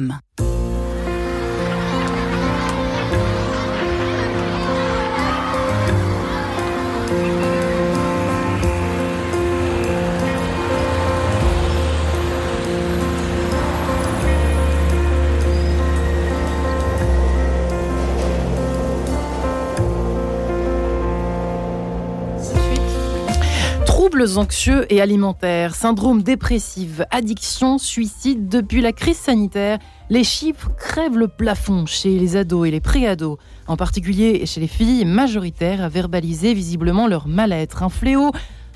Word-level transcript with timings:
Mm. 0.00 0.27
Anxieux 24.36 24.92
et 24.92 25.00
alimentaires, 25.00 25.74
syndrome 25.74 26.22
dépressif, 26.22 27.00
addiction, 27.10 27.78
suicide, 27.78 28.48
depuis 28.48 28.80
la 28.80 28.92
crise 28.92 29.16
sanitaire, 29.16 29.78
les 30.10 30.24
chiffres 30.24 30.70
crèvent 30.76 31.16
le 31.16 31.28
plafond 31.28 31.86
chez 31.86 32.18
les 32.18 32.36
ados 32.36 32.68
et 32.68 32.70
les 32.70 32.80
pré-ados, 32.80 33.38
en 33.66 33.76
particulier 33.76 34.44
chez 34.44 34.60
les 34.60 34.66
filles 34.66 35.04
majoritaires 35.04 35.82
à 35.82 35.88
verbaliser 35.88 36.52
visiblement 36.52 37.06
leur 37.06 37.26
mal-être. 37.26 37.82
Un 37.82 37.88
fléau 37.88 38.32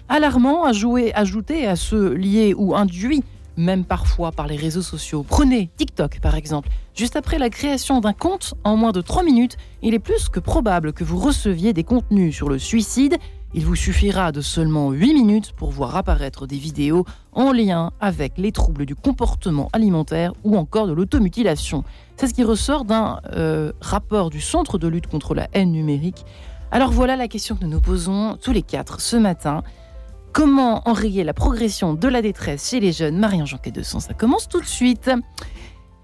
alarmant 0.08 0.64
à 0.64 0.72
jouer, 0.72 1.12
ajouté 1.14 1.66
à 1.66 1.76
ceux 1.76 2.14
liés 2.14 2.54
ou 2.56 2.74
induits 2.74 3.22
même 3.56 3.84
parfois 3.84 4.32
par 4.32 4.46
les 4.46 4.56
réseaux 4.56 4.82
sociaux. 4.82 5.24
Prenez 5.28 5.70
TikTok 5.76 6.20
par 6.20 6.34
exemple. 6.34 6.68
Juste 6.94 7.16
après 7.16 7.38
la 7.38 7.50
création 7.50 8.00
d'un 8.00 8.12
compte, 8.12 8.54
en 8.64 8.76
moins 8.76 8.92
de 8.92 9.00
3 9.00 9.22
minutes, 9.22 9.56
il 9.82 9.94
est 9.94 9.98
plus 9.98 10.28
que 10.28 10.40
probable 10.40 10.92
que 10.92 11.04
vous 11.04 11.18
receviez 11.18 11.72
des 11.72 11.84
contenus 11.84 12.34
sur 12.34 12.48
le 12.48 12.58
suicide. 12.58 13.16
Il 13.54 13.66
vous 13.66 13.76
suffira 13.76 14.32
de 14.32 14.40
seulement 14.40 14.92
8 14.92 15.12
minutes 15.12 15.52
pour 15.52 15.70
voir 15.70 15.94
apparaître 15.94 16.46
des 16.46 16.56
vidéos 16.56 17.04
en 17.32 17.52
lien 17.52 17.92
avec 18.00 18.38
les 18.38 18.50
troubles 18.50 18.86
du 18.86 18.94
comportement 18.94 19.68
alimentaire 19.74 20.32
ou 20.42 20.56
encore 20.56 20.86
de 20.86 20.92
l'automutilation. 20.92 21.84
C'est 22.16 22.28
ce 22.28 22.34
qui 22.34 22.44
ressort 22.44 22.86
d'un 22.86 23.20
euh, 23.34 23.72
rapport 23.82 24.30
du 24.30 24.40
Centre 24.40 24.78
de 24.78 24.88
lutte 24.88 25.06
contre 25.06 25.34
la 25.34 25.48
haine 25.52 25.70
numérique. 25.70 26.24
Alors 26.70 26.92
voilà 26.92 27.14
la 27.14 27.28
question 27.28 27.54
que 27.54 27.64
nous 27.64 27.70
nous 27.70 27.80
posons 27.82 28.38
tous 28.40 28.52
les 28.52 28.62
quatre 28.62 29.02
ce 29.02 29.16
matin. 29.16 29.62
Comment 30.32 30.88
enrayer 30.88 31.22
la 31.22 31.34
progression 31.34 31.92
de 31.92 32.08
la 32.08 32.22
détresse 32.22 32.70
chez 32.70 32.80
les 32.80 32.92
jeunes? 32.92 33.18
Marie-Ange 33.18 33.58
de 33.62 33.82
Son, 33.82 34.00
ça 34.00 34.14
commence 34.14 34.48
tout 34.48 34.62
de 34.62 34.66
suite. 34.66 35.10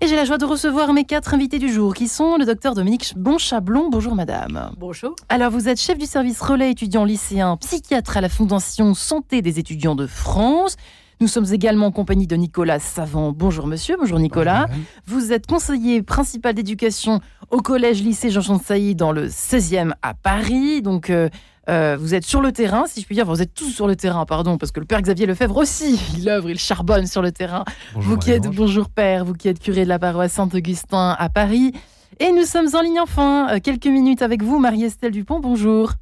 Et 0.00 0.06
j'ai 0.06 0.14
la 0.14 0.24
joie 0.24 0.38
de 0.38 0.44
recevoir 0.44 0.92
mes 0.92 1.02
quatre 1.02 1.34
invités 1.34 1.58
du 1.58 1.72
jour, 1.72 1.92
qui 1.92 2.06
sont 2.06 2.36
le 2.36 2.44
docteur 2.44 2.77
Dominique 2.77 3.14
Bonchablon. 3.16 3.88
Bonjour 3.91 4.14
madame. 4.14 4.70
Bonjour. 4.78 5.16
Alors 5.28 5.50
vous 5.50 5.68
êtes 5.68 5.80
chef 5.80 5.98
du 5.98 6.06
service 6.06 6.40
relais 6.40 6.70
étudiant 6.70 7.05
lycéen, 7.05 7.56
psychiatre 7.56 8.16
à 8.16 8.20
la 8.20 8.28
Fondation 8.28 8.94
Santé 8.94 9.42
des 9.42 9.58
étudiants 9.58 9.96
de 9.96 10.06
France. 10.06 10.77
Nous 11.20 11.27
sommes 11.27 11.52
également 11.52 11.86
en 11.86 11.90
compagnie 11.90 12.28
de 12.28 12.36
Nicolas 12.36 12.78
Savant. 12.78 13.32
Bonjour 13.32 13.66
monsieur, 13.66 13.96
bonjour 13.98 14.20
Nicolas. 14.20 14.68
vous 15.06 15.32
êtes 15.32 15.48
conseiller 15.48 16.00
principal 16.00 16.55
d'éducation 16.55 17.20
au 17.50 17.60
collège 17.60 18.00
lycée 18.00 18.30
Jean-Jean 18.30 18.60
Sailly 18.60 18.94
dans 18.94 19.10
le 19.10 19.27
16e 19.27 19.94
à 20.02 20.14
Paris. 20.14 20.80
Donc 20.80 21.10
euh, 21.10 21.28
euh, 21.69 21.97
vous 21.98 22.14
êtes 22.14 22.24
sur 22.24 22.41
le 22.41 22.52
terrain, 22.52 22.84
si 22.86 23.00
je 23.00 23.06
puis 23.06 23.14
dire. 23.14 23.27
Vous 23.27 23.42
êtes 23.42 23.55
tous 23.55 23.70
sur 23.70 23.86
le 23.86 23.97
terrain, 23.97 24.24
pardon, 24.24 24.56
parce 24.56 24.72
que 24.72 24.80
le 24.80 24.86
père 24.86 25.02
Xavier 25.02 25.27
Lefebvre 25.27 25.56
aussi, 25.56 26.00
il 26.19 26.28
œuvre, 26.28 26.50
il 26.50 26.58
charbonne 26.58 27.06
sur 27.06 27.22
le 27.22 27.33
terrain. 27.33 27.64
Bonjour, 27.94 28.12
vous 28.12 28.19
qui 28.19 28.30
êtes, 28.30 28.48
bonjour 28.48 28.88
père, 28.88 29.24
vous 29.24 29.34
qui 29.34 29.48
êtes 29.48 29.58
curé 29.61 29.84
de 29.84 29.89
la 29.89 29.98
paroisse 29.98 30.33
Saint-Augustin 30.33 31.16
à 31.19 31.28
Paris. 31.28 31.72
Et 32.20 32.33
nous 32.33 32.44
sommes 32.44 32.69
en 32.74 32.80
ligne 32.80 33.00
enfin, 33.00 33.48
euh, 33.50 33.58
quelques 33.62 33.86
minutes 33.86 34.22
avec 34.22 34.42
vous, 34.42 34.58
Marie-Estelle 34.58 35.12
Dupont, 35.12 35.41
bonjour. 35.41 35.92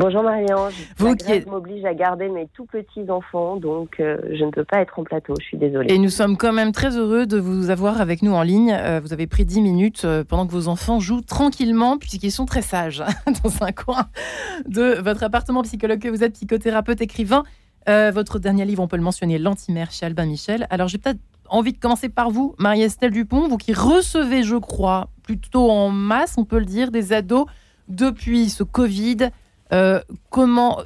Bonjour 0.00 0.22
Marie-Ange. 0.22 0.74
Vous 0.98 1.16
qui 1.16 1.44
m'oblige 1.48 1.84
à 1.84 1.92
garder 1.92 2.28
mes 2.28 2.46
tout 2.54 2.66
petits 2.66 3.10
enfants, 3.10 3.56
donc 3.56 3.98
euh, 3.98 4.16
je 4.32 4.44
ne 4.44 4.52
peux 4.52 4.62
pas 4.62 4.80
être 4.80 4.96
en 4.96 5.02
plateau. 5.02 5.34
Je 5.40 5.44
suis 5.44 5.58
désolée. 5.58 5.92
Et 5.92 5.98
nous 5.98 6.08
sommes 6.08 6.36
quand 6.36 6.52
même 6.52 6.70
très 6.70 6.96
heureux 6.96 7.26
de 7.26 7.36
vous 7.36 7.70
avoir 7.70 8.00
avec 8.00 8.22
nous 8.22 8.30
en 8.30 8.42
ligne. 8.42 8.72
Euh, 8.72 9.00
vous 9.02 9.12
avez 9.12 9.26
pris 9.26 9.44
10 9.44 9.60
minutes 9.60 10.02
euh, 10.04 10.22
pendant 10.22 10.46
que 10.46 10.52
vos 10.52 10.68
enfants 10.68 11.00
jouent 11.00 11.22
tranquillement, 11.22 11.98
puisqu'ils 11.98 12.30
sont 12.30 12.46
très 12.46 12.62
sages 12.62 13.02
dans 13.42 13.64
un 13.64 13.72
coin 13.72 14.06
de 14.68 15.00
votre 15.02 15.24
appartement. 15.24 15.62
Psychologue 15.62 15.98
que 15.98 16.08
vous 16.08 16.22
êtes, 16.22 16.34
psychothérapeute, 16.34 17.00
écrivain. 17.00 17.42
votre 17.88 18.38
dernier 18.38 18.66
livre, 18.66 18.84
on 18.84 18.86
peut 18.86 18.98
le 18.98 19.02
mentionner, 19.02 19.36
L'antimère 19.38 19.90
chez 19.90 20.06
Albin 20.06 20.26
Michel. 20.26 20.68
Alors 20.70 20.86
j'ai 20.86 20.98
peut-être 20.98 21.18
envie 21.48 21.72
de 21.72 21.78
commencer 21.78 22.08
par 22.08 22.30
vous, 22.30 22.54
Marie-Estelle 22.58 23.10
Dupont, 23.10 23.48
vous 23.48 23.56
qui 23.56 23.72
recevez, 23.72 24.44
je 24.44 24.56
crois, 24.56 25.08
plutôt 25.24 25.72
en 25.72 25.88
masse, 25.88 26.36
on 26.38 26.44
peut 26.44 26.60
le 26.60 26.66
dire, 26.66 26.92
des 26.92 27.12
ados 27.12 27.46
depuis 27.88 28.48
ce 28.48 28.62
Covid. 28.62 29.30
Euh, 29.72 30.00
comment 30.30 30.80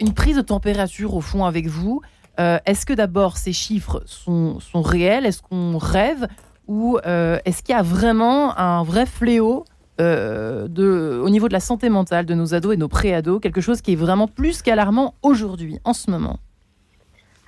une 0.00 0.12
prise 0.12 0.36
de 0.36 0.42
température 0.42 1.14
au 1.14 1.20
fond 1.20 1.44
avec 1.44 1.66
vous 1.66 2.02
euh, 2.38 2.58
Est-ce 2.66 2.84
que 2.84 2.92
d'abord 2.92 3.36
ces 3.36 3.52
chiffres 3.52 4.02
sont, 4.06 4.58
réels? 4.74 5.26
Est-ce 5.26 5.42
qu'on 5.42 5.78
rêve? 5.78 6.26
Ou 6.66 6.98
euh, 7.06 7.38
est-ce 7.44 7.62
qu'il 7.62 7.74
y 7.74 7.78
a 7.78 7.82
vraiment 7.82 8.56
un 8.58 8.82
vrai 8.82 9.06
fléau 9.06 9.64
au 10.00 11.30
niveau 11.30 11.48
de 11.48 11.52
la 11.52 11.58
santé 11.58 11.88
mentale 11.88 12.24
de 12.24 12.34
nos 12.34 12.54
ados 12.54 12.72
et 12.72 12.76
nos 12.76 12.86
pré-ados, 12.86 13.40
quelque 13.40 13.60
chose 13.60 13.80
qui 13.80 13.94
est 13.94 13.96
vraiment 13.96 14.28
plus 14.28 14.62
qu'alarmant 14.62 15.14
aujourd'hui, 15.22 15.80
en 15.84 15.92
ce 15.92 16.10
moment 16.10 16.38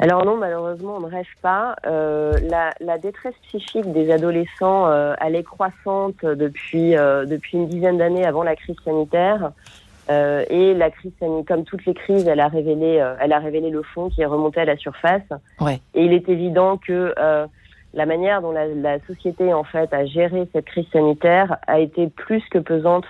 alors 0.03 0.25
non, 0.25 0.39
malheureusement, 0.39 0.97
on 0.97 1.01
ne 1.01 1.11
rêve 1.11 1.27
pas. 1.43 1.77
la, 1.85 2.99
détresse 2.99 3.35
psychique 3.49 3.93
des 3.93 4.11
adolescents, 4.11 4.91
elle 5.21 5.37
est 5.37 5.43
croissante 5.43 6.25
depuis 6.25 6.95
une 6.95 7.69
dizaine 7.69 7.99
d'années 7.99 8.25
avant 8.25 8.43
la 8.43 8.57
crise 8.57 8.77
sanitaire. 8.83 9.53
Euh, 10.11 10.45
et 10.51 10.75
la 10.75 10.91
crise 10.91 11.13
sanitaire, 11.21 11.57
comme 11.57 11.65
toutes 11.65 11.85
les 11.87 11.95
crises, 11.95 12.27
elle 12.27 12.41
a 12.41 12.49
révélé, 12.49 12.99
euh, 12.99 13.15
elle 13.21 13.33
a 13.33 13.39
révélé 13.39 13.71
le 13.71 13.83
fond 13.83 14.09
qui 14.09 14.23
est 14.23 14.27
remonté 14.27 14.61
à 14.61 14.65
la 14.65 14.77
surface. 14.77 15.23
Ouais. 15.61 15.81
Et 15.95 16.05
il 16.05 16.13
est 16.13 16.29
évident 16.29 16.79
que 16.79 17.15
euh, 17.17 17.47
la 17.95 18.07
manière 18.07 18.43
dont 18.43 18.51
la, 18.51 18.67
la, 18.67 18.99
société 19.07 19.53
en 19.53 19.63
fait 19.63 19.93
a 19.93 20.05
géré 20.07 20.49
cette 20.53 20.65
crise 20.65 20.87
sanitaire 20.93 21.59
a 21.67 21.79
été 21.79 22.09
plus 22.09 22.43
que 22.51 22.59
pesante 22.59 23.05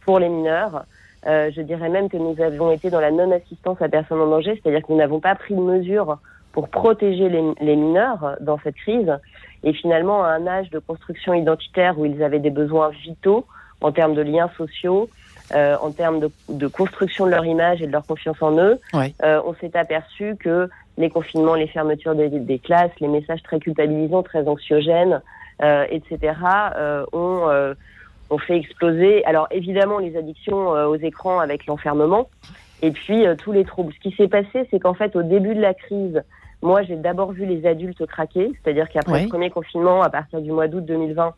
pour 0.00 0.18
les 0.18 0.28
mineurs. 0.28 0.84
Je 1.26 1.60
dirais 1.60 1.90
même 1.90 2.08
que 2.08 2.16
nous 2.16 2.40
avons 2.40 2.70
été 2.70 2.88
dans 2.88 3.00
la 3.00 3.10
non-assistance 3.10 3.82
à 3.82 3.88
personnes 3.90 4.20
en 4.20 4.28
danger, 4.28 4.58
c'est-à-dire 4.62 4.86
que 4.86 4.90
nous 4.90 4.98
n'avons 4.98 5.20
pas 5.20 5.34
pris 5.34 5.54
de 5.54 5.60
mesures 5.60 6.18
pour 6.52 6.70
protéger 6.70 7.28
les, 7.28 7.42
les, 7.60 7.76
mineurs 7.76 8.36
dans 8.40 8.58
cette 8.64 8.76
crise. 8.76 9.12
Et 9.62 9.74
finalement, 9.74 10.24
à 10.24 10.28
un 10.28 10.46
âge 10.46 10.70
de 10.70 10.78
construction 10.78 11.34
identitaire 11.34 11.98
où 11.98 12.06
ils 12.06 12.22
avaient 12.22 12.38
des 12.38 12.50
besoins 12.50 12.88
vitaux 12.88 13.44
en 13.82 13.92
termes 13.92 14.14
de 14.14 14.22
liens 14.22 14.50
sociaux, 14.56 15.10
euh, 15.54 15.76
en 15.80 15.90
termes 15.90 16.20
de, 16.20 16.30
de, 16.48 16.66
construction 16.66 17.26
de 17.26 17.30
leur 17.30 17.44
image 17.44 17.82
et 17.82 17.86
de 17.86 17.92
leur 17.92 18.06
confiance 18.06 18.40
en 18.40 18.58
eux, 18.58 18.78
euh, 18.94 19.40
on 19.44 19.54
s'est 19.54 19.76
aperçu 19.76 20.36
que 20.36 20.68
les 20.98 21.10
confinements, 21.10 21.54
les 21.54 21.68
fermetures 21.68 22.14
des, 22.14 22.28
des, 22.28 22.58
classes, 22.58 22.90
les 23.00 23.08
messages 23.08 23.42
très 23.42 23.58
culpabilisants, 23.58 24.22
très 24.22 24.46
anxiogènes, 24.46 25.22
euh, 25.62 25.86
etc., 25.90 26.34
euh, 26.76 27.04
ont, 27.12 27.48
euh, 27.48 27.74
ont 28.30 28.38
fait 28.38 28.56
exploser. 28.56 29.24
Alors 29.24 29.48
évidemment, 29.50 29.98
les 29.98 30.16
addictions 30.16 30.68
aux 30.68 30.96
écrans 30.96 31.40
avec 31.40 31.66
l'enfermement, 31.66 32.28
et 32.82 32.90
puis 32.90 33.24
tous 33.38 33.52
les 33.52 33.64
troubles. 33.64 33.92
Ce 33.94 34.00
qui 34.00 34.14
s'est 34.16 34.28
passé, 34.28 34.68
c'est 34.70 34.78
qu'en 34.78 34.94
fait, 34.94 35.16
au 35.16 35.22
début 35.22 35.54
de 35.54 35.60
la 35.60 35.74
crise, 35.74 36.22
moi, 36.62 36.82
j'ai 36.82 36.96
d'abord 36.96 37.32
vu 37.32 37.46
les 37.46 37.66
adultes 37.66 38.04
craquer, 38.06 38.50
c'est-à-dire 38.62 38.88
qu'après 38.88 39.22
le 39.22 39.28
premier 39.28 39.50
confinement, 39.50 40.02
à 40.02 40.10
partir 40.10 40.40
du 40.40 40.50
mois 40.50 40.68
d'août 40.68 40.84
2020, 40.84 41.34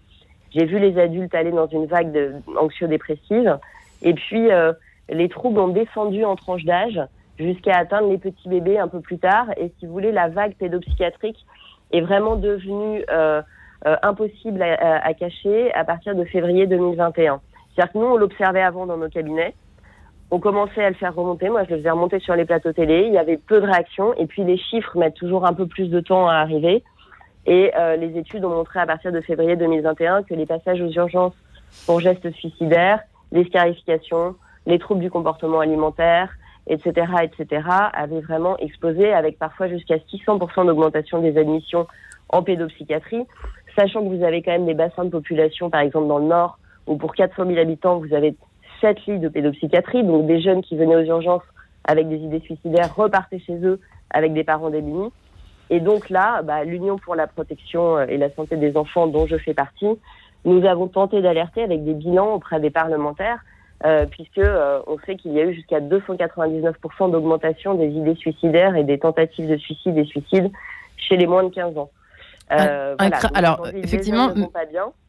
j'ai 0.54 0.64
vu 0.64 0.78
les 0.78 0.98
adultes 0.98 1.34
aller 1.34 1.52
dans 1.52 1.68
une 1.68 1.86
vague 1.86 2.12
de, 2.12 2.34
anxio-dépressive. 2.58 3.58
Et 4.02 4.14
puis, 4.14 4.50
euh, 4.50 4.72
les 5.08 5.28
troubles 5.28 5.58
ont 5.58 5.68
descendu 5.68 6.24
en 6.24 6.36
tranche 6.36 6.64
d'âge 6.64 7.00
jusqu'à 7.38 7.76
atteindre 7.76 8.08
les 8.08 8.18
petits 8.18 8.48
bébés 8.48 8.78
un 8.78 8.88
peu 8.88 9.00
plus 9.00 9.18
tard. 9.18 9.46
Et 9.56 9.72
si 9.78 9.86
vous 9.86 9.92
voulez, 9.92 10.12
la 10.12 10.28
vague 10.28 10.54
pédopsychiatrique 10.54 11.44
est 11.92 12.00
vraiment 12.00 12.36
devenue 12.36 13.04
euh, 13.10 13.42
euh, 13.86 13.96
impossible 14.02 14.62
à, 14.62 15.04
à, 15.04 15.14
cacher 15.14 15.72
à 15.74 15.84
partir 15.84 16.14
de 16.14 16.24
février 16.24 16.66
2021. 16.66 17.40
C'est-à-dire 17.74 17.92
que 17.92 17.98
nous, 17.98 18.06
on 18.06 18.16
l'observait 18.16 18.62
avant 18.62 18.86
dans 18.86 18.96
nos 18.96 19.08
cabinets. 19.08 19.54
On 20.30 20.38
commençait 20.38 20.84
à 20.84 20.90
le 20.90 20.94
faire 20.94 21.14
remonter. 21.14 21.48
Moi, 21.48 21.64
je 21.64 21.70
le 21.70 21.78
faisais 21.78 21.90
remonter 21.90 22.20
sur 22.20 22.36
les 22.36 22.44
plateaux 22.44 22.72
télé. 22.72 23.04
Il 23.06 23.12
y 23.12 23.18
avait 23.18 23.36
peu 23.36 23.60
de 23.60 23.66
réactions. 23.66 24.14
Et 24.14 24.26
puis, 24.26 24.44
les 24.44 24.58
chiffres 24.58 24.96
mettent 24.96 25.14
toujours 25.14 25.46
un 25.46 25.54
peu 25.54 25.66
plus 25.66 25.88
de 25.88 26.00
temps 26.00 26.28
à 26.28 26.34
arriver. 26.34 26.84
Et 27.46 27.72
euh, 27.76 27.96
les 27.96 28.16
études 28.18 28.44
ont 28.44 28.54
montré 28.54 28.80
à 28.80 28.86
partir 28.86 29.12
de 29.12 29.20
février 29.20 29.56
2021 29.56 30.22
que 30.24 30.34
les 30.34 30.46
passages 30.46 30.80
aux 30.80 30.90
urgences 30.90 31.34
pour 31.86 32.00
gestes 32.00 32.30
suicidaires 32.32 33.00
les 33.32 33.44
scarifications, 33.44 34.36
les 34.66 34.78
troubles 34.78 35.00
du 35.00 35.10
comportement 35.10 35.60
alimentaire, 35.60 36.30
etc., 36.66 37.06
etc., 37.22 37.62
avaient 37.92 38.20
vraiment 38.20 38.56
explosé 38.58 39.12
avec 39.12 39.38
parfois 39.38 39.68
jusqu'à 39.68 39.96
600% 39.96 40.66
d'augmentation 40.66 41.20
des 41.20 41.36
admissions 41.38 41.86
en 42.28 42.42
pédopsychiatrie, 42.42 43.26
sachant 43.76 44.02
que 44.02 44.14
vous 44.14 44.24
avez 44.24 44.42
quand 44.42 44.52
même 44.52 44.66
des 44.66 44.74
bassins 44.74 45.04
de 45.04 45.10
population, 45.10 45.70
par 45.70 45.80
exemple 45.80 46.08
dans 46.08 46.18
le 46.18 46.26
Nord, 46.26 46.58
où 46.86 46.96
pour 46.96 47.14
400 47.14 47.46
000 47.46 47.58
habitants, 47.58 47.98
vous 47.98 48.14
avez 48.14 48.36
7 48.80 49.06
lits 49.06 49.18
de 49.18 49.28
pédopsychiatrie, 49.28 50.04
donc 50.04 50.26
des 50.26 50.40
jeunes 50.40 50.62
qui 50.62 50.76
venaient 50.76 50.96
aux 50.96 51.04
urgences 51.04 51.42
avec 51.84 52.08
des 52.08 52.16
idées 52.16 52.40
suicidaires 52.40 52.94
repartaient 52.94 53.40
chez 53.40 53.56
eux 53.64 53.80
avec 54.10 54.32
des 54.32 54.44
parents 54.44 54.70
démunis. 54.70 55.10
Et 55.70 55.80
donc 55.80 56.10
là, 56.10 56.42
bah, 56.42 56.64
l'Union 56.64 56.98
pour 56.98 57.14
la 57.14 57.26
protection 57.26 58.00
et 58.00 58.16
la 58.16 58.30
santé 58.30 58.56
des 58.56 58.76
enfants, 58.76 59.06
dont 59.06 59.26
je 59.26 59.36
fais 59.36 59.54
partie, 59.54 59.98
nous 60.44 60.64
avons 60.64 60.88
tenté 60.88 61.20
d'alerter 61.20 61.62
avec 61.62 61.84
des 61.84 61.94
bilans 61.94 62.34
auprès 62.34 62.60
des 62.60 62.70
parlementaires, 62.70 63.40
euh, 63.84 64.06
puisque 64.06 64.38
euh, 64.38 64.80
on 64.86 64.98
sait 65.06 65.16
qu'il 65.16 65.32
y 65.32 65.40
a 65.40 65.44
eu 65.44 65.54
jusqu'à 65.54 65.80
299% 65.80 67.10
d'augmentation 67.10 67.74
des 67.74 67.88
idées 67.88 68.14
suicidaires 68.14 68.76
et 68.76 68.84
des 68.84 68.98
tentatives 68.98 69.48
de 69.48 69.56
suicide 69.56 69.96
et 69.96 70.04
suicide 70.04 70.50
chez 70.96 71.16
les 71.16 71.26
moins 71.26 71.44
de 71.44 71.48
15 71.48 71.78
ans. 71.78 71.90
alors, 72.48 73.68
effectivement, 73.74 74.32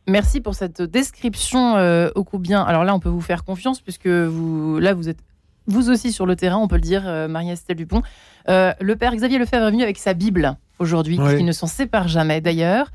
merci 0.08 0.42
pour 0.42 0.56
cette 0.56 0.82
description 0.82 1.76
au 2.16 2.24
coup 2.24 2.40
bien. 2.40 2.62
Alors 2.62 2.84
là, 2.84 2.94
on 2.94 3.00
peut 3.00 3.10
vous 3.10 3.22
faire 3.22 3.44
confiance 3.44 3.82
puisque 3.82 4.08
vous, 4.08 4.80
là, 4.80 4.94
vous 4.94 5.10
êtes 5.10 5.20
vous 5.68 5.92
aussi 5.92 6.12
sur 6.12 6.26
le 6.26 6.36
terrain, 6.36 6.58
on 6.58 6.68
peut 6.68 6.76
le 6.76 6.82
dire, 6.82 7.04
Marie-Estelle 7.30 7.78
Dupont. 7.78 8.02
le 8.48 8.94
père 8.94 9.16
Xavier 9.16 9.38
Lefebvre 9.38 9.68
est 9.68 9.72
venu 9.72 9.84
avec 9.84 9.98
sa 9.98 10.14
Bible 10.14 10.56
aujourd'hui, 10.80 11.18
qui 11.18 11.44
ne 11.44 11.52
s'en 11.52 11.68
sépare 11.68 12.08
jamais 12.08 12.42
d'ailleurs. 12.42 12.92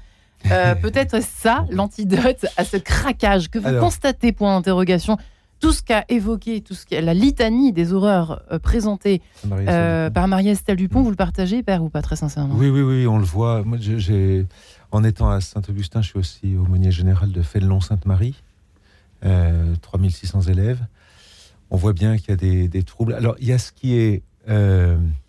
Peut-être 0.83 1.23
ça 1.23 1.67
l'antidote 1.71 2.47
à 2.57 2.65
ce 2.65 2.77
craquage 2.77 3.51
que 3.51 3.59
vous 3.59 3.79
constatez, 3.81 4.33
point 4.33 4.57
d'interrogation, 4.57 5.17
tout 5.61 5.73
ce 5.73 5.83
qu'a 5.83 6.05
évoqué, 6.09 6.61
tout 6.61 6.75
ce 6.75 6.85
la 7.01 7.15
litanie 7.15 7.73
des 7.73 7.93
horreurs 7.93 8.43
euh, 8.53 8.59
présentées 8.59 9.23
euh, 9.51 10.11
par 10.11 10.29
Marie-Estelle 10.29 10.77
Dupont, 10.77 11.03
vous 11.03 11.11
le 11.11 11.17
partagez, 11.17 11.63
père, 11.63 11.83
ou 11.83 11.89
pas 11.89 12.03
très 12.03 12.17
sincèrement? 12.17 12.55
Oui, 12.57 12.69
oui, 12.69 12.83
oui, 12.83 13.07
on 13.07 13.19
le 13.19 13.25
voit. 13.25 13.63
Moi, 13.63 13.79
j'ai, 13.81 14.47
en 14.91 15.03
étant 15.05 15.31
à 15.31 15.41
Saint-Augustin, 15.41 16.03
je 16.03 16.09
suis 16.09 16.19
aussi 16.19 16.57
aumônier 16.57 16.91
général 16.91 17.33
de 17.33 17.43
Fénelon-Sainte-Marie, 17.43 18.43
3600 19.23 20.39
euh, 20.47 20.53
élèves. 20.53 20.81
On 21.71 21.77
voit 21.77 21.95
bien 21.95 22.17
qu'il 22.17 22.31
y 22.31 22.33
a 22.33 22.69
des, 22.69 22.83
troubles. 22.83 23.15
Alors, 23.15 23.35
il 23.41 23.49
y 23.49 23.53
a 23.53 23.59
ce 23.59 23.73
qui 23.73 23.97
est 23.97 24.23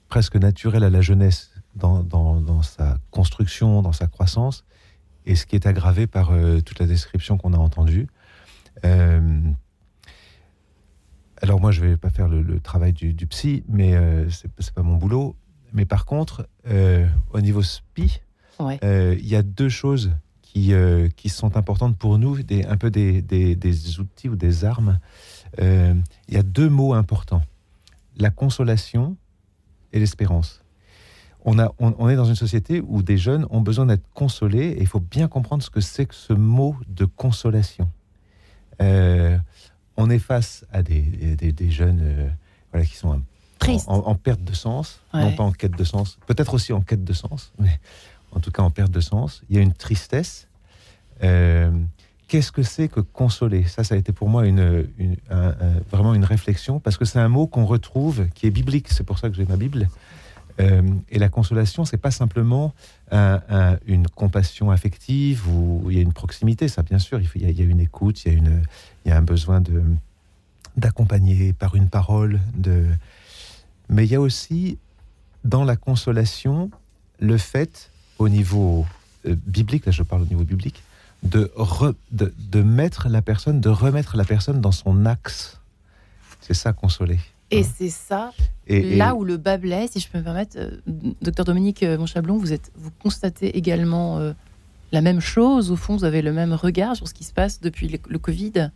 presque 0.08 0.36
naturel 0.36 0.84
à 0.84 0.90
la 0.90 1.02
jeunesse 1.02 1.52
dans, 1.76 2.04
dans, 2.04 2.62
sa 2.62 2.98
construction, 3.12 3.82
dans 3.82 3.94
sa 3.94 4.08
croissance, 4.08 4.64
et 5.28 5.36
ce 5.36 5.46
qui 5.46 5.56
est 5.56 5.68
aggravé 5.68 6.08
par 6.08 6.32
toute 6.66 6.80
la 6.80 6.88
description 6.88 7.38
qu'on 7.38 7.54
a 7.54 7.58
entendue. 7.58 8.08
Alors 11.42 11.62
moi, 11.62 11.72
je 11.72 11.82
vais 11.82 11.98
pas 11.98 12.10
faire 12.10 12.28
le, 12.28 12.60
travail 12.60 12.94
du, 12.94 13.14
psy, 13.28 13.64
mais 13.68 13.96
euh, 13.96 14.30
ce 14.30 14.48
c'est 14.60 14.74
pas 14.74 14.82
mon 14.82 14.96
boulot. 14.96 15.36
Mais 15.74 15.86
par 15.86 16.06
contre, 16.06 16.48
euh, 16.68 17.08
au 17.32 17.42
niveau 17.42 17.62
SPI, 17.62 18.22
euh, 18.84 19.16
il 19.20 19.28
y 19.28 19.36
a 19.36 19.44
deux 19.44 19.70
choses 19.70 20.12
qui, 20.42 20.74
qui 21.16 21.30
sont 21.30 21.58
importantes 21.58 21.98
pour 21.98 22.18
nous, 22.18 22.42
des, 22.42 22.66
un 22.66 22.78
peu 22.78 22.90
des, 22.90 23.22
des, 23.22 24.00
outils 24.00 24.30
ou 24.30 24.36
des 24.36 24.66
armes. 24.66 25.00
Il 25.60 26.04
y 26.30 26.38
a 26.38 26.44
deux 26.44 26.70
mots 26.70 26.94
importants 26.94 27.44
la 28.20 28.32
consolation 28.32 29.16
et 29.94 30.00
l'espérance. 30.00 30.64
On, 31.50 31.60
a, 31.60 31.72
on, 31.80 32.10
est 32.10 32.18
dans 32.18 32.26
une 32.26 32.36
société 32.36 32.84
où 32.86 33.02
des 33.02 33.18
jeunes 33.18 33.48
ont 33.50 33.62
besoin 33.62 33.86
d'être 33.86 34.04
consolés 34.14 34.68
et 34.68 34.82
il 34.82 34.88
faut 34.88 35.00
bien 35.00 35.30
comprendre 35.30 35.64
ce 35.64 35.70
que 35.70 35.80
c'est 35.80 36.06
que 36.06 36.14
ce 36.14 36.34
mot 36.34 36.76
de 36.90 37.06
consolation 37.06 37.90
on 39.98 40.10
est 40.10 40.20
face 40.20 40.66
à 40.72 40.84
des, 40.84 41.70
jeunes 41.70 42.02
euh, 42.02 42.30
voilà, 42.72 42.86
qui 42.86 42.96
sont 42.96 43.22
en, 43.88 44.16
perte 44.16 44.44
de 44.44 44.54
sens, 44.54 45.02
non 45.14 45.34
pas 45.34 45.44
en 45.44 45.52
quête 45.52 45.76
de 45.76 45.84
sens, 45.84 46.20
peut-être 46.28 46.54
aussi 46.54 46.72
en 46.72 46.82
quête 46.82 47.04
de 47.04 47.14
sens, 47.14 47.52
mais 47.60 47.80
en 48.32 48.40
tout 48.40 48.52
cas 48.52 48.62
en 48.62 48.70
perte 48.70 48.92
de 48.92 49.00
sens. 49.00 49.42
Il 49.50 49.56
y 49.56 49.60
a 49.60 49.62
une 49.62 49.74
tristesse. 49.74 50.48
Euh, 51.24 51.72
qu'est-ce 52.28 52.52
que 52.52 52.62
c'est 52.62 52.88
que 52.88 53.00
consoler? 53.00 53.66
Ça, 53.66 53.84
ça 53.84 53.96
a 53.96 53.98
été 53.98 54.14
pour 54.14 54.30
moi 54.30 54.46
une, 54.46 54.88
vraiment 55.92 56.14
une 56.14 56.24
réflexion, 56.24 56.80
parce 56.80 56.98
que 56.98 57.06
c'est 57.06 57.20
un 57.20 57.30
mot 57.30 57.48
qu'on 57.48 57.66
retrouve, 57.66 58.28
qui 58.36 58.46
est 58.46 58.52
biblique, 58.52 58.90
c'est 58.90 59.04
pour 59.04 59.18
ça 59.18 59.30
que 59.30 59.36
j'ai 59.36 59.46
ma 59.46 59.58
Bible. 59.58 59.90
Euh, 60.60 60.82
et 61.10 61.20
la 61.20 61.30
consolation, 61.30 61.86
c'est 61.86 61.98
pas 61.98 62.12
simplement 62.12 62.74
une 63.86 64.08
compassion 64.08 64.70
affective 64.70 65.48
où 65.48 65.90
il 65.90 65.96
y 65.96 66.00
a 66.00 66.02
une 66.02 66.14
proximité, 66.14 66.68
ça 66.68 66.84
bien 66.84 67.00
sûr, 67.00 67.22
il, 67.36 67.50
y, 67.50 67.62
a, 67.62 67.66
une 67.66 67.80
écoute, 67.80 68.26
il 68.26 68.44
y 69.06 69.12
a, 69.12 69.18
un 69.18 69.22
besoin 69.22 69.64
d'accompagner 70.76 71.54
par 71.54 71.76
une 71.76 71.88
parole, 71.88 72.42
mais 73.90 74.06
il 74.06 74.12
y 74.12 74.16
a 74.16 74.22
aussi 74.22 74.78
dans 75.46 75.64
la 75.64 75.78
consolation 75.78 76.70
le 77.20 77.38
fait 77.38 77.90
au 78.20 78.28
niveau 78.28 78.86
euh, 79.26 79.36
biblique, 79.46 79.86
là 79.86 79.92
je 79.92 80.04
parle 80.04 80.24
au 80.24 80.26
niveau 80.26 80.44
biblique, 80.44 80.84
de 81.24 82.62
mettre 82.62 83.08
la 83.08 83.22
personne, 83.22 83.62
de 83.62 83.70
remettre 83.70 84.18
la 84.18 84.26
personne 84.26 84.60
dans 84.60 84.72
son 84.72 85.06
axe. 85.06 85.60
C'est 86.42 86.54
ça 86.54 86.74
consoler. 86.74 87.20
Et 87.52 87.64
c'est 87.64 87.90
ça, 87.90 88.34
là 88.68 89.16
où 89.16 89.24
le 89.24 89.38
bas 89.38 89.58
blesse, 89.58 89.92
si 89.92 90.00
je 90.00 90.10
peux 90.10 90.18
me 90.18 90.24
permettre, 90.24 90.58
euh, 90.58 90.72
docteur 91.22 91.46
Dominique 91.46 91.84
euh, 91.84 91.98
Monchablon, 91.98 92.38
vous, 92.38 92.52
êtes, 92.52 92.72
vous 92.76 92.92
constatez 93.02 93.58
également 93.58 94.20
euh, 94.20 94.34
la 94.92 95.02
même 95.02 95.22
chose, 95.22 95.72
au 95.72 95.76
fond, 95.76 95.96
vous 95.96 96.04
avez 96.04 96.22
le 96.22 96.34
même 96.34 96.54
regard 96.54 96.96
sur 96.96 97.08
ce 97.08 97.14
qui 97.14 97.24
se 97.24 97.34
passe 97.34 97.62
depuis 97.62 97.88
le 97.88 98.20
Covid, 98.20 98.72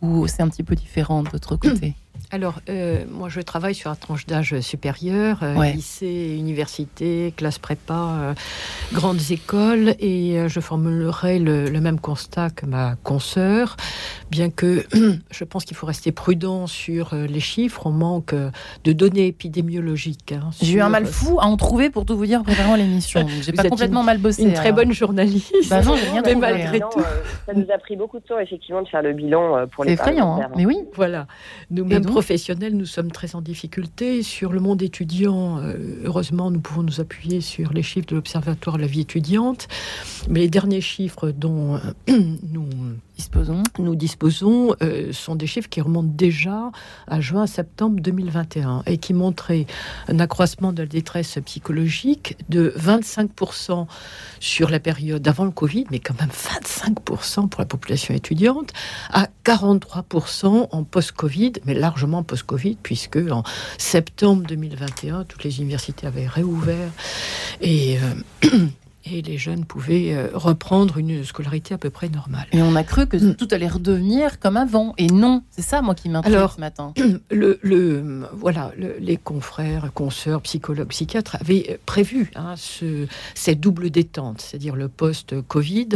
ou 0.00 0.26
c'est 0.26 0.42
un 0.42 0.48
petit 0.48 0.62
peu 0.62 0.74
différent 0.74 1.22
de 1.22 1.28
votre 1.28 1.56
côté? 1.56 1.94
Alors, 2.32 2.54
euh, 2.68 3.04
moi, 3.08 3.28
je 3.28 3.40
travaille 3.40 3.74
sur 3.74 3.90
un 3.90 3.94
tranche 3.94 4.26
d'âge 4.26 4.58
supérieur, 4.60 5.38
euh, 5.42 5.64
lycée, 5.66 6.34
université, 6.36 7.32
classe 7.36 7.58
prépa, 7.58 7.94
euh, 7.94 8.34
grandes 8.92 9.30
écoles, 9.30 9.94
et 10.00 10.36
je 10.48 10.60
formulerai 10.60 11.38
le, 11.38 11.80
même 11.80 12.00
constat 12.00 12.50
que 12.50 12.66
ma 12.66 12.96
consoeur, 13.04 13.76
bien 14.30 14.50
que 14.50 14.84
je 15.30 15.44
pense 15.44 15.64
qu'il 15.64 15.76
faut 15.76 15.86
rester 15.86 16.10
prudent 16.10 16.66
sur 16.66 17.14
les 17.14 17.40
chiffres. 17.40 17.86
On 17.86 17.90
manque 17.90 18.34
de 18.34 18.92
données 18.92 19.28
épidémiologiques. 19.28 20.32
Hein, 20.32 20.50
J'ai 20.60 20.74
eu 20.74 20.80
un 20.80 20.88
mal 20.88 21.06
fou 21.06 21.38
à 21.38 21.46
en 21.46 21.56
trouver 21.56 21.90
pour 21.90 22.04
tout 22.06 22.16
vous 22.16 22.26
dire 22.26 22.42
préparant 22.42 22.74
l'émission. 22.74 23.24
J'ai 23.42 23.52
pas 23.52 23.68
complètement 23.68 24.02
mal 24.02 24.18
bossé. 24.18 24.42
Une 24.42 24.52
très 24.52 24.72
bonne 24.72 24.92
journaliste. 24.92 25.54
Bah 25.70 25.82
non, 25.82 25.92
rien 25.92 26.22
mais 26.24 26.34
malgré 26.34 26.80
tout, 26.80 27.02
ça 27.46 27.54
nous 27.54 27.66
a 27.72 27.78
pris 27.78 27.94
beaucoup 27.94 28.18
de 28.18 28.24
temps 28.24 28.38
effectivement 28.38 28.82
de 28.82 28.88
faire 28.88 29.02
le 29.02 29.12
bilan 29.12 29.66
pour 29.68 29.84
les. 29.84 29.90
C'est 29.90 30.02
effrayant, 30.02 30.40
hein. 30.40 30.48
mais 30.56 30.66
oui. 30.66 30.78
Voilà. 30.94 31.26
Nous-mêmes 31.70 32.04
professionnels, 32.16 32.74
nous 32.74 32.86
sommes 32.86 33.12
très 33.12 33.34
en 33.34 33.42
difficulté. 33.42 34.22
Sur 34.22 34.50
le 34.50 34.58
monde 34.58 34.80
étudiant, 34.80 35.58
euh, 35.58 35.74
heureusement, 36.02 36.50
nous 36.50 36.60
pouvons 36.60 36.82
nous 36.82 36.98
appuyer 36.98 37.42
sur 37.42 37.74
les 37.74 37.82
chiffres 37.82 38.06
de 38.06 38.14
l'Observatoire 38.14 38.78
de 38.78 38.80
la 38.80 38.86
vie 38.86 39.02
étudiante. 39.02 39.68
Mais 40.30 40.40
les 40.40 40.48
derniers 40.48 40.80
chiffres 40.80 41.30
dont 41.30 41.74
euh, 41.74 41.80
nous 42.54 42.70
nous 43.78 43.94
disposons 43.94 44.74
euh, 44.82 45.12
sont 45.12 45.34
des 45.36 45.46
chiffres 45.46 45.68
qui 45.68 45.80
remontent 45.80 46.12
déjà 46.12 46.70
à 47.06 47.20
juin-septembre 47.20 48.00
2021 48.00 48.82
et 48.86 48.98
qui 48.98 49.14
montraient 49.14 49.66
un 50.08 50.18
accroissement 50.18 50.72
de 50.72 50.82
la 50.82 50.88
détresse 50.88 51.38
psychologique 51.44 52.36
de 52.48 52.72
25% 52.78 53.86
sur 54.40 54.70
la 54.70 54.80
période 54.80 55.26
avant 55.28 55.44
le 55.44 55.50
Covid, 55.50 55.84
mais 55.90 55.98
quand 55.98 56.18
même 56.20 56.30
25% 56.30 57.48
pour 57.48 57.60
la 57.60 57.66
population 57.66 58.14
étudiante, 58.14 58.72
à 59.10 59.28
43% 59.44 60.68
en 60.70 60.84
post-Covid, 60.84 61.52
mais 61.64 61.74
largement 61.74 62.22
post-Covid, 62.22 62.76
puisque 62.82 63.18
en 63.30 63.42
septembre 63.78 64.44
2021, 64.46 65.24
toutes 65.24 65.44
les 65.44 65.58
universités 65.58 66.06
avaient 66.06 66.26
réouvert 66.26 66.90
et 67.60 67.98
euh, 68.44 68.66
et 69.12 69.22
les 69.22 69.38
jeunes 69.38 69.64
pouvaient 69.64 70.14
euh, 70.14 70.28
reprendre 70.34 70.98
une 70.98 71.24
scolarité 71.24 71.74
à 71.74 71.78
peu 71.78 71.90
près 71.90 72.08
normale. 72.08 72.46
Et 72.52 72.62
on 72.62 72.74
a 72.74 72.82
cru 72.82 73.06
que 73.06 73.32
tout 73.32 73.48
allait 73.50 73.68
redevenir 73.68 74.38
comme 74.40 74.56
avant. 74.56 74.94
Et 74.98 75.06
non, 75.06 75.42
c'est 75.50 75.62
ça, 75.62 75.82
moi, 75.82 75.94
qui 75.94 76.08
m'intrigue 76.08 76.36
ce 76.54 76.60
matin. 76.60 76.92
Le, 77.30 77.58
le 77.62 78.26
voilà, 78.32 78.72
les 79.00 79.16
confrères, 79.16 79.90
consoeurs, 79.92 80.40
psychologues, 80.42 80.88
psychiatres 80.88 81.36
avaient 81.40 81.78
prévu 81.86 82.30
hein, 82.34 82.54
ce, 82.56 83.06
cette 83.34 83.60
double 83.60 83.90
détente, 83.90 84.40
c'est-à-dire 84.40 84.76
le 84.76 84.88
post-Covid, 84.88 85.88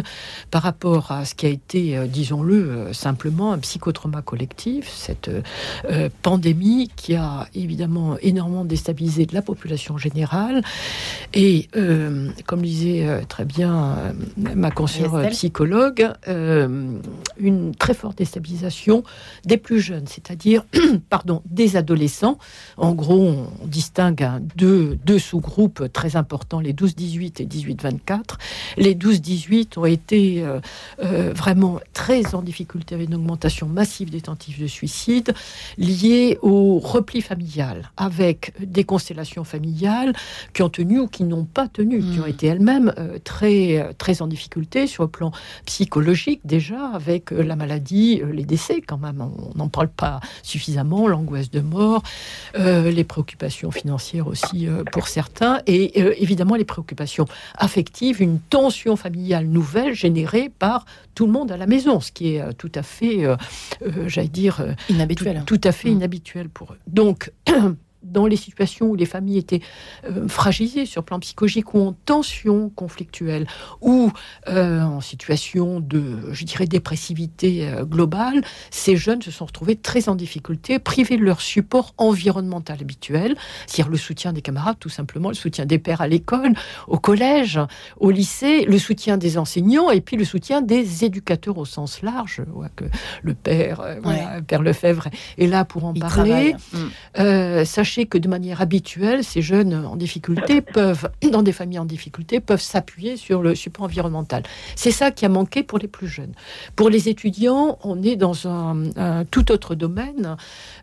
par 0.50 0.62
rapport 0.62 1.12
à 1.12 1.24
ce 1.24 1.34
qui 1.34 1.46
a 1.46 1.48
été, 1.48 1.96
euh, 1.96 2.06
disons-le 2.06 2.54
euh, 2.54 2.92
simplement, 2.92 3.52
un 3.52 3.58
psychotrauma 3.58 4.22
collectif, 4.22 4.88
cette 4.88 5.30
pandémie 6.22 6.90
qui 6.96 7.14
a 7.14 7.48
évidemment 7.54 8.16
énormément 8.20 8.64
déstabilisé 8.64 9.26
la 9.32 9.42
population 9.42 9.96
générale. 9.98 10.62
Et 11.34 11.68
comme 12.46 12.62
disait 12.62 12.99
euh, 13.06 13.22
très 13.28 13.44
bien 13.44 13.96
euh, 13.98 14.12
ma 14.54 14.70
psychologue, 15.30 16.10
euh, 16.28 16.98
une 17.38 17.74
très 17.74 17.94
forte 17.94 18.18
déstabilisation 18.18 19.02
des 19.44 19.56
plus 19.56 19.80
jeunes, 19.80 20.06
c'est-à-dire 20.06 20.64
pardon, 21.10 21.42
des 21.46 21.76
adolescents. 21.76 22.38
En 22.76 22.92
gros, 22.92 23.48
on 23.62 23.66
distingue 23.66 24.26
deux, 24.56 24.98
deux 25.04 25.18
sous-groupes 25.18 25.92
très 25.92 26.16
importants, 26.16 26.60
les 26.60 26.72
12-18 26.72 27.42
et 27.42 27.46
18-24. 27.46 28.20
Les 28.76 28.94
12-18 28.94 29.78
ont 29.78 29.84
été 29.84 30.44
vraiment 30.98 31.80
très 31.92 32.34
en 32.34 32.42
difficulté 32.42 32.94
avec 32.94 33.08
une 33.08 33.14
augmentation 33.16 33.66
massive 33.66 34.10
des 34.10 34.20
tentatives 34.20 34.60
de 34.60 34.66
suicide 34.66 35.34
liées 35.78 36.38
au 36.42 36.78
repli 36.78 37.20
familial, 37.20 37.90
avec 37.96 38.54
des 38.60 38.84
constellations 38.84 39.44
familiales 39.44 40.12
qui 40.52 40.62
ont 40.62 40.68
tenu 40.68 41.00
ou 41.00 41.06
qui 41.06 41.24
n'ont 41.24 41.44
pas 41.44 41.68
tenu, 41.68 42.00
qui 42.00 42.20
ont 42.20 42.24
hmm. 42.24 42.28
été 42.28 42.46
elles-mêmes 42.46 42.89
euh, 42.98 43.18
très, 43.22 43.78
euh, 43.78 43.92
très 43.96 44.22
en 44.22 44.26
difficulté 44.26 44.86
sur 44.86 45.02
le 45.02 45.08
plan 45.08 45.32
psychologique 45.66 46.40
déjà, 46.44 46.88
avec 46.88 47.32
euh, 47.32 47.42
la 47.42 47.56
maladie, 47.56 48.22
les 48.32 48.44
décès 48.44 48.80
quand 48.80 48.98
même, 48.98 49.20
on 49.20 49.56
n'en 49.56 49.68
parle 49.68 49.88
pas 49.88 50.20
suffisamment, 50.42 51.08
l'angoisse 51.08 51.50
de 51.50 51.60
mort, 51.60 52.02
les 52.54 53.04
préoccupations 53.04 53.70
financières 53.70 54.26
aussi 54.26 54.68
pour 54.92 55.08
certains, 55.08 55.60
et 55.66 56.00
évidemment 56.22 56.54
les 56.54 56.64
préoccupations 56.64 57.26
affectives, 57.56 58.22
une 58.22 58.38
tension 58.38 58.96
familiale 58.96 59.46
nouvelle 59.46 59.94
générée 59.94 60.50
par 60.58 60.84
tout 61.14 61.26
le 61.26 61.32
monde 61.32 61.52
à 61.52 61.56
la 61.56 61.66
maison, 61.66 62.00
ce 62.00 62.12
qui 62.12 62.34
est 62.34 62.54
tout 62.54 62.72
à 62.74 62.82
fait, 62.82 63.26
j'allais 64.06 64.28
dire, 64.28 64.64
inhabituel. 64.88 65.42
Tout, 65.46 65.60
à 65.64 65.72
fait 65.72 65.90
mm. 65.90 65.92
inhabituel 65.92 66.48
pour 66.48 66.72
eux. 66.72 66.78
Donc, 66.86 67.32
dans 68.02 68.26
les 68.26 68.36
situations 68.36 68.86
où 68.86 68.94
les 68.94 69.06
familles 69.06 69.38
étaient 69.38 69.60
euh, 70.04 70.26
fragilisées 70.28 70.86
sur 70.86 71.02
le 71.02 71.06
plan 71.06 71.20
psychologique 71.20 71.74
ou 71.74 71.80
en 71.80 71.92
tension 71.92 72.70
conflictuelle 72.70 73.46
ou 73.80 74.10
euh, 74.48 74.82
en 74.82 75.00
situation 75.00 75.80
de, 75.80 76.32
je 76.32 76.44
dirais, 76.44 76.66
dépressivité 76.66 77.68
euh, 77.68 77.84
globale, 77.84 78.42
ces 78.70 78.96
jeunes 78.96 79.22
se 79.22 79.30
sont 79.30 79.46
retrouvés 79.46 79.76
très 79.76 80.08
en 80.08 80.14
difficulté, 80.14 80.78
privés 80.78 81.16
de 81.16 81.24
leur 81.24 81.40
support 81.40 81.94
environnemental 81.98 82.78
habituel, 82.80 83.36
c'est-à-dire 83.66 83.90
le 83.90 83.98
soutien 83.98 84.32
des 84.32 84.42
camarades, 84.42 84.76
tout 84.78 84.88
simplement, 84.88 85.28
le 85.28 85.34
soutien 85.34 85.66
des 85.66 85.78
pères 85.78 86.00
à 86.00 86.08
l'école, 86.08 86.54
au 86.88 86.98
collège, 86.98 87.60
au 87.98 88.10
lycée, 88.10 88.64
le 88.64 88.78
soutien 88.78 89.16
des 89.16 89.36
enseignants 89.38 89.90
et 89.90 90.00
puis 90.00 90.16
le 90.16 90.24
soutien 90.24 90.62
des 90.62 91.04
éducateurs 91.04 91.58
au 91.58 91.64
sens 91.64 92.02
large. 92.02 92.42
Vois 92.48 92.70
que 92.70 92.84
le 93.22 93.34
père, 93.34 93.82
Père 94.46 94.62
Lefebvre 94.62 95.08
est 95.38 95.46
là 95.46 95.64
pour 95.64 95.84
en 95.84 95.92
parler. 95.92 96.54
Mm. 96.72 97.64
Sachez 97.90 98.06
que 98.06 98.18
de 98.18 98.28
manière 98.28 98.60
habituelle, 98.60 99.24
ces 99.24 99.42
jeunes 99.42 99.74
en 99.74 99.96
difficulté 99.96 100.60
peuvent, 100.60 101.10
dans 101.28 101.42
des 101.42 101.50
familles 101.50 101.80
en 101.80 101.84
difficulté, 101.84 102.38
peuvent 102.38 102.60
s'appuyer 102.60 103.16
sur 103.16 103.42
le 103.42 103.56
support 103.56 103.86
environnemental. 103.86 104.44
C'est 104.76 104.92
ça 104.92 105.10
qui 105.10 105.26
a 105.26 105.28
manqué 105.28 105.64
pour 105.64 105.78
les 105.78 105.88
plus 105.88 106.06
jeunes. 106.06 106.32
Pour 106.76 106.88
les 106.88 107.08
étudiants, 107.08 107.78
on 107.82 108.00
est 108.04 108.14
dans 108.14 108.46
un, 108.46 109.24
tout 109.30 109.50
autre 109.50 109.74
domaine. 109.74 110.36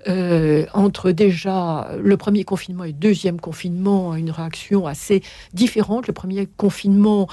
Euh, 0.08 0.66
entre 0.74 1.12
déjà 1.12 1.92
le 2.02 2.18
premier 2.18 2.44
confinement 2.44 2.84
et 2.84 2.88
le 2.88 2.94
deuxième 2.94 3.40
confinement, 3.40 4.16
une 4.16 4.32
réaction 4.32 4.86
assez 4.86 5.22
différente. 5.54 6.08
Le 6.08 6.14
premier 6.14 6.48
confinement 6.58 7.28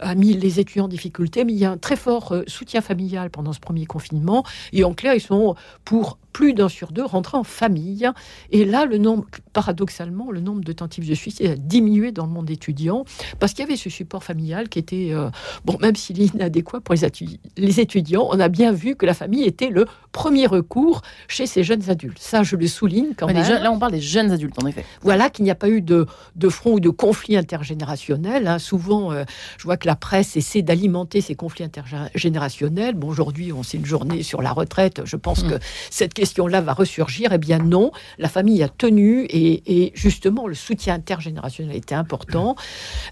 a 0.00 0.14
mis 0.16 0.34
les 0.34 0.58
étudiants 0.58 0.86
en 0.86 0.88
difficulté, 0.88 1.44
mais 1.44 1.52
il 1.52 1.58
y 1.58 1.64
a 1.64 1.70
un 1.70 1.78
très 1.78 1.96
fort 1.96 2.32
euh, 2.32 2.42
soutien 2.48 2.80
familial 2.80 3.30
pendant 3.30 3.52
ce 3.52 3.60
premier 3.60 3.86
confinement. 3.86 4.44
Et 4.72 4.82
en 4.82 4.92
clair, 4.92 5.14
ils 5.14 5.20
sont 5.20 5.54
pour 5.84 6.18
plus 6.32 6.54
d'un 6.54 6.68
sur 6.68 6.92
deux 6.92 7.04
rentrer 7.04 7.36
en 7.36 7.44
famille. 7.44 8.08
Et 8.50 8.64
là, 8.64 8.86
le 8.86 8.98
nombre, 8.98 9.19
paradoxalement, 9.52 10.30
le 10.30 10.40
nombre 10.40 10.62
de 10.62 10.72
tentatives 10.72 11.08
de 11.08 11.14
suicide 11.14 11.46
a 11.46 11.56
diminué 11.56 12.12
dans 12.12 12.26
le 12.26 12.32
monde 12.32 12.50
étudiant 12.50 13.04
parce 13.38 13.52
qu'il 13.52 13.64
y 13.64 13.68
avait 13.68 13.76
ce 13.76 13.90
support 13.90 14.24
familial 14.24 14.68
qui 14.68 14.78
était, 14.78 15.08
euh, 15.12 15.30
bon, 15.64 15.76
même 15.80 15.96
s'il 15.96 16.20
est 16.20 16.34
inadéquat 16.34 16.80
pour 16.80 16.94
les, 16.94 17.80
étudiants, 17.80 18.28
on 18.30 18.40
a 18.40 18.48
bien 18.48 18.72
vu 18.72 18.96
que 18.96 19.06
la 19.06 19.14
famille 19.14 19.44
était 19.44 19.70
le 19.70 19.86
premier 20.12 20.46
recours 20.46 21.02
chez 21.28 21.46
ces 21.46 21.62
jeunes 21.62 21.88
adultes. 21.88 22.18
Ça, 22.18 22.42
je 22.42 22.56
le 22.56 22.66
souligne 22.66 23.14
quand 23.16 23.26
même. 23.26 23.36
là, 23.36 23.72
on 23.72 23.78
parle 23.78 23.92
des 23.92 24.00
jeunes 24.00 24.30
adultes, 24.30 24.62
en 24.62 24.66
effet. 24.66 24.84
Voilà 25.02 25.30
qu'il 25.30 25.44
n'y 25.44 25.50
a 25.50 25.54
pas 25.54 25.68
eu 25.68 25.80
de, 25.80 26.06
de 26.36 26.48
front 26.48 26.74
ou 26.74 26.80
de 26.80 26.90
conflit 26.90 27.36
intergénérationnel. 27.36 28.46
Hein. 28.46 28.58
Souvent, 28.58 29.12
euh, 29.12 29.24
je 29.58 29.64
vois 29.64 29.76
que 29.76 29.86
la 29.86 29.96
presse 29.96 30.36
essaie 30.36 30.62
d'alimenter 30.62 31.20
ces 31.20 31.34
conflits 31.34 31.64
intergénérationnels. 31.64 32.94
Bon, 32.94 33.08
aujourd'hui, 33.08 33.52
on 33.52 33.62
sait 33.62 33.78
une 33.78 33.86
journée 33.86 34.22
sur 34.22 34.42
la 34.42 34.52
retraite. 34.52 35.02
Je 35.04 35.16
pense 35.16 35.44
mm. 35.44 35.50
que 35.50 35.54
cette 35.90 36.14
question-là 36.14 36.60
va 36.60 36.72
ressurgir. 36.72 37.32
Eh 37.32 37.38
bien 37.38 37.58
non, 37.58 37.92
la 38.18 38.28
famille 38.28 38.62
a 38.62 38.68
tenu 38.68 39.09
et, 39.28 39.92
justement 39.94 40.46
le 40.46 40.54
soutien 40.54 40.94
intergénérationnel 40.94 41.76
était 41.76 41.94
important, 41.94 42.56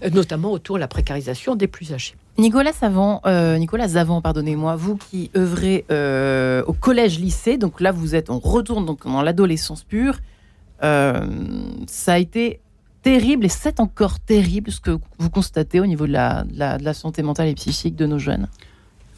euh, 0.03 0.09
notamment 0.09 0.51
autour 0.51 0.75
de 0.75 0.81
la 0.81 0.87
précarisation 0.87 1.55
des 1.55 1.67
plus 1.67 1.93
âgés. 1.93 2.15
Nicolas 2.37 2.73
Savant, 2.73 3.21
euh, 3.25 3.57
Nicolas 3.57 3.89
Zavant, 3.89 4.21
pardonnez-moi, 4.21 4.75
vous 4.75 4.95
qui 4.95 5.29
œuvrez 5.35 5.85
euh, 5.91 6.63
au 6.67 6.73
collège-lycée, 6.73 7.57
donc 7.57 7.81
là 7.81 7.91
vous 7.91 8.15
êtes, 8.15 8.29
on 8.29 8.39
retourne 8.39 8.85
donc 8.85 9.05
dans 9.05 9.21
l'adolescence 9.21 9.83
pure. 9.83 10.19
ça 10.81 12.13
a 12.13 12.17
été 12.17 12.61
terrible 13.01 13.45
et 13.45 13.49
c'est 13.49 13.79
encore 13.79 14.19
terrible 14.19 14.71
ce 14.71 14.79
que 14.79 14.97
vous 15.17 15.29
constatez 15.29 15.79
au 15.79 15.85
niveau 15.85 16.07
de 16.07 16.13
la 16.13 16.93
santé 16.93 17.23
mentale 17.23 17.47
et 17.47 17.55
psychique 17.55 17.95
de 17.95 18.05
nos 18.05 18.19
jeunes. 18.19 18.47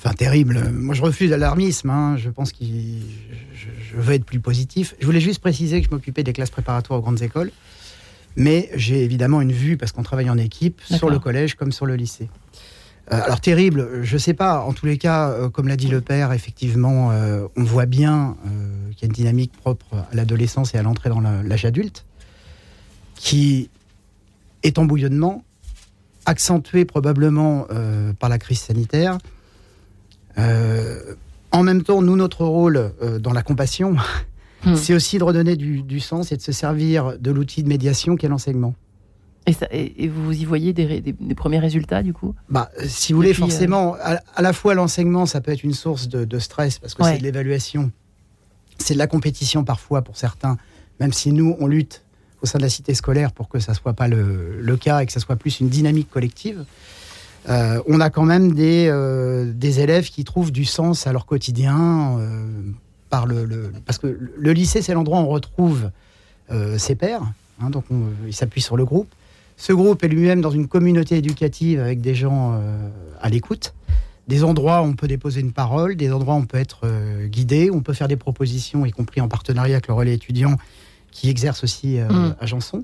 Enfin, 0.03 0.15
terrible. 0.15 0.71
Moi, 0.73 0.95
je 0.95 1.03
refuse 1.03 1.29
l'alarmisme. 1.29 1.91
Hein. 1.91 2.17
Je 2.17 2.29
pense 2.29 2.51
que 2.51 2.65
je, 2.65 3.95
veux 3.95 4.13
être 4.15 4.25
plus 4.25 4.39
positif. 4.39 4.95
Je 4.99 5.05
voulais 5.05 5.19
juste 5.19 5.39
préciser 5.39 5.79
que 5.79 5.87
je 5.87 5.93
m'occupais 5.93 6.23
des 6.23 6.33
classes 6.33 6.49
préparatoires 6.49 6.97
aux 6.97 7.03
grandes 7.03 7.21
écoles. 7.21 7.51
Mais 8.35 8.71
j'ai 8.73 9.03
évidemment 9.03 9.41
une 9.41 9.51
vue, 9.51 9.77
parce 9.77 9.91
qu'on 9.91 10.01
travaille 10.01 10.29
en 10.29 10.39
équipe, 10.39 10.81
sur 10.83 11.09
le 11.09 11.19
collège 11.19 11.53
comme 11.53 11.71
sur 11.71 11.85
le 11.85 11.95
lycée. 11.95 12.29
Euh, 13.11 13.21
alors, 13.21 13.41
terrible, 13.41 14.03
je 14.03 14.13
ne 14.13 14.17
sais 14.17 14.33
pas. 14.33 14.61
En 14.61 14.73
tous 14.73 14.87
les 14.87 14.97
cas, 14.97 15.29
euh, 15.29 15.49
comme 15.49 15.67
l'a 15.67 15.75
dit 15.75 15.87
le 15.87 16.01
père, 16.01 16.33
effectivement, 16.33 17.11
euh, 17.11 17.45
on 17.55 17.63
voit 17.63 17.85
bien 17.85 18.37
qu'il 18.95 19.01
y 19.01 19.05
a 19.05 19.07
une 19.07 19.13
dynamique 19.13 19.51
propre 19.51 19.97
à 20.11 20.15
l'adolescence 20.15 20.73
et 20.73 20.79
à 20.79 20.81
l'entrée 20.81 21.09
dans 21.09 21.21
l'âge 21.21 21.65
adulte, 21.65 22.05
qui 23.15 23.69
est 24.63 24.79
en 24.79 24.85
bouillonnement, 24.85 25.43
accentuée 26.25 26.85
probablement 26.85 27.67
par 28.19 28.29
la 28.29 28.39
crise 28.39 28.61
sanitaire 28.61 29.17
en 31.51 31.63
même 31.63 31.83
temps, 31.83 32.01
nous, 32.01 32.15
notre 32.15 32.45
rôle 32.45 32.77
euh, 33.01 33.19
dans 33.19 33.33
la 33.33 33.43
compassion, 33.43 33.95
hmm. 34.65 34.75
c'est 34.75 34.93
aussi 34.93 35.17
de 35.17 35.23
redonner 35.23 35.55
du, 35.55 35.99
sens 35.99 36.31
et 36.31 36.37
de 36.37 36.41
se 36.41 36.51
servir 36.51 37.17
de 37.19 37.31
l'outil 37.31 37.63
de 37.63 37.67
médiation 37.67 38.15
qu'est 38.15 38.29
l'enseignement. 38.29 38.73
Et, 39.71 40.07
vous 40.07 40.39
y 40.39 40.45
voyez 40.45 40.71
des, 40.71 41.13
premiers 41.35 41.59
résultats 41.59 42.03
du 42.03 42.13
coup? 42.13 42.35
Bah, 42.49 42.69
Si 42.85 43.11
vous 43.11 43.17
voulez, 43.17 43.33
forcément, 43.33 43.95
euh, 43.95 44.15
à, 44.35 44.41
la 44.41 44.53
fois 44.53 44.75
l'enseignement, 44.75 45.25
ça 45.25 45.41
peut 45.41 45.51
être 45.51 45.63
une 45.63 45.73
source 45.73 46.07
de, 46.07 46.39
stress 46.39 46.77
parce 46.79 46.93
que 46.93 47.03
c'est 47.03 47.17
de 47.17 47.23
l'évaluation, 47.23 47.91
c'est 48.77 48.93
de 48.93 48.99
la 48.99 49.07
compétition 49.07 49.63
parfois 49.63 50.03
pour 50.03 50.15
certains, 50.15 50.57
même 50.99 51.11
si 51.11 51.31
nous, 51.31 51.55
on 51.59 51.67
lutte 51.67 52.03
au 52.43 52.45
sein 52.45 52.59
de 52.59 52.63
la 52.63 52.69
cité 52.69 52.93
scolaire 52.93 53.31
pour 53.31 53.49
que 53.49 53.59
ça 53.59 53.71
ne 53.71 53.77
soit 53.77 53.93
pas 53.93 54.07
le, 54.07 54.61
le, 54.61 54.77
cas 54.77 55.01
et 55.01 55.05
que 55.05 55.11
ça 55.11 55.19
soit 55.19 55.35
plus 55.35 55.59
une 55.59 55.69
dynamique 55.69 56.09
collective. 56.09 56.65
Euh, 57.49 57.81
on 57.87 57.99
a 57.99 58.09
quand 58.09 58.23
même 58.23 58.53
des, 58.53 58.87
euh, 58.89 59.51
des, 59.53 59.79
élèves 59.79 60.09
qui 60.09 60.23
trouvent 60.23 60.51
du 60.51 60.65
sens 60.65 61.07
à 61.07 61.13
leur 61.13 61.25
quotidien 61.25 62.17
euh, 62.19 62.45
par 63.09 63.25
le, 63.25 63.71
parce 63.85 63.97
que 63.97 64.17
le 64.37 64.51
lycée 64.51 64.81
c'est 64.81 64.93
l'endroit 64.93 65.19
où 65.19 65.23
on 65.23 65.27
retrouve 65.27 65.89
ses 66.77 66.95
pairs, 66.95 67.23
hein, 67.61 67.69
donc 67.69 67.85
il 68.27 68.33
s'appuie 68.33 68.59
sur 68.59 68.75
le 68.75 68.83
groupe. 68.83 69.07
Ce 69.55 69.71
groupe 69.71 70.03
est 70.03 70.09
lui-même 70.09 70.41
dans 70.41 70.51
une 70.51 70.67
communauté 70.67 71.15
éducative 71.15 71.79
avec 71.79 72.01
des 72.01 72.13
gens 72.13 72.59
à 73.21 73.29
l'écoute, 73.29 73.73
des 74.27 74.43
endroits 74.43 74.81
où 74.81 74.85
on 74.85 74.93
peut 74.93 75.07
déposer 75.07 75.39
une 75.39 75.53
parole, 75.53 75.95
des 75.95 76.11
endroits 76.11 76.33
où 76.33 76.39
on 76.39 76.45
peut 76.45 76.57
être 76.57 76.89
guidé, 77.27 77.69
où 77.69 77.77
on 77.77 77.81
peut 77.81 77.93
faire 77.93 78.09
des 78.09 78.17
propositions, 78.17 78.85
y 78.85 78.91
compris 78.91 79.21
en 79.21 79.29
partenariat 79.29 79.75
avec 79.75 79.87
le 79.87 79.93
relais 79.93 80.13
étudiant 80.13 80.57
qui 81.09 81.29
exerce 81.29 81.63
aussi 81.63 81.99
mmh. 81.99 82.35
à 82.37 82.45
Janson. 82.45 82.83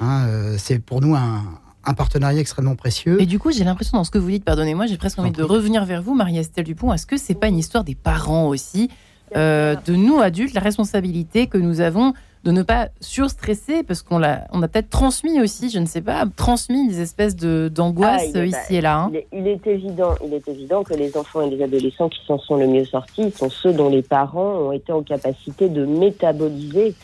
Hein, 0.00 0.54
c'est 0.56 0.78
pour 0.78 1.02
nous 1.02 1.14
un, 1.14 1.42
un 1.86 1.94
partenariat 1.94 2.40
extrêmement 2.40 2.76
précieux. 2.76 3.20
Et 3.20 3.26
du 3.26 3.38
coup, 3.38 3.52
j'ai 3.52 3.64
l'impression 3.64 3.98
dans 3.98 4.04
ce 4.04 4.10
que 4.10 4.18
vous 4.18 4.30
dites, 4.30 4.44
pardonnez-moi, 4.44 4.86
j'ai 4.86 4.96
presque 4.96 5.18
envie 5.18 5.30
de 5.30 5.42
revenir 5.42 5.84
vers 5.84 6.02
vous, 6.02 6.14
Marie-Estelle 6.14 6.64
Dupont. 6.64 6.92
Est-ce 6.92 7.06
que 7.06 7.16
c'est 7.16 7.34
pas 7.34 7.48
une 7.48 7.58
histoire 7.58 7.84
des 7.84 7.94
parents 7.94 8.48
aussi, 8.48 8.90
euh, 9.36 9.74
de 9.86 9.94
nous 9.94 10.20
adultes, 10.20 10.54
la 10.54 10.60
responsabilité 10.60 11.46
que 11.46 11.58
nous 11.58 11.80
avons 11.80 12.14
de 12.44 12.50
ne 12.50 12.62
pas 12.62 12.88
surstresser 13.00 13.82
parce 13.82 14.02
qu'on 14.02 14.22
a, 14.22 14.40
on 14.52 14.62
a 14.62 14.68
peut-être 14.68 14.90
transmis 14.90 15.40
aussi, 15.40 15.70
je 15.70 15.78
ne 15.78 15.86
sais 15.86 16.02
pas, 16.02 16.26
transmis 16.36 16.86
des 16.86 17.00
espèces 17.00 17.36
de 17.36 17.70
d'angoisse 17.74 18.32
ah, 18.34 18.44
ici 18.44 18.76
et 18.76 18.80
là. 18.82 18.98
Hein. 18.98 19.12
Il, 19.32 19.48
est, 19.48 19.66
évident, 19.66 20.14
il 20.22 20.34
est 20.34 20.46
évident 20.46 20.84
que 20.84 20.92
les 20.92 21.16
enfants 21.16 21.40
et 21.40 21.48
les 21.48 21.62
adolescents 21.62 22.10
qui 22.10 22.20
s'en 22.26 22.38
sont 22.38 22.56
le 22.56 22.66
mieux 22.66 22.84
sortis 22.84 23.30
sont 23.30 23.48
ceux 23.48 23.72
dont 23.72 23.88
les 23.88 24.02
parents 24.02 24.58
ont 24.58 24.72
été 24.72 24.92
en 24.92 25.02
capacité 25.02 25.70
de 25.70 25.86
métaboliser 25.86 26.94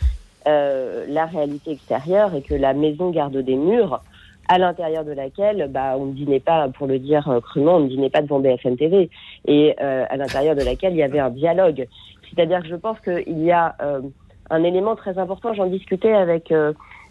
euh, 0.47 1.07
la 1.09 1.25
réalité 1.25 1.73
extérieure 1.73 2.35
et 2.35 2.43
que 2.43 2.55
la 2.55 2.75
maison 2.75 3.11
garde 3.11 3.37
des 3.39 3.57
murs 3.57 4.03
à 4.51 4.59
l'intérieur 4.59 5.05
de 5.05 5.13
laquelle 5.13 5.69
bah, 5.71 5.95
on 5.97 6.07
ne 6.07 6.13
dînait 6.13 6.41
pas, 6.41 6.69
pour 6.71 6.89
le 6.89 6.99
dire 6.99 7.29
euh, 7.29 7.41
crûment, 7.41 7.77
on 7.77 7.81
ne 7.81 7.89
dînait 7.89 8.11
pas 8.11 8.21
devant 8.21 8.41
BFM 8.41 8.77
TV, 8.77 9.09
et 9.47 9.77
euh, 9.81 10.05
à 10.11 10.17
l'intérieur 10.17 10.57
de 10.57 10.63
laquelle 10.63 10.93
il 10.93 10.99
y 10.99 11.05
avait 11.05 11.21
un 11.21 11.31
dialogue. 11.31 11.87
C'est-à-dire 12.29 12.61
que 12.63 12.67
je 12.67 12.75
pense 12.75 12.99
qu'il 12.99 13.45
y 13.45 13.53
a 13.53 13.77
euh, 13.81 14.01
un 14.51 14.65
élément 14.65 14.97
très 14.97 15.19
important, 15.19 15.55
j'en 15.55 15.67
discutais 15.67 16.13
avec, 16.13 16.53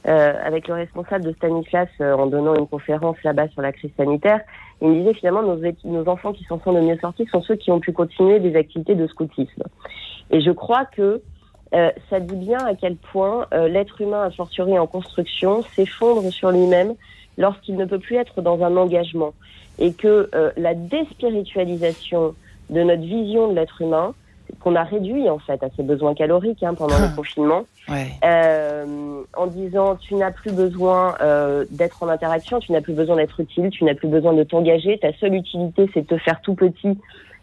avec 0.03 0.67
le 0.67 0.73
responsable 0.73 1.23
de 1.23 1.31
Stanislas 1.31 1.87
en 2.01 2.25
donnant 2.25 2.55
une 2.55 2.67
conférence 2.67 3.15
là-bas 3.23 3.47
sur 3.49 3.61
la 3.61 3.71
crise 3.71 3.91
sanitaire, 3.95 4.41
il 4.81 4.89
me 4.89 4.95
disait 4.99 5.13
finalement 5.13 5.43
nos, 5.43 5.57
nos 5.85 6.09
enfants 6.09 6.33
qui 6.33 6.43
s'en 6.43 6.59
sont 6.59 6.73
le 6.73 6.81
mieux 6.81 6.97
sortis 6.97 7.25
sont 7.31 7.41
ceux 7.41 7.55
qui 7.55 7.71
ont 7.71 7.79
pu 7.79 7.93
continuer 7.93 8.41
des 8.41 8.57
activités 8.57 8.95
de 8.95 9.07
scoutisme. 9.07 9.63
Et 10.31 10.41
je 10.41 10.51
crois 10.51 10.83
que 10.83 11.21
ça 11.71 12.19
dit 12.19 12.35
bien 12.35 12.59
à 12.65 12.75
quel 12.75 12.97
point 12.97 13.47
l'être 13.51 14.01
humain, 14.01 14.23
a 14.23 14.31
fortiori 14.31 14.77
en 14.77 14.87
construction, 14.87 15.61
s'effondre 15.61 16.29
sur 16.33 16.51
lui-même 16.51 16.95
lorsqu'il 17.37 17.75
ne 17.77 17.85
peut 17.85 17.99
plus 17.99 18.17
être 18.17 18.41
dans 18.41 18.63
un 18.63 18.75
engagement 18.77 19.33
et 19.77 19.93
que 19.93 20.29
euh, 20.35 20.51
la 20.57 20.73
déspiritualisation 20.73 22.35
de 22.69 22.83
notre 22.83 23.01
vision 23.01 23.49
de 23.49 23.55
l'être 23.55 23.81
humain, 23.81 24.13
qu'on 24.59 24.75
a 24.75 24.83
réduit 24.83 25.29
en 25.29 25.39
fait 25.39 25.61
à 25.63 25.67
ses 25.75 25.83
besoins 25.83 26.13
caloriques 26.13 26.63
hein, 26.63 26.73
pendant 26.73 26.97
le 26.97 27.05
ah. 27.05 27.15
confinement, 27.15 27.65
euh, 27.89 29.21
en 29.35 29.47
disant 29.47 29.95
tu 29.95 30.15
n'as 30.15 30.31
plus 30.31 30.51
besoin 30.51 31.15
euh, 31.21 31.65
d'être 31.71 32.03
en 32.03 32.09
interaction, 32.09 32.59
tu 32.59 32.71
n'as 32.71 32.81
plus 32.81 32.93
besoin 32.93 33.15
d'être 33.15 33.39
utile, 33.39 33.69
tu 33.69 33.83
n'as 33.83 33.95
plus 33.95 34.07
besoin 34.07 34.33
de 34.33 34.43
t'engager, 34.43 34.97
ta 34.97 35.13
seule 35.13 35.35
utilité 35.35 35.89
c'est 35.93 36.01
de 36.01 36.07
te 36.07 36.17
faire 36.17 36.41
tout 36.41 36.55
petit 36.55 36.97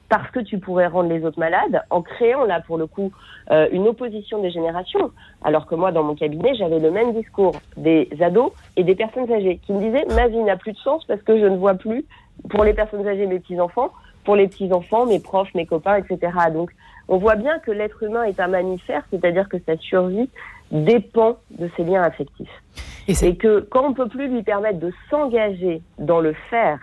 parce 0.09 0.31
que 0.31 0.41
tu 0.41 0.59
pourrais 0.59 0.87
rendre 0.87 1.09
les 1.09 1.25
autres 1.25 1.39
malades, 1.39 1.83
en 1.91 2.03
créant 2.03 2.45
là 2.45 2.61
pour 2.61 2.79
le 2.79 2.87
coup 2.87 3.13
euh, 3.51 3.69
une 3.73 3.89
opposition 3.89 4.41
des 4.41 4.51
générations. 4.51 5.11
Alors 5.43 5.67
que 5.67 5.75
moi, 5.75 5.93
dans 5.93 6.03
mon 6.03 6.15
cabinet, 6.15 6.55
j'avais 6.55 6.79
le 6.79 6.91
même 6.91 7.13
discours 7.13 7.57
des 7.77 8.09
ados 8.21 8.53
et 8.77 8.85
des 8.85 8.95
personnes 8.95 9.31
âgées 9.33 9.61
qui 9.65 9.73
me 9.73 9.81
disaient 9.81 10.07
ma 10.15 10.29
vie 10.29 10.43
n'a 10.43 10.57
plus 10.57 10.73
de 10.73 10.79
sens 10.79 11.05
parce 11.05 11.23
que 11.23 11.39
je 11.39 11.47
ne 11.47 11.57
vois 11.57 11.75
plus 11.75 12.05
pour 12.51 12.65
les 12.65 12.75
personnes 12.75 13.07
âgées 13.07 13.27
mes 13.27 13.41
petits 13.41 13.61
enfants, 13.61 13.91
pour 14.25 14.37
les 14.37 14.49
petits 14.49 14.73
enfants 14.73 15.07
mes 15.07 15.21
profs, 15.21 15.55
mes 15.55 15.67
copains, 15.67 15.97
etc. 15.97 16.33
Donc 16.53 16.71
on 17.09 17.19
voit 17.19 17.37
bien 17.37 17.59
que 17.59 17.71
l'être 17.71 18.03
humain 18.03 18.25
est 18.25 18.41
un 18.41 18.49
mammifère, 18.49 19.03
c'est-à-dire 19.11 19.49
que 19.49 19.59
sa 19.67 19.77
survie 19.77 20.29
dépend 20.71 21.37
de 21.51 21.71
ses 21.77 21.85
liens 21.85 22.03
affectifs. 22.03 22.63
Et, 23.09 23.37
que 23.37 23.61
quand 23.61 23.85
on 23.85 23.91
ne 23.91 23.95
peut 23.95 24.09
plus 24.09 24.29
lui 24.29 24.43
permettre 24.43 24.81
de 24.81 24.93
s'engager 25.11 25.81
dans 25.99 26.19
le 26.19 26.33
faire, 26.51 26.81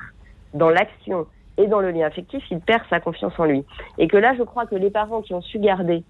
dans 0.54 0.70
l'action 0.70 1.28
et 1.58 1.68
dans 1.68 1.80
le 1.80 1.92
lien 1.92 2.06
affectif, 2.06 2.44
il 2.52 2.60
perd 2.60 2.84
sa 2.90 3.00
confiance 3.00 3.34
en 3.38 3.46
lui. 3.46 3.64
Et 3.98 4.08
que 4.08 4.18
là, 4.18 4.34
je 4.38 4.44
crois 4.44 4.66
que 4.66 4.76
les 4.76 4.90
parents 4.90 5.22
qui 5.22 5.34
ont 5.34 5.42
su 5.42 5.60
garder 5.60 6.04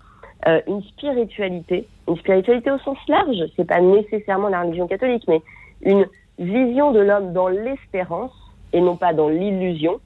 euh, 0.48 0.62
une 0.68 0.82
spiritualité, 0.84 1.88
une 2.08 2.18
spiritualité 2.18 2.72
au 2.72 2.80
sens 2.80 2.98
large, 3.08 3.44
c'est 3.56 3.68
pas 3.68 3.82
nécessairement 3.82 4.50
la 4.50 4.62
religion 4.62 4.88
catholique, 4.88 5.24
mais 5.28 5.42
une 5.82 6.06
vision 6.40 6.92
de 6.92 7.00
l'homme 7.00 7.34
dans 7.34 7.48
l'espérance 7.48 8.34
et 8.72 8.82
non 8.82 8.96
pas 8.96 9.14
dans 9.14 9.30
l'illusion. 9.30 10.00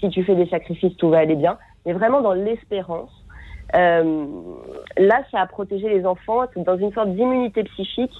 Si 0.00 0.08
tu 0.10 0.24
fais 0.24 0.34
des 0.34 0.46
sacrifices, 0.46 0.96
tout 0.96 1.08
va 1.08 1.18
aller 1.18 1.36
bien, 1.36 1.58
mais 1.84 1.92
vraiment 1.92 2.20
dans 2.20 2.32
l'espérance. 2.32 3.10
Euh, 3.74 4.26
là, 4.96 5.22
ça 5.30 5.40
a 5.40 5.46
protégé 5.46 5.88
les 5.88 6.06
enfants 6.06 6.44
dans 6.56 6.76
une 6.76 6.92
sorte 6.92 7.10
d'immunité 7.10 7.64
psychique 7.64 8.12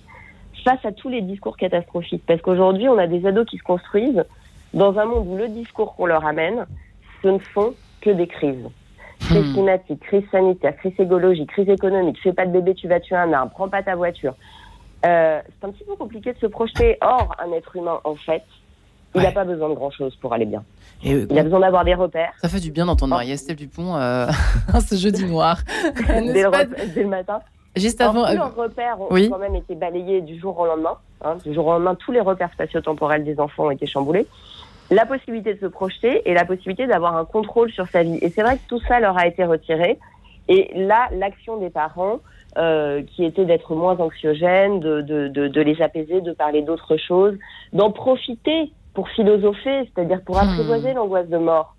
face 0.64 0.84
à 0.84 0.92
tous 0.92 1.08
les 1.08 1.22
discours 1.22 1.56
catastrophiques. 1.56 2.24
Parce 2.26 2.40
qu'aujourd'hui, 2.42 2.88
on 2.88 2.98
a 2.98 3.06
des 3.06 3.24
ados 3.26 3.46
qui 3.46 3.58
se 3.58 3.62
construisent 3.62 4.24
dans 4.76 4.98
un 4.98 5.06
monde 5.06 5.26
où 5.26 5.36
le 5.36 5.48
discours 5.48 5.96
qu'on 5.96 6.06
leur 6.06 6.24
amène, 6.24 6.66
ce 7.22 7.28
ne 7.28 7.38
sont 7.54 7.74
que 8.00 8.10
des 8.10 8.26
crises. 8.26 8.68
Crise 9.18 9.46
hmm. 9.46 9.52
climatique, 9.54 10.00
crise 10.00 10.24
sanitaire, 10.30 10.76
crise 10.76 10.92
écologique, 10.98 11.50
crise 11.50 11.68
économique, 11.68 12.18
fais 12.22 12.34
pas 12.34 12.44
de 12.44 12.52
bébé, 12.52 12.74
tu 12.74 12.86
vas 12.86 13.00
tuer 13.00 13.16
un 13.16 13.32
arbre, 13.32 13.50
prends 13.52 13.68
pas 13.68 13.82
ta 13.82 13.96
voiture. 13.96 14.34
Euh, 15.06 15.40
c'est 15.48 15.66
un 15.66 15.70
petit 15.70 15.84
peu 15.84 15.96
compliqué 15.96 16.34
de 16.34 16.38
se 16.38 16.46
projeter. 16.46 16.98
hors 17.00 17.34
un 17.38 17.52
être 17.52 17.74
humain, 17.76 17.98
en 18.04 18.14
fait, 18.14 18.42
il 19.14 19.22
n'a 19.22 19.32
pas 19.32 19.44
besoin 19.44 19.70
de 19.70 19.74
grand-chose 19.74 20.14
pour 20.16 20.34
aller 20.34 20.44
bien. 20.44 20.62
il 21.02 21.38
a 21.38 21.42
besoin 21.42 21.60
d'avoir 21.60 21.84
des 21.84 21.94
repères. 21.94 22.32
Ça 22.42 22.50
fait 22.50 22.60
du 22.60 22.70
bien 22.70 22.84
d'entendre 22.84 23.14
Marie-Estelle 23.14 23.56
Dupont 23.56 23.96
euh, 23.96 24.26
ce 24.86 24.94
jeudi 24.96 25.24
noir. 25.24 25.60
dès, 26.06 26.42
le, 26.42 27.06
matin. 27.06 27.40
Juste 27.74 28.02
avant. 28.02 28.24
tous 28.26 28.32
euh, 28.32 28.34
leurs 28.34 28.54
repères 28.54 29.00
ont 29.00 29.08
quand 29.08 29.38
même 29.38 29.54
été 29.54 29.74
balayés 29.74 30.20
du 30.20 30.38
jour 30.38 30.58
au 30.58 30.66
lendemain. 30.66 30.98
Hein. 31.24 31.36
du 31.42 31.54
jour 31.54 31.66
au 31.66 31.72
lendemain, 31.72 31.94
tous 31.94 32.12
les 32.12 32.20
repères 32.20 32.52
spatio-temporels 32.52 33.24
des 33.24 33.40
enfants 33.40 33.66
ont 33.66 33.70
été 33.70 33.86
chamboulés. 33.86 34.26
La 34.90 35.04
possibilité 35.04 35.54
de 35.54 35.60
se 35.60 35.66
projeter 35.66 36.28
et 36.28 36.34
la 36.34 36.44
possibilité 36.44 36.86
d'avoir 36.86 37.16
un 37.16 37.24
contrôle 37.24 37.70
sur 37.72 37.86
sa 37.88 38.02
vie. 38.02 38.18
Et 38.22 38.30
c'est 38.30 38.42
vrai 38.42 38.56
que 38.56 38.68
tout 38.68 38.80
ça 38.86 39.00
leur 39.00 39.18
a 39.18 39.26
été 39.26 39.44
retiré. 39.44 39.98
Et 40.48 40.70
là, 40.74 41.08
l'action 41.12 41.56
des 41.56 41.70
parents, 41.70 42.20
euh, 42.56 43.02
qui 43.02 43.24
était 43.24 43.44
d'être 43.44 43.74
moins 43.74 43.98
anxiogènes, 43.98 44.80
de, 44.80 45.00
de, 45.00 45.28
de, 45.28 45.48
de, 45.48 45.60
les 45.60 45.82
apaiser, 45.82 46.20
de 46.20 46.32
parler 46.32 46.62
d'autres 46.62 46.96
choses, 46.96 47.36
d'en 47.72 47.90
profiter 47.90 48.70
pour 48.94 49.08
philosopher, 49.10 49.90
c'est-à-dire 49.94 50.22
pour 50.22 50.36
hmm. 50.36 50.48
apprivoiser 50.48 50.94
l'angoisse 50.94 51.28
de 51.28 51.36
mort, 51.36 51.76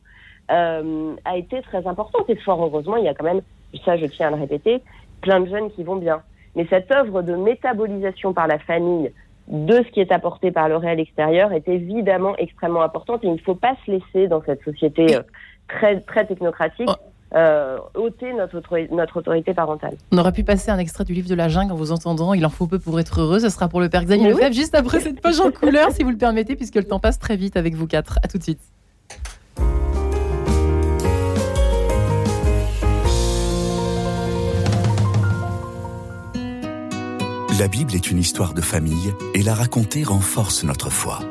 euh, 0.51 1.15
a 1.25 1.37
été 1.37 1.61
très 1.61 1.87
importante. 1.87 2.29
Et 2.29 2.35
fort 2.35 2.61
heureusement, 2.61 2.97
il 2.97 3.05
y 3.05 3.07
a 3.07 3.13
quand 3.13 3.23
même, 3.23 3.41
ça 3.85 3.97
je 3.97 4.05
tiens 4.05 4.27
à 4.27 4.31
le 4.31 4.37
répéter, 4.37 4.83
plein 5.21 5.39
de 5.39 5.49
jeunes 5.49 5.71
qui 5.71 5.83
vont 5.83 5.95
bien. 5.95 6.21
Mais 6.55 6.67
cette 6.69 6.91
œuvre 6.91 7.21
de 7.21 7.35
métabolisation 7.35 8.33
par 8.33 8.47
la 8.47 8.59
famille 8.59 9.11
de 9.47 9.75
ce 9.75 9.91
qui 9.91 10.01
est 10.01 10.11
apporté 10.11 10.51
par 10.51 10.67
le 10.67 10.77
réel 10.77 10.99
extérieur 10.99 11.53
est 11.53 11.67
évidemment 11.67 12.35
extrêmement 12.37 12.81
importante 12.81 13.23
et 13.23 13.27
il 13.27 13.33
ne 13.33 13.39
faut 13.39 13.55
pas 13.55 13.75
se 13.85 13.91
laisser 13.91 14.27
dans 14.27 14.41
cette 14.43 14.63
société 14.63 15.15
euh, 15.15 15.21
très, 15.67 16.01
très 16.01 16.25
technocratique. 16.25 16.89
Oh. 16.89 16.95
Euh, 17.35 17.77
ôter 17.93 18.31
notre, 18.31 18.61
notre 18.95 19.17
autorité 19.17 19.53
parentale. 19.53 19.95
On 20.13 20.17
aurait 20.17 20.31
pu 20.31 20.45
passer 20.45 20.71
un 20.71 20.77
extrait 20.77 21.03
du 21.03 21.11
livre 21.11 21.27
de 21.27 21.35
la 21.35 21.49
jungle 21.49 21.73
en 21.73 21.75
vous 21.75 21.91
entendant. 21.91 22.33
Il 22.33 22.45
en 22.45 22.49
faut 22.49 22.67
peu 22.67 22.79
pour 22.79 23.01
être 23.01 23.19
heureux. 23.19 23.39
Ce 23.39 23.49
sera 23.49 23.67
pour 23.67 23.81
le 23.81 23.89
père 23.89 24.05
Xavier 24.05 24.29
Lefebvre 24.29 24.53
juste 24.53 24.73
après 24.75 25.01
cette 25.01 25.19
page 25.19 25.41
en 25.41 25.51
couleur, 25.51 25.91
si 25.91 26.03
vous 26.03 26.11
le 26.11 26.17
permettez, 26.17 26.55
puisque 26.55 26.75
le 26.75 26.85
temps 26.85 26.99
passe 26.99 27.19
très 27.19 27.35
vite 27.35 27.57
avec 27.57 27.75
vous 27.75 27.85
quatre. 27.85 28.17
À 28.23 28.29
tout 28.29 28.37
de 28.37 28.43
suite. 28.43 28.61
La 37.59 37.67
Bible 37.67 37.95
est 37.95 38.11
une 38.11 38.19
histoire 38.19 38.53
de 38.53 38.61
famille 38.61 39.15
et 39.33 39.41
la 39.41 39.55
raconter 39.55 40.03
renforce 40.03 40.63
notre 40.63 40.91
foi. 40.91 41.21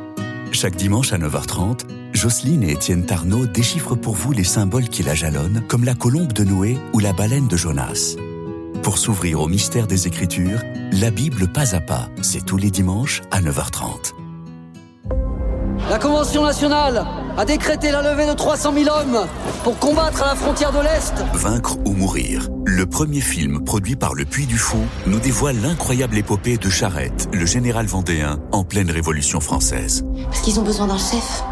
Chaque 0.51 0.75
dimanche 0.75 1.13
à 1.13 1.19
9h30, 1.19 1.83
Jocelyne 2.15 2.65
et 2.65 2.73
Étienne 2.73 3.07
Tarnot 3.07 3.47
déchiffrent 3.47 3.95
pour 3.95 4.15
vous 4.15 4.33
les 4.33 4.43
symboles 4.43 4.89
qui 4.89 5.05
la 5.05 5.15
jalonnent, 5.15 5.63
comme 5.69 5.85
la 5.85 5.95
colombe 5.95 6.33
de 6.33 6.43
Noé 6.43 6.79
ou 6.93 6.99
la 6.99 7.13
baleine 7.13 7.47
de 7.47 7.57
Jonas. 7.57 8.17
Pour 8.83 8.99
s'ouvrir 8.99 9.41
au 9.41 9.47
mystère 9.47 9.87
des 9.87 10.09
Écritures, 10.09 10.63
la 10.91 11.13
Bible 11.13 11.47
pas 11.47 11.77
à 11.77 11.81
pas, 11.81 12.09
c'est 12.23 12.45
tous 12.45 12.57
les 12.57 12.73
dimanches 12.73 13.23
à 13.31 13.41
9h30. 13.41 14.15
La 15.89 15.99
Convention 15.99 16.43
nationale 16.43 17.07
a 17.37 17.45
décrété 17.45 17.91
la 17.91 18.03
levée 18.03 18.27
de 18.27 18.33
300 18.33 18.73
000 18.73 18.89
hommes 18.89 19.27
pour 19.63 19.79
combattre 19.79 20.23
à 20.23 20.27
la 20.29 20.35
frontière 20.35 20.73
de 20.73 20.81
l'Est. 20.81 21.15
Vaincre 21.35 21.77
ou 21.85 21.93
mourir. 21.93 22.49
Le 22.65 22.87
premier 22.87 23.21
film 23.21 23.65
produit 23.65 23.97
par 23.97 24.15
le 24.15 24.25
Puy 24.25 24.47
du 24.47 24.59
Fou 24.59 24.79
nous 25.07 25.19
dévoile 25.19 25.61
l'incroyable 25.61 26.17
épopée 26.17 26.57
de 26.57 26.71
Charette, 26.71 27.29
le 27.33 27.47
général 27.47 27.87
vendéen, 27.87 28.39
en 28.53 28.65
pleine 28.65 28.91
Révolution 28.91 29.41
française. 29.41 30.05
Parce 30.25 30.41
qu'ils 30.41 30.59
ont 30.59 30.63
besoin 30.65 30.87
d'un 30.87 30.99
chef. 30.99 31.43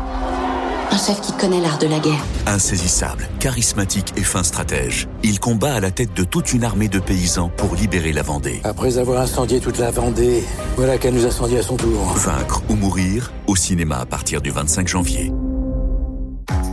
Un 0.90 0.98
chef 0.98 1.20
qui 1.20 1.32
connaît 1.32 1.60
l'art 1.60 1.78
de 1.78 1.86
la 1.86 1.98
guerre. 1.98 2.24
Insaisissable, 2.46 3.28
charismatique 3.40 4.12
et 4.16 4.22
fin 4.22 4.42
stratège, 4.42 5.08
il 5.22 5.40
combat 5.40 5.74
à 5.74 5.80
la 5.80 5.90
tête 5.90 6.14
de 6.14 6.24
toute 6.24 6.52
une 6.52 6.62
armée 6.62 6.88
de 6.88 7.00
paysans 7.00 7.50
pour 7.56 7.74
libérer 7.74 8.12
la 8.12 8.22
Vendée. 8.22 8.60
Après 8.64 8.98
avoir 8.98 9.20
incendié 9.20 9.60
toute 9.60 9.78
la 9.78 9.90
Vendée, 9.90 10.44
voilà 10.76 10.98
qu'elle 10.98 11.14
nous 11.14 11.26
incendie 11.26 11.56
à 11.56 11.62
son 11.62 11.76
tour. 11.76 12.12
Vaincre 12.14 12.62
ou 12.68 12.74
mourir, 12.74 13.32
au 13.46 13.56
cinéma 13.56 13.96
à 13.96 14.06
partir 14.06 14.40
du 14.40 14.50
25 14.50 14.86
janvier. 14.86 15.32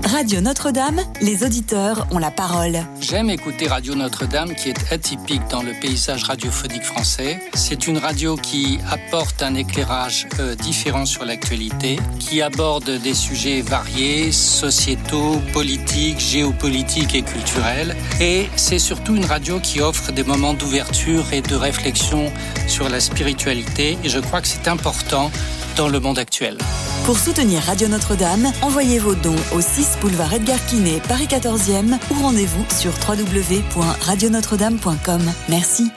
Radio 0.04 0.42
Notre-Dame, 0.42 1.00
les 1.22 1.44
auditeurs 1.44 2.08
ont 2.12 2.18
la 2.18 2.32
parole. 2.32 2.80
J'aime 3.00 3.30
écouter 3.30 3.68
Radio 3.68 3.94
Notre-Dame 3.94 4.56
qui 4.56 4.70
est 4.70 4.92
atypique 4.92 5.42
dans 5.50 5.62
le 5.62 5.74
paysage 5.80 6.24
radiophonique 6.24 6.84
français. 6.84 7.40
C'est 7.54 7.88
une 7.88 8.00
radio 8.00 8.36
qui 8.36 8.80
apporte 8.90 9.44
un 9.44 9.54
éclairage 9.54 10.28
euh, 10.40 10.56
différent 10.56 11.06
sur 11.06 11.24
l'actualité, 11.24 11.98
qui 12.20 12.42
aborde 12.42 12.90
des 12.90 13.14
sujets 13.14 13.62
variés, 13.62 14.32
sociétaux, 14.32 15.40
politiques, 15.54 16.20
géopolitiques 16.20 17.14
et 17.14 17.22
culturels. 17.22 17.96
Et 18.20 18.48
c'est 18.56 18.80
surtout 18.80 19.16
une 19.16 19.26
radio 19.26 19.60
qui 19.60 19.82
offre 19.82 20.12
des 20.12 20.24
moments 20.24 20.56
d'ouverture 20.56 21.32
et 21.32 21.42
de 21.42 21.56
réflexion 21.56 22.32
sur 22.68 22.90
la 22.90 23.00
spiritualité. 23.00 23.98
Et 24.04 24.10
je 24.10 24.20
crois 24.20 24.42
que 24.42 24.48
c'est 24.48 24.68
important 24.68 25.32
dans 25.76 25.90
le 25.90 26.00
monde 26.00 26.20
actuel. 26.20 26.58
Pour 27.06 27.18
soutenir 27.18 27.64
Radio 27.64 27.88
Notre-Dame, 27.88 28.52
envoyez 28.62 29.00
vos 29.00 29.16
dons 29.16 29.34
au 29.56 29.62
6 29.62 29.98
boulevard 30.02 30.32
Edgar 30.34 30.64
Quinet, 30.68 31.02
Paris 31.08 31.28
14e 31.28 31.98
ou 32.12 32.16
rendez-vous 32.22 32.64
sur 32.70 32.92
www.radionotre-dame.com. 33.08 35.22
Merci. 35.50 35.90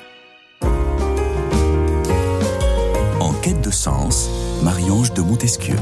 En 3.21 3.35
quête 3.43 3.61
de 3.61 3.71
sens, 3.71 4.31
Marie-Ange 4.63 5.13
de 5.13 5.21
Montesquieu. 5.23 5.77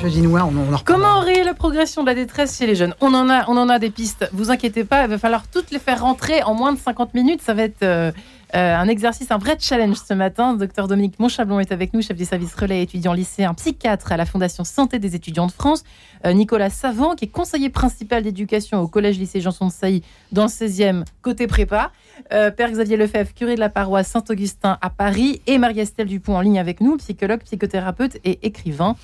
Jeudi 0.00 0.22
noir, 0.22 0.48
on, 0.48 0.56
on 0.56 0.78
Comment 0.84 1.08
enrayer 1.08 1.44
la 1.44 1.52
progression 1.52 2.00
de 2.02 2.06
la 2.06 2.14
détresse 2.14 2.56
chez 2.56 2.66
les 2.66 2.74
jeunes? 2.74 2.94
On 3.02 3.12
en, 3.12 3.28
a, 3.28 3.44
on 3.48 3.58
en 3.58 3.68
a 3.68 3.78
des 3.78 3.90
pistes. 3.90 4.30
Vous 4.32 4.50
inquiétez 4.50 4.84
pas, 4.84 5.04
il 5.04 5.10
va 5.10 5.18
falloir 5.18 5.46
toutes 5.46 5.70
les 5.70 5.78
faire 5.78 6.00
rentrer 6.00 6.42
en 6.42 6.54
moins 6.54 6.72
de 6.72 6.78
50 6.78 7.12
minutes. 7.12 7.42
Ça 7.42 7.52
va 7.52 7.64
être. 7.64 7.82
Euh, 7.82 8.10
euh, 8.54 8.76
un 8.76 8.88
exercice, 8.88 9.30
un 9.30 9.38
vrai 9.38 9.56
challenge 9.58 9.96
ce 9.96 10.14
matin. 10.14 10.54
Docteur 10.54 10.88
Dominique 10.88 11.18
Monchablon 11.18 11.60
est 11.60 11.72
avec 11.72 11.94
nous, 11.94 12.02
chef 12.02 12.16
des 12.16 12.24
services 12.24 12.54
relais 12.54 12.82
étudiant 12.82 13.12
lycéen 13.12 13.54
psychiatre 13.54 14.10
à 14.12 14.16
la 14.16 14.26
Fondation 14.26 14.64
Santé 14.64 14.98
des 14.98 15.14
étudiants 15.14 15.46
de 15.46 15.52
France. 15.52 15.84
Euh, 16.26 16.32
Nicolas 16.32 16.70
Savant, 16.70 17.14
qui 17.14 17.26
est 17.26 17.28
conseiller 17.28 17.70
principal 17.70 18.22
d'éducation 18.22 18.80
au 18.80 18.88
collège 18.88 19.18
lycée 19.18 19.40
Janson 19.40 19.66
de 19.66 19.72
Sailly 19.72 20.02
dans 20.32 20.44
le 20.44 20.48
16e, 20.48 21.04
côté 21.22 21.46
prépa. 21.46 21.92
Euh, 22.32 22.50
Père 22.50 22.70
Xavier 22.70 22.96
Lefebvre, 22.96 23.32
curé 23.34 23.54
de 23.54 23.60
la 23.60 23.68
paroisse 23.68 24.08
Saint-Augustin 24.08 24.78
à 24.80 24.90
Paris. 24.90 25.40
Et 25.46 25.58
Marie-Estelle 25.58 26.08
Dupont 26.08 26.36
en 26.36 26.40
ligne 26.40 26.58
avec 26.58 26.80
nous, 26.80 26.96
psychologue, 26.96 27.40
psychothérapeute 27.40 28.18
et 28.24 28.38
écrivain. 28.42 28.96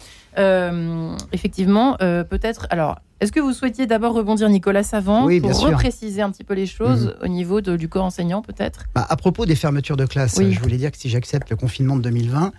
Effectivement, 1.33 1.96
peut-être. 1.99 2.66
Alors, 2.70 3.01
est-ce 3.20 3.33
que 3.33 3.40
vous 3.40 3.53
souhaitiez 3.53 3.87
d'abord 3.87 4.12
rebondir, 4.12 4.49
Nicolas 4.49 4.83
Savant, 4.83 5.27
pour 5.40 5.61
repréciser 5.61 6.20
un 6.20 6.31
petit 6.31 6.44
peu 6.44 6.55
les 6.55 6.66
choses 6.66 7.07
mhm. 7.07 7.25
au 7.25 7.29
niveau 7.29 7.61
du 7.61 7.88
corps 7.88 8.05
enseignant, 8.05 8.42
peut-être? 8.42 8.85
Bah, 8.94 9.07
À 9.09 9.16
propos 9.16 9.46
des 9.46 9.57
fermetures 9.57 9.96
de 9.96 10.05
classes, 10.07 10.40
je 10.40 10.61
voulais 10.61 10.77
dire 10.77 10.90
que 10.90 10.99
si 10.99 11.09
j'accepte 11.09 11.51
le 11.51 11.57
confinement 11.57 11.96
de 11.96 12.03
2020, 12.03 12.53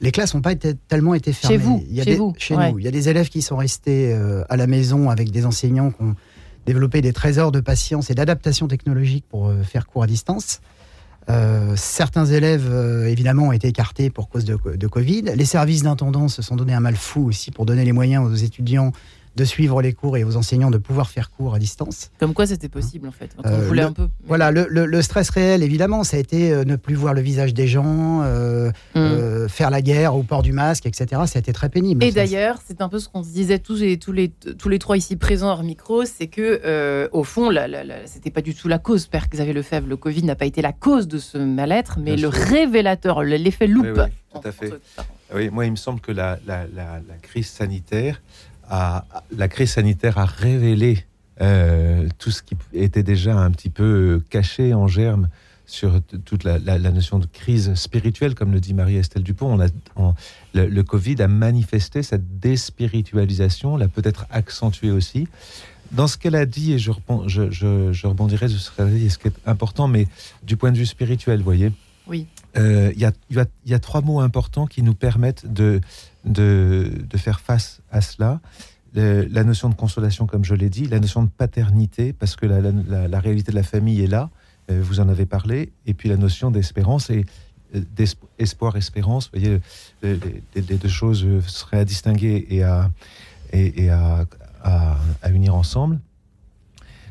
les 0.00 0.12
classes 0.12 0.34
n'ont 0.34 0.42
pas 0.42 0.52
été, 0.52 0.74
tellement 0.74 1.14
été 1.14 1.32
fermées. 1.32 1.56
Chez 1.56 1.62
vous 1.62 1.84
Il 1.88 1.96
y 1.96 2.00
a 2.00 2.04
Chez, 2.04 2.10
des, 2.12 2.16
vous. 2.16 2.34
chez 2.36 2.56
nous. 2.56 2.78
Il 2.78 2.84
y 2.84 2.88
a 2.88 2.90
des 2.90 3.08
élèves 3.08 3.28
qui 3.28 3.42
sont 3.42 3.56
restés 3.56 4.12
euh, 4.12 4.44
à 4.48 4.56
la 4.56 4.66
maison 4.66 5.10
avec 5.10 5.30
des 5.30 5.46
enseignants 5.46 5.90
qui 5.90 6.02
ont 6.02 6.14
développé 6.66 7.00
des 7.00 7.12
trésors 7.12 7.52
de 7.52 7.60
patience 7.60 8.10
et 8.10 8.14
d'adaptation 8.14 8.68
technologique 8.68 9.24
pour 9.28 9.48
euh, 9.48 9.62
faire 9.62 9.86
cours 9.86 10.02
à 10.02 10.06
distance. 10.06 10.60
Euh, 11.30 11.74
certains 11.76 12.26
élèves, 12.26 12.70
évidemment, 13.06 13.48
ont 13.48 13.52
été 13.52 13.68
écartés 13.68 14.10
pour 14.10 14.28
cause 14.28 14.44
de, 14.44 14.58
de 14.76 14.86
Covid. 14.86 15.22
Les 15.34 15.44
services 15.44 15.82
d'intendance 15.82 16.34
se 16.34 16.42
sont 16.42 16.56
donné 16.56 16.74
un 16.74 16.80
mal 16.80 16.96
fou 16.96 17.26
aussi 17.26 17.50
pour 17.50 17.66
donner 17.66 17.84
les 17.84 17.92
moyens 17.92 18.26
aux 18.26 18.34
étudiants 18.34 18.92
de 19.36 19.44
suivre 19.44 19.82
les 19.82 19.92
cours 19.92 20.16
et 20.16 20.24
aux 20.24 20.36
enseignants 20.36 20.70
de 20.70 20.78
pouvoir 20.78 21.10
faire 21.10 21.30
cours 21.30 21.54
à 21.54 21.58
distance. 21.58 22.10
Comme 22.18 22.34
quoi 22.34 22.46
c'était 22.46 22.68
possible 22.68 23.08
en 23.08 23.12
fait. 23.12 23.30
on 23.42 23.58
voulait 23.58 23.82
un 23.82 23.92
peu. 23.92 24.08
Voilà, 24.26 24.50
le, 24.50 25.02
stress 25.02 25.30
réel, 25.30 25.62
évidemment, 25.62 26.04
ça 26.04 26.16
a 26.16 26.20
été 26.20 26.64
ne 26.64 26.76
plus 26.76 26.94
voir 26.94 27.14
le 27.14 27.20
visage 27.20 27.54
des 27.54 27.66
gens, 27.66 28.22
mm. 28.22 29.48
faire 29.48 29.70
la 29.70 29.82
guerre 29.82 30.16
au 30.16 30.22
port 30.22 30.42
du 30.42 30.52
masque, 30.52 30.86
etc. 30.86 31.22
Ça 31.26 31.38
a 31.38 31.40
été 31.40 31.52
très 31.52 31.68
pénible. 31.68 32.04
Et 32.04 32.12
d'ailleurs, 32.12 32.58
c'est 32.66 32.80
un 32.80 32.88
peu 32.88 32.98
ce 32.98 33.08
qu'on 33.08 33.22
se 33.22 33.30
disait 33.30 33.58
tous 33.58 33.82
et 33.82 33.98
tous 33.98 34.12
les 34.12 34.28
tous 34.28 34.68
les 34.68 34.78
trois 34.78 34.96
ici 34.96 35.16
présents 35.16 35.50
hors 35.50 35.62
micro, 35.62 36.04
c'est 36.04 36.26
que 36.28 37.08
au 37.12 37.24
fond, 37.24 37.50
c'était 38.06 38.30
pas 38.30 38.42
du 38.42 38.54
tout 38.54 38.68
la 38.68 38.78
cause. 38.78 39.06
Père 39.06 39.28
Xavier 39.28 39.52
Lefebvre, 39.52 39.88
le 39.88 39.96
Covid 39.96 40.22
n'a 40.24 40.36
pas 40.36 40.46
été 40.46 40.62
la 40.62 40.72
cause 40.72 41.08
de 41.08 41.18
ce 41.18 41.38
mal-être, 41.38 41.98
mais 42.00 42.16
le 42.16 42.28
révélateur, 42.28 43.22
l'effet 43.22 43.66
loupe. 43.66 43.86
Oui, 43.96 44.10
tout 44.32 44.48
à 44.48 44.52
fait. 44.52 44.72
Oui, 45.34 45.50
moi, 45.50 45.64
il 45.66 45.72
me 45.72 45.76
semble 45.76 46.00
que 46.00 46.12
la, 46.12 46.38
crise 47.22 47.48
sanitaire 47.48 48.20
a, 48.68 49.04
la 49.36 49.48
crise 49.48 49.72
sanitaire 49.72 50.18
a 50.18 50.24
révélé 50.24 51.04
euh, 51.40 52.08
tout 52.18 52.30
ce 52.30 52.42
qui 52.42 52.56
était 52.72 53.02
déjà 53.02 53.36
un 53.36 53.50
petit 53.50 53.70
peu 53.70 54.22
caché 54.30 54.74
en 54.74 54.86
germe 54.86 55.28
sur 55.66 56.00
toute 56.24 56.44
la, 56.44 56.58
notion 56.78 57.18
de 57.18 57.26
crise 57.26 57.74
spirituelle, 57.74 58.34
comme 58.34 58.52
le 58.52 58.60
dit 58.60 58.74
Marie-Estelle 58.74 59.22
Dupont. 59.22 59.58
On 59.58 59.60
a, 59.60 60.14
le, 60.52 60.82
Covid 60.82 61.22
a 61.22 61.28
manifesté 61.28 62.02
cette 62.02 62.38
déspiritualisation, 62.38 63.76
l'a 63.76 63.88
peut-être 63.88 64.26
accentuée 64.30 64.90
aussi. 64.90 65.26
Dans 65.90 66.06
ce 66.06 66.18
qu'elle 66.18 66.34
a 66.34 66.44
dit, 66.44 66.74
et 66.74 66.78
je, 66.78 66.90
je, 67.26 67.50
je, 67.92 68.06
rebondirai 68.06 68.48
sur 68.48 68.60
ce 68.60 68.70
qu'elle 68.70 68.88
a 68.88 68.90
dit, 68.90 69.10
ce 69.10 69.18
qui 69.18 69.28
est 69.28 69.36
important, 69.46 69.88
mais 69.88 70.06
du 70.42 70.56
point 70.56 70.70
de 70.70 70.78
vue 70.78 70.86
spirituel, 70.86 71.38
vous 71.38 71.44
voyez, 71.44 71.72
oui. 72.06 72.26
Euh, 72.56 72.92
il 72.94 73.00
y, 73.02 73.70
y, 73.70 73.74
a, 73.74 73.78
trois 73.78 74.00
mots 74.02 74.20
importants 74.20 74.66
qui 74.66 74.82
nous 74.82 74.94
permettent 74.94 75.50
de, 75.52 75.80
de, 76.24 77.06
faire 77.16 77.40
face 77.40 77.80
à 77.90 78.00
cela. 78.00 78.40
la 78.94 79.44
notion 79.44 79.68
de 79.68 79.74
consolation, 79.74 80.26
comme 80.26 80.44
je 80.44 80.54
l'ai 80.54 80.70
dit, 80.70 80.86
la 80.86 81.00
notion 81.00 81.22
de 81.22 81.30
paternité, 81.30 82.12
parce 82.12 82.36
que 82.36 82.46
la, 82.46 83.20
réalité 83.20 83.50
de 83.50 83.56
la 83.56 83.62
famille 83.62 84.02
est 84.02 84.08
là, 84.08 84.30
euh, 84.70 84.80
vous 84.82 85.00
en 85.00 85.08
avez 85.08 85.26
parlé, 85.26 85.72
et 85.84 85.92
puis 85.92 86.08
la 86.08 86.16
notion 86.16 86.50
d'espérance 86.50 87.10
et 87.10 87.26
euh, 87.74 87.80
d'espoir, 88.38 88.76
espérance. 88.76 89.30
Vous 89.32 89.40
voyez, 89.40 89.60
les, 90.02 90.62
deux 90.62 90.88
choses 90.88 91.26
seraient 91.46 91.80
à 91.80 91.84
distinguer 91.84 92.46
et 92.48 92.62
à, 92.62 92.90
unir 95.28 95.54
ensemble. 95.54 96.00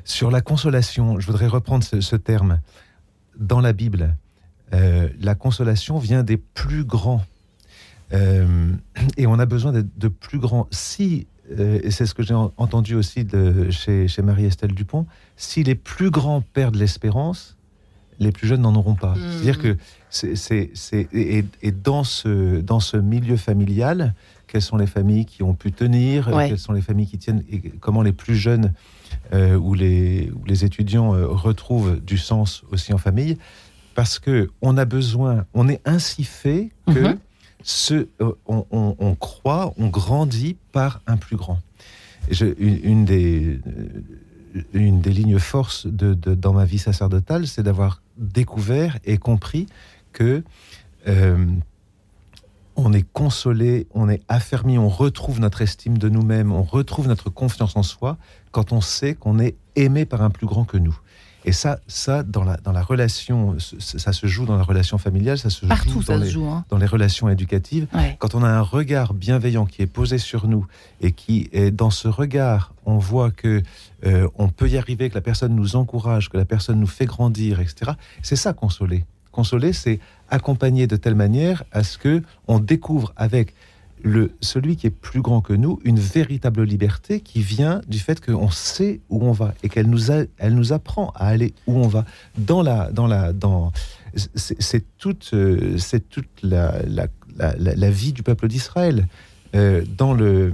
Sur 0.06 0.32
la 0.32 0.42
consolation, 0.42 1.20
je 1.20 1.28
voudrais 1.28 1.48
reprendre 1.48 1.84
ce, 1.86 2.16
terme. 2.16 2.60
Dans 3.38 3.62
la 3.62 3.74
Bible, 3.74 4.16
euh, 4.74 5.10
la 5.20 5.36
consolation 5.36 5.98
vient 5.98 6.24
des 6.24 6.38
plus 6.38 6.84
grands. 6.84 7.24
Euh, 8.14 8.72
et 9.18 9.28
on 9.28 9.40
a 9.40 9.46
besoin 9.46 9.72
de, 9.74 10.08
plus 10.08 10.40
grands. 10.40 10.68
Si, 10.72 11.28
euh, 11.60 11.80
et 11.84 11.92
c'est 11.92 12.06
ce 12.06 12.14
que 12.14 12.24
j'ai 12.24 12.34
entendu 12.34 12.96
aussi 12.96 13.24
de, 13.24 13.70
chez, 13.72 14.08
Marie-Estelle 14.22 14.74
Dupont, 14.74 15.06
si 15.36 15.64
les 15.64 15.76
plus 15.76 16.12
grands 16.12 16.42
perdent 16.42 16.76
l'espérance, 16.76 17.58
les 18.20 18.32
plus 18.32 18.48
jeunes 18.48 18.62
n'en 18.62 18.76
auront 18.76 18.96
pas. 18.96 19.16
C'est-à-dire 19.16 19.60
que 19.60 19.78
c'est, 20.10 20.70
et, 21.14 21.72
dans 21.72 22.04
ce 22.04 22.62
dans 22.62 22.80
ce 22.80 22.98
milieu 22.98 23.38
familial, 23.38 24.14
quelles 24.46 24.62
sont 24.62 24.78
les 24.78 24.88
familles 24.88 25.26
qui 25.26 25.42
ont 25.42 25.56
pu 25.56 25.72
tenir, 25.72 26.30
quelles 26.48 26.60
sont 26.60 26.74
les 26.74 26.82
familles 26.82 27.08
qui 27.08 27.18
tiennent, 27.18 27.44
et 27.52 27.60
comment 27.80 28.04
les 28.04 28.14
plus 28.14 28.36
jeunes 28.36 28.74
ou 29.34 29.74
les, 29.74 30.32
les 30.46 30.64
étudiants 30.64 31.12
retrouvent 31.12 32.00
du 32.00 32.20
sens 32.20 32.64
aussi 32.72 32.94
en 32.94 33.00
famille? 33.00 33.38
Parce 33.96 34.20
que 34.20 34.50
on 34.62 34.78
a 34.78 34.86
besoin, 34.86 35.46
on 35.54 35.68
est 35.68 35.82
ainsi 35.86 36.24
fait 36.24 36.72
que 36.88 37.00
mhm. 37.00 37.18
Ce, 37.64 38.08
euh, 38.22 38.34
on, 38.46 39.16
croit, 39.16 39.74
on 39.78 39.88
grandit 39.88 40.58
par 40.72 41.02
un 41.08 41.18
plus 41.18 41.38
grand. 41.38 41.60
une, 42.30 43.06
des, 43.06 43.60
euh, 43.66 44.62
une 44.74 45.02
des 45.02 45.12
lignes 45.12 45.40
forces 45.40 45.88
de, 45.88 46.14
dans 46.14 46.54
ma 46.54 46.66
vie 46.66 46.78
sacerdotale, 46.78 47.48
c'est 47.48 47.64
d'avoir 47.64 48.02
découvert 48.18 49.00
et 49.06 49.18
compris 49.18 49.68
que 50.12 50.44
euh, 51.08 51.46
on 52.76 52.92
est 52.94 53.06
consolé, 53.14 53.88
on 53.94 54.10
est 54.10 54.22
affermi, 54.28 54.78
on 54.78 54.90
retrouve 54.90 55.40
notre 55.40 55.62
estime 55.62 55.98
de 55.98 56.10
nous-mêmes, 56.10 56.52
on 56.52 56.64
retrouve 56.64 57.08
notre 57.08 57.30
confiance 57.30 57.76
en 57.76 57.84
soi 57.84 58.18
quand 58.52 58.72
on 58.72 58.82
sait 58.82 59.14
qu'on 59.16 59.40
est 59.40 59.56
aimé 59.76 60.06
par 60.06 60.22
un 60.22 60.30
plus 60.30 60.48
grand 60.48 60.66
que 60.66 60.78
nous. 60.78 60.98
Et 61.46 61.52
ça, 61.52 61.80
ça 61.88 62.24
dans, 62.24 62.44
la, 62.44 62.58
dans 62.58 62.72
la 62.72 62.82
relation, 62.82 63.58
ça 63.80 64.14
se 64.14 64.28
joue 64.28 64.46
dans 64.46 64.56
la 64.56 64.64
relation 64.64 64.98
familiale, 64.98 65.38
ça 65.38 65.50
se 65.50 65.66
joue, 65.66 66.04
dans, 66.04 66.18
les, 66.18 66.36
hein. 66.36 66.66
dans 66.70 66.78
les 66.78 66.86
relations 66.86 67.30
éducatives. 67.30 67.88
Quand 68.20 68.36
on 68.36 68.44
a 68.44 68.50
un 68.50 68.62
regard 68.62 69.14
bienveillant 69.14 69.66
qui 69.66 69.82
est 69.82 69.88
posé 69.88 70.18
sur 70.18 70.48
nous 70.48 70.66
et 71.02 71.12
qui 71.12 71.50
est 71.52 71.72
dans 71.72 71.90
ce 71.90 72.08
regard, 72.08 72.74
on 72.86 72.98
voit 72.98 73.32
que 73.32 73.62
euh, 74.06 74.28
on 74.38 74.50
peut 74.50 74.70
y 74.70 74.78
arriver, 74.78 75.10
que 75.10 75.16
la 75.16 75.22
personne 75.22 75.56
nous 75.56 75.76
encourage, 75.76 76.30
que 76.30 76.38
la 76.38 76.46
personne 76.46 76.80
nous 76.80 76.88
fait 76.88 77.06
grandir, 77.06 77.60
etc. 77.60 77.92
C'est 78.22 78.36
ça 78.36 78.54
consoler. 78.54 79.06
Consoler, 79.32 79.74
c'est 79.74 80.00
accompagner 80.30 80.88
de 80.88 80.96
telle 80.96 81.16
manière 81.16 81.64
à 81.72 81.84
ce 81.84 81.98
que 81.98 82.22
on 82.48 82.60
découvre 82.60 83.14
avec 83.16 83.54
le, 84.04 84.36
celui 84.42 84.76
qui 84.76 84.88
est 84.88 84.92
plus 84.92 85.22
grand 85.22 85.42
que 85.42 85.54
nous, 85.54 85.80
une 85.84 86.00
véritable 86.00 86.64
liberté 86.64 87.22
qui 87.22 87.42
vient 87.42 87.82
du 87.88 88.00
fait 88.00 88.24
qu'on 88.24 88.52
sait 88.52 89.00
où 89.10 89.26
on 89.26 89.32
va 89.32 89.54
et 89.64 89.70
qu'elle 89.70 89.90
nous, 89.90 90.12
elle 90.12 90.56
nous 90.56 90.74
apprend 90.74 91.12
à 91.16 91.28
aller 91.28 91.54
où 91.68 91.78
on 91.78 91.88
va. 91.88 92.06
Dans 92.38 92.62
la, 92.62 92.92
dans 92.92 93.08
la, 93.08 93.32
dans, 93.32 93.72
c'est 94.16 94.98
toute, 94.98 95.32
euh, 95.34 95.78
c'est 95.78 96.10
toute 96.10 96.30
la, 96.44 96.84
la, 96.86 97.08
la, 97.58 97.90
vie 97.90 98.12
du 98.12 98.24
peuple 98.24 98.48
d'Israël. 98.48 99.08
Euh, 99.56 99.86
dans 99.98 100.14
le, 100.14 100.52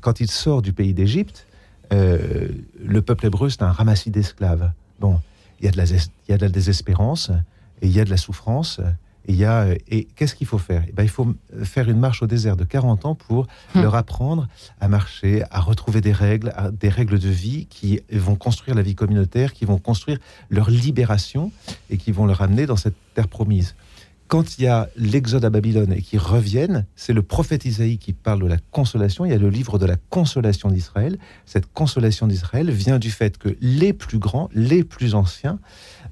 quand 0.00 0.20
il 0.20 0.30
sort 0.30 0.62
du 0.62 0.72
pays 0.72 0.94
d'Égypte, 0.94 1.46
euh, 1.92 2.48
le 2.82 3.02
peuple 3.02 3.26
hébreu, 3.26 3.50
c'est 3.50 3.62
un 3.62 3.72
ramassis 3.72 4.10
d'esclaves. 4.10 4.70
Bon, 5.00 5.20
il 5.60 5.66
y, 5.66 5.68
a 5.68 5.72
de 5.72 5.76
la, 5.76 5.84
il 5.84 6.30
y 6.30 6.32
a 6.32 6.36
de 6.36 6.44
la 6.44 6.50
désespérance 6.50 7.30
et 7.80 7.88
il 7.88 7.92
y 7.92 8.00
a 8.00 8.04
de 8.04 8.10
la 8.10 8.16
souffrance 8.16 8.80
et, 9.26 9.34
y 9.34 9.44
a, 9.44 9.66
et 9.88 10.04
qu'est-ce 10.16 10.34
qu'il 10.34 10.46
faut 10.46 10.58
faire? 10.58 10.84
Eh 10.88 10.92
ben, 10.92 11.02
Il 11.02 11.08
faut 11.08 11.34
faire 11.62 11.88
une 11.88 11.98
marche 11.98 12.22
au 12.22 12.26
désert 12.26 12.56
de 12.56 12.64
40 12.64 13.04
ans 13.06 13.14
pour 13.14 13.46
hum. 13.74 13.82
leur 13.82 13.94
apprendre 13.94 14.48
à 14.80 14.88
marcher, 14.88 15.44
à 15.50 15.60
retrouver 15.60 16.00
des 16.00 16.12
règles, 16.12 16.52
des 16.72 16.88
règles 16.88 17.18
de 17.18 17.28
vie 17.28 17.66
qui 17.66 18.00
vont 18.10 18.36
construire 18.36 18.76
la 18.76 18.82
vie 18.82 18.94
communautaire, 18.94 19.52
qui 19.52 19.64
vont 19.64 19.78
construire 19.78 20.18
leur 20.50 20.70
libération 20.70 21.52
et 21.90 21.96
qui 21.96 22.12
vont 22.12 22.26
leur 22.26 22.42
amener 22.42 22.66
dans 22.66 22.76
cette 22.76 22.96
terre 23.14 23.28
promise. 23.28 23.74
Quand 24.32 24.56
il 24.56 24.64
y 24.64 24.66
a 24.66 24.88
l'exode 24.96 25.44
à 25.44 25.50
Babylone 25.50 25.92
et 25.92 26.00
qu'ils 26.00 26.18
reviennent, 26.18 26.86
c'est 26.96 27.12
le 27.12 27.20
prophète 27.20 27.66
Isaïe 27.66 27.98
qui 27.98 28.14
parle 28.14 28.40
de 28.42 28.46
la 28.46 28.56
consolation. 28.70 29.26
Il 29.26 29.30
y 29.30 29.34
a 29.34 29.38
le 29.38 29.50
livre 29.50 29.78
de 29.78 29.84
la 29.84 29.96
consolation 30.08 30.70
d'Israël. 30.70 31.18
Cette 31.44 31.70
consolation 31.70 32.26
d'Israël 32.26 32.70
vient 32.70 32.98
du 32.98 33.10
fait 33.10 33.36
que 33.36 33.54
les 33.60 33.92
plus 33.92 34.18
grands, 34.18 34.48
les 34.54 34.84
plus 34.84 35.14
anciens, 35.14 35.58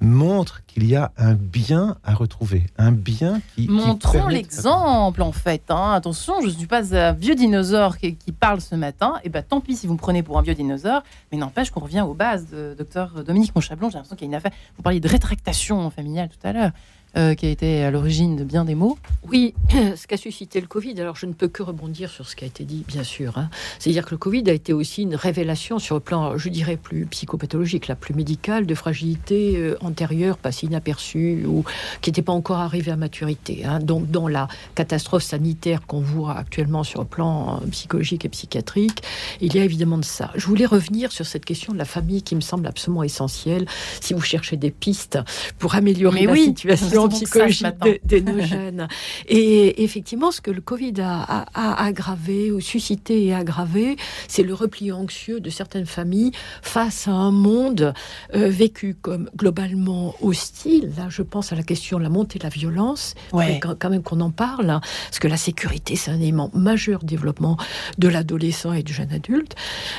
montre 0.00 0.64
qu'il 0.66 0.86
y 0.86 0.96
a 0.96 1.12
un 1.16 1.34
bien 1.34 1.96
à 2.04 2.14
retrouver, 2.14 2.64
un 2.78 2.92
bien 2.92 3.40
qui... 3.54 3.68
Montrons 3.68 4.28
l'exemple 4.28 5.22
en 5.22 5.32
fait. 5.32 5.70
Hein. 5.70 5.92
Attention, 5.92 6.40
je 6.40 6.46
ne 6.46 6.52
suis 6.52 6.66
pas 6.66 6.94
un 6.96 7.12
vieux 7.12 7.34
dinosaure 7.34 7.98
qui, 7.98 8.16
parle 8.38 8.60
ce 8.60 8.74
matin. 8.74 9.14
Et 9.18 9.26
eh 9.26 9.28
bien 9.28 9.42
tant 9.42 9.60
pis 9.60 9.76
si 9.76 9.86
vous 9.86 9.94
me 9.94 9.98
prenez 9.98 10.22
pour 10.22 10.38
un 10.38 10.42
vieux 10.42 10.54
dinosaure, 10.54 11.02
mais 11.30 11.38
n'empêche 11.38 11.70
qu'on 11.70 11.80
revient 11.80 12.02
aux 12.02 12.14
bases. 12.14 12.46
De 12.50 12.74
docteur 12.76 13.24
Dominique 13.24 13.54
Monchablon, 13.54 13.90
j'ai 13.90 13.94
l'impression 13.94 14.16
qu'il 14.16 14.26
y 14.26 14.28
a 14.28 14.30
une 14.30 14.34
affaire... 14.34 14.52
Vous 14.76 14.82
parliez 14.82 15.00
de 15.00 15.08
rétractation 15.08 15.90
familiale 15.90 16.28
tout 16.28 16.46
à 16.46 16.52
l'heure. 16.52 16.70
Euh, 17.16 17.34
qui 17.34 17.46
a 17.46 17.48
été 17.48 17.82
à 17.82 17.90
l'origine 17.90 18.36
de 18.36 18.44
bien 18.44 18.64
des 18.64 18.76
mots. 18.76 18.96
Oui, 19.28 19.52
ce 19.70 20.06
qu'a 20.06 20.16
suscité 20.16 20.60
le 20.60 20.68
Covid, 20.68 21.00
alors 21.00 21.16
je 21.16 21.26
ne 21.26 21.32
peux 21.32 21.48
que 21.48 21.60
rebondir 21.60 22.08
sur 22.08 22.28
ce 22.28 22.36
qui 22.36 22.44
a 22.44 22.46
été 22.46 22.62
dit, 22.62 22.84
bien 22.86 23.02
sûr. 23.02 23.36
Hein. 23.36 23.50
C'est-à-dire 23.80 24.04
que 24.04 24.12
le 24.12 24.16
Covid 24.16 24.44
a 24.46 24.52
été 24.52 24.72
aussi 24.72 25.02
une 25.02 25.16
révélation 25.16 25.80
sur 25.80 25.96
le 25.96 26.00
plan, 26.00 26.38
je 26.38 26.48
dirais, 26.48 26.76
plus 26.76 27.06
psychopathologique, 27.06 27.88
la 27.88 27.96
plus 27.96 28.14
médicale, 28.14 28.64
de 28.64 28.76
fragilité 28.76 29.56
euh, 29.56 29.76
antérieure, 29.80 30.38
passée 30.38 30.66
inaperçue, 30.66 31.44
ou 31.48 31.64
qui 32.00 32.10
n'était 32.10 32.22
pas 32.22 32.32
encore 32.32 32.58
arrivée 32.58 32.92
à 32.92 32.96
maturité. 32.96 33.64
Hein. 33.64 33.80
Donc, 33.80 34.08
dans 34.08 34.28
la 34.28 34.46
catastrophe 34.76 35.24
sanitaire 35.24 35.88
qu'on 35.88 36.00
voit 36.00 36.36
actuellement 36.36 36.84
sur 36.84 37.00
le 37.00 37.08
plan 37.08 37.56
euh, 37.56 37.66
psychologique 37.72 38.24
et 38.24 38.28
psychiatrique, 38.28 39.02
il 39.40 39.52
y 39.56 39.58
a 39.58 39.64
évidemment 39.64 39.98
de 39.98 40.04
ça. 40.04 40.30
Je 40.36 40.46
voulais 40.46 40.66
revenir 40.66 41.10
sur 41.10 41.26
cette 41.26 41.44
question 41.44 41.72
de 41.72 41.78
la 41.78 41.84
famille 41.86 42.22
qui 42.22 42.36
me 42.36 42.40
semble 42.40 42.68
absolument 42.68 43.02
essentielle. 43.02 43.66
Si 44.00 44.14
vous 44.14 44.20
cherchez 44.20 44.56
des 44.56 44.70
pistes 44.70 45.18
pour 45.58 45.74
améliorer 45.74 46.26
la 46.26 46.36
situation, 46.36 46.99
psychologique 47.08 47.66
de, 48.04 48.18
nos 48.20 48.40
jeunes. 48.46 48.88
Et 49.28 49.82
effectivement, 49.82 50.30
ce 50.30 50.40
que 50.40 50.50
le 50.50 50.60
Covid 50.60 50.94
a, 51.00 51.46
aggravé 51.54 52.50
ou 52.50 52.60
suscité 52.60 53.24
et 53.24 53.34
aggravé, 53.34 53.96
c'est 54.28 54.42
le 54.42 54.54
repli 54.54 54.92
anxieux 54.92 55.40
de 55.40 55.50
certaines 55.50 55.86
familles 55.86 56.32
face 56.62 57.08
à 57.08 57.12
un 57.12 57.30
monde 57.30 57.94
euh, 58.34 58.48
vécu 58.48 58.94
comme 59.00 59.30
globalement 59.36 60.14
hostile. 60.20 60.92
Là, 60.96 61.06
je 61.08 61.22
pense 61.22 61.52
à 61.52 61.56
la 61.56 61.62
question 61.62 61.98
de 61.98 62.02
la 62.02 62.08
montée 62.08 62.38
de 62.38 62.44
la 62.44 62.50
violence. 62.50 63.14
Ouais. 63.32 63.60
Quand 63.60 63.90
même 63.90 64.02
qu'on 64.02 64.20
en 64.20 64.30
parle, 64.30 64.70
hein, 64.70 64.80
parce 64.80 65.18
que 65.18 65.28
la 65.28 65.36
sécurité, 65.36 65.96
c'est 65.96 66.10
un 66.10 66.20
élément 66.20 66.50
majeur 66.54 67.02
développement 67.02 67.56
de 67.98 68.08
l'adolescent 68.08 68.72
et 68.72 68.82
du 68.82 68.92
jeune 68.92 69.12
adulte. 69.12 69.54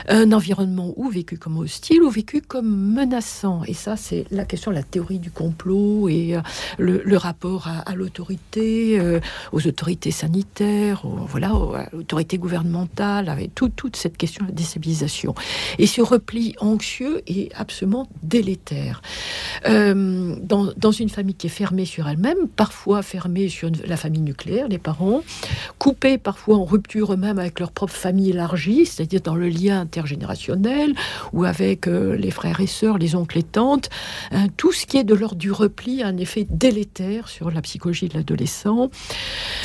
Un 0.07 0.31
environnement 0.31 0.93
ou 0.95 1.09
vécu 1.09 1.37
comme 1.37 1.57
hostile 1.57 2.01
ou 2.01 2.09
vécu 2.09 2.41
comme 2.41 2.93
menaçant. 2.93 3.63
Et 3.65 3.73
ça, 3.73 3.97
c'est 3.97 4.25
la 4.31 4.45
question 4.45 4.71
de 4.71 4.75
la 4.75 4.83
théorie 4.83 5.19
du 5.19 5.31
complot 5.31 6.09
et 6.09 6.35
euh, 6.35 6.41
le 6.77 6.90
le, 7.03 7.17
rapport 7.17 7.67
à, 7.67 7.95
l'autorité, 7.95 8.99
euh, 8.99 9.19
aux 9.51 9.67
autorités 9.67 10.11
sanitaires, 10.11 11.03
voilà, 11.05 11.53
aux, 11.53 11.73
à 11.73 11.87
l'autorité 11.93 12.37
gouvernementale, 12.37 13.29
avec 13.29 13.53
toute 13.55 13.95
cette 13.95 14.17
question 14.17 14.45
de 14.45 14.49
la 14.49 14.55
déstabilisation. 14.55 15.35
Et 15.77 15.87
ce 15.87 16.01
repli 16.01 16.55
anxieux 16.59 17.21
est 17.27 17.53
absolument 17.55 18.07
délétère. 18.23 19.01
Euh, 19.67 20.35
dans, 20.41 20.91
une 20.91 21.09
famille 21.09 21.35
qui 21.35 21.47
est 21.47 21.51
fermée 21.51 21.85
sur 21.85 22.07
elle-même, 22.07 22.47
parfois 22.55 23.01
fermée 23.01 23.47
sur 23.47 23.69
la 23.85 23.97
famille 23.97 24.21
nucléaire, 24.21 24.67
les 24.67 24.77
parents, 24.77 25.21
coupés 25.79 26.17
parfois 26.17 26.57
en 26.57 26.65
rupture 26.65 27.13
eux-mêmes 27.13 27.39
avec 27.39 27.59
leur 27.59 27.71
propre 27.71 27.93
famille 27.93 28.31
élargie, 28.31 28.85
c'est-à-dire 28.85 29.21
dans 29.21 29.35
le 29.35 29.47
lien 29.47 29.79
intergénérationnel, 29.79 30.93
ou 31.31 31.45
avec 31.45 31.87
euh, 31.87 32.17
les 32.17 32.31
frères 32.31 32.59
et 32.59 32.67
sœurs, 32.67 32.97
les 32.97 33.15
oncles 33.15 33.37
et 33.37 33.43
tantes, 33.43 33.89
hein, 34.31 34.47
tout 34.57 34.73
ce 34.73 34.85
qui 34.85 34.97
est 34.97 35.03
de 35.03 35.15
l'ordre 35.15 35.37
du 35.37 35.51
repli 35.51 36.03
a 36.03 36.07
un 36.07 36.17
effet 36.17 36.45
délétère 36.49 36.80
sur 37.25 37.51
la 37.51 37.61
psychologie 37.61 38.07
de 38.07 38.15
l'adolescent. 38.15 38.89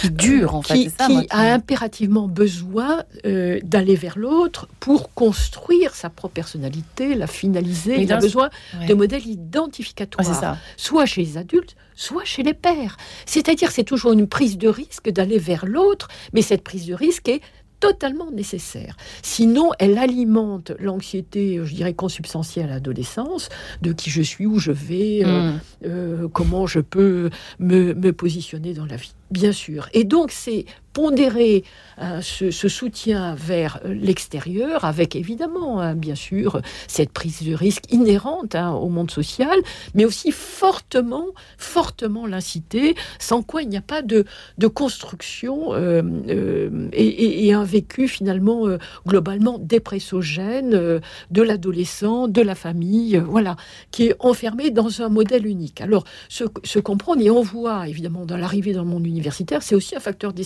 Qui 0.01 0.11
dure, 0.11 0.55
en 0.55 0.63
fait. 0.63 0.89
Qui, 1.07 1.27
a 1.31 1.53
impérativement 1.53 2.29
besoin 2.29 3.05
euh, 3.25 3.61
d'aller 3.63 3.95
vers 3.95 4.19
l'autre 4.19 4.69
pour 4.81 5.13
construire 5.15 5.95
sa 5.95 6.11
propre 6.11 6.35
personnalité, 6.35 7.15
la 7.15 7.27
finaliser. 7.27 8.01
il 8.01 8.13
a 8.13 8.19
besoin 8.19 8.51
de 8.89 8.95
modèles 8.95 9.27
identificatoires, 9.27 10.57
soit 10.77 11.07
chez 11.07 11.23
les 11.23 11.39
adultes, 11.39 11.77
soit 11.95 12.25
chez 12.25 12.43
les 12.43 12.55
pères. 12.55 12.97
C'est-à-dire, 13.25 13.71
c'est 13.71 13.85
toujours 13.85 14.13
une 14.13 14.29
prise 14.29 14.59
de 14.59 14.69
risque 14.69 15.11
d'aller 15.11 15.39
vers 15.39 15.67
l'autre, 15.67 16.09
mais 16.33 16.43
cette 16.43 16.63
prise 16.63 16.87
de 16.87 16.95
risque 16.95 17.29
est 17.29 17.41
totalement 17.81 18.31
nécessaire. 18.31 18.97
Sinon, 19.23 19.71
elle 19.79 19.99
alimente 19.99 20.73
l'anxiété, 20.79 21.61
je 21.65 21.75
dirais, 21.75 21.95
consubstantielle 21.95 22.67
à 22.71 22.75
l'adolescence, 22.75 23.49
de 23.83 23.93
qui 23.93 24.11
je 24.11 24.23
suis, 24.23 24.47
où 24.47 24.59
je 24.59 24.73
vais, 24.73 25.23
euh, 25.25 25.53
mm. 25.53 25.61
euh, 25.85 26.29
comment 26.29 26.67
je 26.67 26.81
peux 26.81 27.31
me, 27.59 27.95
me 27.95 28.13
positionner 28.13 28.75
dans 28.75 28.87
la 28.87 28.97
vie. 28.97 29.15
Bien 29.31 29.53
sûr. 29.53 29.89
Et 29.93 30.05
donc, 30.05 30.31
c'est 30.31 30.65
pondérer 30.97 31.63
euh, 32.01 32.23
ce, 32.23 32.69
soutien 32.69 33.35
vers 33.35 33.81
euh, 33.85 33.93
l'extérieur, 33.93 34.87
avec 34.87 35.15
évidemment, 35.15 35.79
hein, 35.79 35.95
bien 35.95 36.15
sûr, 36.15 36.63
cette 36.89 37.11
prise 37.11 37.43
de 37.43 37.53
risque 37.53 37.93
inhérente 37.93 38.55
hein, 38.55 38.73
au 38.73 38.89
monde 38.89 39.11
social, 39.11 39.59
mais 39.95 40.07
aussi 40.07 40.33
fortement, 40.33 41.27
fortement 41.59 42.27
l'inciter, 42.27 42.95
sans 43.19 43.43
quoi 43.43 43.61
il 43.61 43.69
n'y 43.69 43.77
a 43.77 43.83
pas 43.83 44.01
de, 44.01 44.25
de 44.57 44.67
construction 44.69 45.75
euh, 45.75 46.89
et, 46.95 47.53
un 47.53 47.65
vécu 47.65 48.09
finalement 48.09 48.67
globalement 49.07 49.59
dépressogène 49.59 51.01
de 51.31 51.43
l'adolescent, 51.43 52.27
de 52.27 52.43
la 52.43 52.55
famille, 52.55 53.23
voilà, 53.25 53.57
qui 53.91 54.07
est 54.07 54.17
enfermé 54.19 54.71
dans 54.71 55.03
un 55.03 55.09
modèle 55.09 55.47
unique. 55.47 55.81
Alors, 55.81 56.05
se, 56.29 56.45
se 56.65 56.79
comprendre, 56.79 57.23
et 57.23 57.31
on 57.31 57.43
voit 57.43 57.87
évidemment 57.87 58.27
dans 58.27 58.37
l'arrivée 58.37 58.73
dans 58.73 58.83
le 58.83 58.89
monde 58.89 59.07
universitaire, 59.07 59.63
c'est 59.63 59.75
aussi 59.75 59.95
un 59.95 60.01
facteur 60.01 60.33
de 60.33 60.43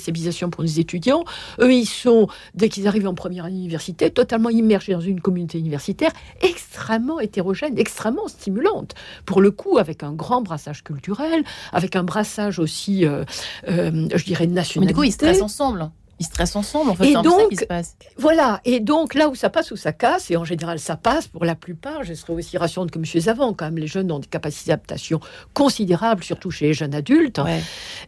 pour 0.48 0.62
les 0.62 0.80
étudiants. 0.80 1.24
Eux, 1.60 1.72
ils 1.72 1.86
sont, 1.86 2.28
dès 2.54 2.68
qu'ils 2.68 2.86
arrivent 2.86 3.08
en 3.08 3.14
première 3.14 3.44
année 3.44 3.58
université, 3.58 4.10
totalement 4.10 4.50
immergés 4.50 4.92
dans 4.92 5.00
une 5.00 5.20
communauté 5.20 5.58
universitaire 5.58 6.12
extrêmement 6.40 7.20
hétérogène, 7.20 7.78
extrêmement 7.78 8.28
stimulante. 8.28 8.94
Pour 9.26 9.40
le 9.40 9.50
coup, 9.50 9.78
avec 9.78 10.02
un 10.02 10.12
grand 10.12 10.42
brassage 10.42 10.82
culturel, 10.82 11.44
avec 11.72 11.96
un 11.96 12.04
brassage 12.04 12.58
aussi, 12.58 13.04
euh, 13.04 13.24
euh, 13.68 14.08
je 14.14 14.24
dirais, 14.24 14.46
national. 14.46 14.86
Mais 14.86 14.92
du 14.92 14.96
coup, 14.96 15.04
ils 15.04 15.12
stressent 15.12 15.42
ensemble 15.42 15.90
ils 16.20 16.26
stressent 16.26 16.54
ensemble, 16.54 16.90
en 16.90 16.94
fait. 16.94 17.08
Et 17.08 17.14
donc, 17.14 17.48
qui 17.48 17.56
se 17.56 17.64
passe. 17.64 17.96
voilà. 18.18 18.60
Et 18.66 18.78
donc, 18.78 19.14
là 19.14 19.30
où 19.30 19.34
ça 19.34 19.48
passe, 19.48 19.70
où 19.70 19.76
ça 19.76 19.92
casse, 19.92 20.30
et 20.30 20.36
en 20.36 20.44
général, 20.44 20.78
ça 20.78 20.96
passe 20.96 21.26
pour 21.26 21.46
la 21.46 21.54
plupart, 21.54 22.04
je 22.04 22.12
serais 22.12 22.34
aussi 22.34 22.58
rassurante 22.58 22.90
que 22.90 22.98
M. 22.98 23.04
Zavant, 23.04 23.54
quand 23.54 23.64
même, 23.64 23.78
les 23.78 23.86
jeunes 23.86 24.12
ont 24.12 24.18
des 24.18 24.26
capacités 24.26 24.68
d'adaptation 24.68 25.20
considérables, 25.54 26.22
surtout 26.22 26.50
chez 26.50 26.66
les 26.66 26.74
jeunes 26.74 26.94
adultes. 26.94 27.40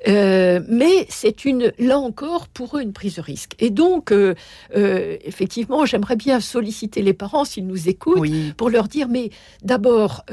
Euh, 0.08 0.60
mais 0.68 1.06
c'est 1.08 1.46
une, 1.46 1.72
là 1.78 1.98
encore, 1.98 2.48
pour 2.48 2.76
eux, 2.76 2.82
une 2.82 2.92
prise 2.92 3.16
de 3.16 3.22
risque. 3.22 3.54
Et 3.60 3.70
donc, 3.70 4.12
euh, 4.12 4.34
euh, 4.76 5.16
effectivement, 5.24 5.86
j'aimerais 5.86 6.16
bien 6.16 6.38
solliciter 6.38 7.00
les 7.00 7.14
parents, 7.14 7.46
s'ils 7.46 7.66
nous 7.66 7.88
écoutent, 7.88 8.28
pour 8.58 8.68
leur 8.68 8.88
dire, 8.88 9.08
mais 9.08 9.30
d'abord, 9.62 10.26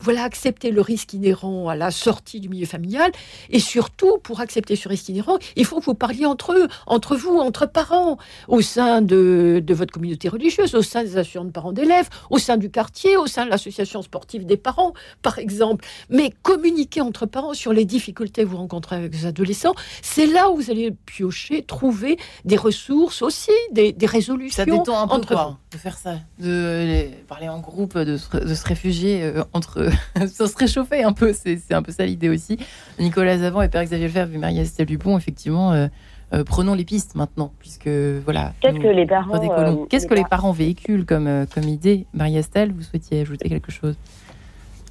voilà, 0.00 0.24
accepter 0.24 0.72
le 0.72 0.80
risque 0.80 1.12
inhérent 1.12 1.68
à 1.68 1.76
la 1.76 1.92
sortie 1.92 2.40
du 2.40 2.48
milieu 2.48 2.66
familial, 2.66 3.12
et 3.48 3.60
surtout, 3.60 4.18
pour 4.24 4.40
accepter 4.40 4.74
ce 4.74 4.88
risque 4.88 5.08
inhérent, 5.08 5.38
il 5.54 5.64
faut 5.64 5.78
que 5.78 5.84
vous 5.84 5.94
parliez 5.94 6.26
entre 6.26 6.54
eux, 6.54 6.66
entre 6.88 7.11
vous, 7.14 7.38
entre 7.38 7.66
parents, 7.66 8.18
au 8.48 8.60
sein 8.60 9.02
de, 9.02 9.62
votre 9.68 9.92
communauté 9.92 10.28
religieuse, 10.28 10.74
au 10.74 10.82
sein 10.82 11.02
des 11.02 11.16
associations 11.16 11.44
de 11.44 11.50
parents 11.50 11.72
d'élèves, 11.72 12.08
au 12.30 12.38
sein 12.38 12.56
du 12.56 12.70
quartier, 12.70 13.16
au 13.16 13.26
sein 13.26 13.44
de 13.44 13.50
l'association 13.50 14.02
sportive 14.02 14.46
des 14.46 14.56
parents, 14.56 14.92
par 15.22 15.38
exemple. 15.38 15.84
Mais 16.10 16.32
communiquer 16.42 17.00
entre 17.00 17.26
parents 17.26 17.54
sur 17.54 17.72
les 17.72 17.84
difficultés 17.84 18.42
que 18.42 18.48
vous 18.48 18.56
rencontrez 18.56 18.96
avec 18.96 19.12
les 19.12 19.26
adolescents, 19.26 19.74
c'est 20.02 20.26
là 20.26 20.50
où 20.50 20.56
vous 20.56 20.70
allez 20.70 20.92
piocher, 21.06 21.62
trouver 21.62 22.18
des 22.44 22.56
ressources 22.56 23.22
aussi, 23.22 23.52
des, 23.72 23.94
résolutions. 24.02 24.56
Ça 24.56 24.64
détend 24.64 25.02
un 25.02 25.08
peu 25.08 25.14
entre 25.14 25.28
quoi, 25.28 25.58
de 25.70 25.76
faire 25.76 25.96
ça, 25.96 26.16
de 26.38 27.06
parler 27.28 27.48
en 27.48 27.60
groupe, 27.60 27.96
de 27.96 28.16
se, 28.16 28.66
réfugier 28.66 29.22
euh, 29.22 29.44
entre, 29.52 29.88
ça 30.26 30.46
se 30.46 30.56
réchauffer 30.56 31.02
un 31.02 31.12
peu. 31.12 31.32
C'est 31.32 31.72
un 31.72 31.82
peu 31.82 31.92
ça 31.92 32.04
l'idée 32.04 32.28
aussi. 32.28 32.58
Nicolas 32.98 33.38
Zavant 33.38 33.62
et 33.62 33.68
Père 33.68 33.84
Xavier 33.84 34.06
Lefebvre 34.06 34.38
Marie-Estelle 34.38 34.86
Dupont, 34.86 35.16
effectivement. 35.16 35.72
Euh, 35.72 35.88
euh, 36.34 36.44
prenons 36.44 36.74
les 36.74 36.84
pistes 36.84 37.14
maintenant, 37.14 37.52
puisque 37.58 37.88
voilà. 37.88 38.52
Qu'est-ce 38.60 38.78
que 38.78 38.88
les 38.88 39.06
parents 39.06 39.34
euh, 39.34 39.84
Qu'est-ce 39.90 40.06
que 40.06 40.14
les 40.14 40.24
parents 40.24 40.52
véhiculent 40.52 41.04
comme 41.04 41.26
euh, 41.26 41.44
comme 41.52 41.64
idée? 41.64 42.06
Marie-Estelle, 42.14 42.72
vous 42.72 42.82
souhaitiez 42.82 43.20
ajouter 43.20 43.48
quelque 43.50 43.70
chose? 43.70 43.96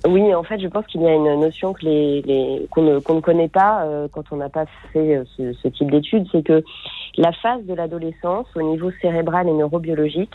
Oui, 0.08 0.34
en 0.34 0.44
fait, 0.44 0.60
je 0.60 0.68
pense 0.68 0.86
qu'il 0.88 1.02
y 1.02 1.08
a 1.08 1.14
une 1.14 1.40
notion 1.40 1.74
que 1.74 1.86
les, 1.86 2.68
qu'on 2.72 2.82
ne, 2.84 2.96
ne, 2.96 3.20
connaît 3.22 3.48
pas 3.48 3.88
quand 4.12 4.24
on 4.32 4.38
n'a 4.38 4.50
pas 4.50 4.66
fait 4.92 5.22
ce, 5.38 5.68
type 5.68 5.92
d'études, 5.92 6.26
c'est 6.32 6.44
que 6.44 6.64
la 7.18 7.32
phase 7.32 7.64
de 7.66 7.76
l'adolescence 7.76 8.48
au 8.56 8.64
niveau 8.64 8.90
cérébral 9.00 9.48
et 9.48 9.54
neurobiologique 9.54 10.34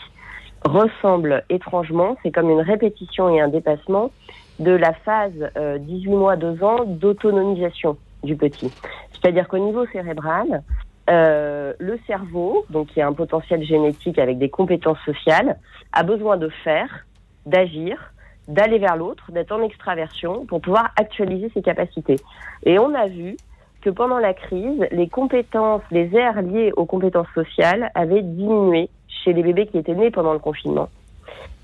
ressemble 0.64 1.42
étrangement, 1.50 2.16
c'est 2.22 2.30
comme 2.30 2.48
une 2.48 2.60
répétition 2.60 3.28
et 3.28 3.40
un 3.40 3.48
dépassement 3.48 4.12
de 4.60 4.70
la 4.70 4.92
phase 4.92 5.50
18 5.56 6.10
mois, 6.10 6.36
2 6.36 6.62
ans 6.62 6.84
d'autonomisation 6.86 7.96
du 8.22 8.36
petit. 8.36 8.70
C'est-à-dire 9.12 9.48
qu'au 9.48 9.58
niveau 9.58 9.84
cérébral, 9.86 10.62
euh, 11.08 11.72
le 11.78 11.98
cerveau, 12.06 12.64
donc 12.70 12.88
qui 12.88 13.00
a 13.00 13.06
un 13.06 13.12
potentiel 13.12 13.62
génétique 13.62 14.18
avec 14.18 14.38
des 14.38 14.48
compétences 14.48 14.98
sociales, 15.04 15.56
a 15.92 16.02
besoin 16.02 16.36
de 16.36 16.48
faire, 16.64 17.06
d'agir, 17.46 18.12
d'aller 18.48 18.78
vers 18.78 18.96
l'autre, 18.96 19.30
d'être 19.30 19.52
en 19.52 19.62
extraversion 19.62 20.46
pour 20.46 20.60
pouvoir 20.60 20.90
actualiser 20.96 21.50
ses 21.54 21.62
capacités. 21.62 22.16
Et 22.64 22.78
on 22.78 22.94
a 22.94 23.06
vu 23.06 23.36
que 23.82 23.90
pendant 23.90 24.18
la 24.18 24.34
crise, 24.34 24.84
les 24.90 25.08
compétences, 25.08 25.82
les 25.90 26.14
aires 26.16 26.42
liées 26.42 26.72
aux 26.76 26.86
compétences 26.86 27.28
sociales 27.34 27.90
avaient 27.94 28.22
diminué 28.22 28.88
chez 29.06 29.32
les 29.32 29.42
bébés 29.42 29.66
qui 29.66 29.78
étaient 29.78 29.94
nés 29.94 30.10
pendant 30.10 30.32
le 30.32 30.40
confinement, 30.40 30.88